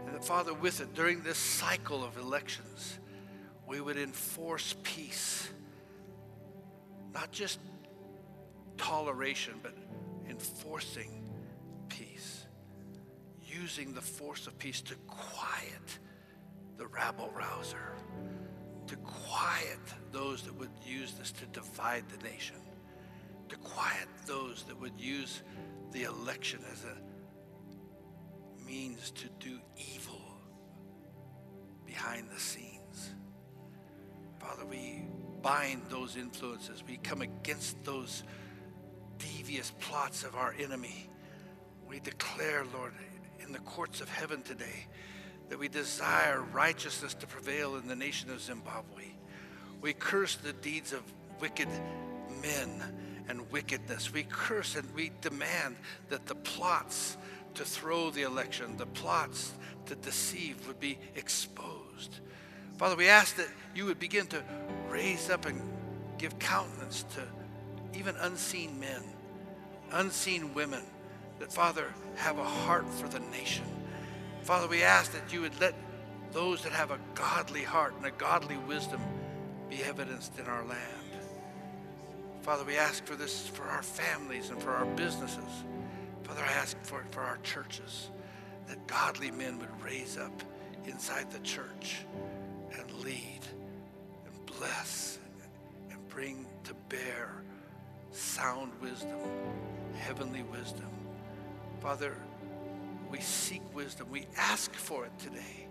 And 0.05 0.15
that, 0.15 0.23
Father, 0.23 0.53
with 0.53 0.81
it, 0.81 0.93
during 0.93 1.21
this 1.21 1.37
cycle 1.37 2.03
of 2.03 2.17
elections, 2.17 2.99
we 3.67 3.81
would 3.81 3.97
enforce 3.97 4.75
peace. 4.83 5.49
Not 7.13 7.31
just 7.31 7.59
toleration, 8.77 9.55
but 9.61 9.75
enforcing 10.29 11.29
peace. 11.87 12.45
Using 13.45 13.93
the 13.93 14.01
force 14.01 14.47
of 14.47 14.57
peace 14.57 14.81
to 14.81 14.95
quiet 15.07 15.99
the 16.79 16.87
rabble 16.87 17.29
rouser, 17.35 17.93
to 18.87 18.95
quiet 18.95 19.79
those 20.13 20.41
that 20.43 20.57
would 20.57 20.71
use 20.83 21.13
this 21.13 21.31
to 21.33 21.45
divide 21.47 22.05
the 22.09 22.23
nation, 22.27 22.55
to 23.49 23.57
quiet 23.57 24.07
those 24.25 24.63
that 24.63 24.79
would 24.79 24.97
use 24.97 25.43
the 25.91 26.03
election 26.03 26.59
as 26.71 26.85
a 26.85 28.65
means 28.65 29.11
to 29.11 29.27
do 29.39 29.59
evil 29.75 30.21
behind 31.85 32.29
the 32.33 32.39
scenes. 32.39 33.13
Father, 34.39 34.65
we 34.65 35.03
bind 35.41 35.81
those 35.89 36.15
influences. 36.15 36.81
We 36.87 36.95
come 36.97 37.21
against 37.21 37.83
those 37.83 38.23
devious 39.17 39.73
plots 39.79 40.23
of 40.23 40.35
our 40.35 40.55
enemy. 40.57 41.09
We 41.89 41.99
declare, 41.99 42.63
Lord, 42.73 42.93
in 43.45 43.51
the 43.51 43.59
courts 43.59 43.99
of 43.99 44.07
heaven 44.07 44.43
today 44.43 44.87
that 45.49 45.59
we 45.59 45.67
desire 45.67 46.41
righteousness 46.53 47.13
to 47.15 47.27
prevail 47.27 47.75
in 47.75 47.87
the 47.87 47.95
nation 47.95 48.29
of 48.29 48.39
Zimbabwe. 48.39 49.05
We 49.81 49.93
curse 49.93 50.35
the 50.35 50.53
deeds 50.53 50.93
of 50.93 51.01
wicked 51.39 51.69
men 52.41 52.83
and 53.27 53.51
wickedness. 53.51 54.13
We 54.13 54.23
curse 54.23 54.75
and 54.75 54.87
we 54.93 55.11
demand 55.21 55.75
that 56.09 56.25
the 56.27 56.35
plots 56.35 57.17
to 57.55 57.63
throw 57.63 58.11
the 58.11 58.23
election, 58.23 58.77
the 58.77 58.85
plots 58.85 59.53
to 59.87 59.95
deceive 59.95 60.67
would 60.67 60.79
be 60.79 60.97
exposed. 61.15 62.19
Father, 62.77 62.95
we 62.95 63.07
ask 63.07 63.35
that 63.37 63.49
you 63.75 63.85
would 63.85 63.99
begin 63.99 64.27
to 64.27 64.43
raise 64.87 65.29
up 65.29 65.45
and 65.45 65.61
give 66.17 66.37
countenance 66.39 67.03
to 67.15 67.21
even 67.97 68.15
unseen 68.17 68.79
men, 68.79 69.01
unseen 69.91 70.53
women, 70.53 70.83
that, 71.39 71.51
Father, 71.51 71.87
have 72.15 72.37
a 72.37 72.43
heart 72.43 72.87
for 72.93 73.07
the 73.07 73.19
nation. 73.31 73.65
Father, 74.49 74.67
we 74.67 74.81
ask 74.81 75.11
that 75.11 75.31
you 75.31 75.41
would 75.41 75.59
let 75.61 75.75
those 76.31 76.63
that 76.63 76.71
have 76.71 76.89
a 76.89 76.97
godly 77.13 77.61
heart 77.61 77.93
and 77.95 78.03
a 78.07 78.09
godly 78.09 78.57
wisdom 78.57 78.99
be 79.69 79.83
evidenced 79.83 80.39
in 80.39 80.47
our 80.47 80.65
land. 80.65 80.79
Father, 82.41 82.63
we 82.63 82.75
ask 82.75 83.05
for 83.05 83.15
this 83.15 83.47
for 83.47 83.65
our 83.65 83.83
families 83.83 84.49
and 84.49 84.59
for 84.59 84.71
our 84.71 84.87
businesses. 84.95 85.63
Father, 86.23 86.41
I 86.43 86.51
ask 86.53 86.75
for 86.81 86.99
it 87.01 87.11
for 87.11 87.21
our 87.21 87.37
churches, 87.43 88.09
that 88.65 88.87
godly 88.87 89.29
men 89.29 89.59
would 89.59 89.83
raise 89.83 90.17
up 90.17 90.41
inside 90.85 91.29
the 91.29 91.39
church 91.41 91.97
and 92.75 92.91
lead 93.03 93.41
and 94.25 94.45
bless 94.47 95.19
and 95.91 96.07
bring 96.07 96.47
to 96.63 96.73
bear 96.89 97.43
sound 98.09 98.71
wisdom, 98.81 99.19
heavenly 99.93 100.41
wisdom. 100.41 100.89
Father, 101.81 102.17
we 103.09 103.19
seek 103.19 103.61
wisdom. 103.73 104.07
We 104.11 104.25
ask 104.37 104.73
for 104.73 105.05
it 105.05 105.11
today. 105.19 105.67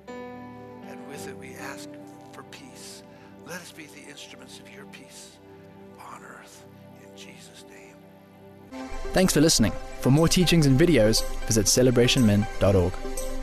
And 0.89 1.09
with 1.09 1.28
it, 1.28 1.36
we 1.36 1.55
ask 1.55 1.89
for 2.32 2.43
peace. 2.45 3.03
Let 3.47 3.61
us 3.61 3.72
be 3.72 3.86
the 3.86 4.11
instruments 4.11 4.59
of 4.59 4.68
your 4.74 4.84
peace 4.86 5.39
on 6.01 6.22
earth. 6.22 6.64
In 7.03 7.16
Jesus' 7.16 7.64
name. 7.70 8.82
Thanks 9.12 9.32
for 9.32 9.41
listening. 9.41 9.72
For 10.01 10.11
more 10.11 10.28
teachings 10.28 10.66
and 10.66 10.78
videos, 10.78 11.24
visit 11.47 11.66
celebrationmen.org. 11.66 13.38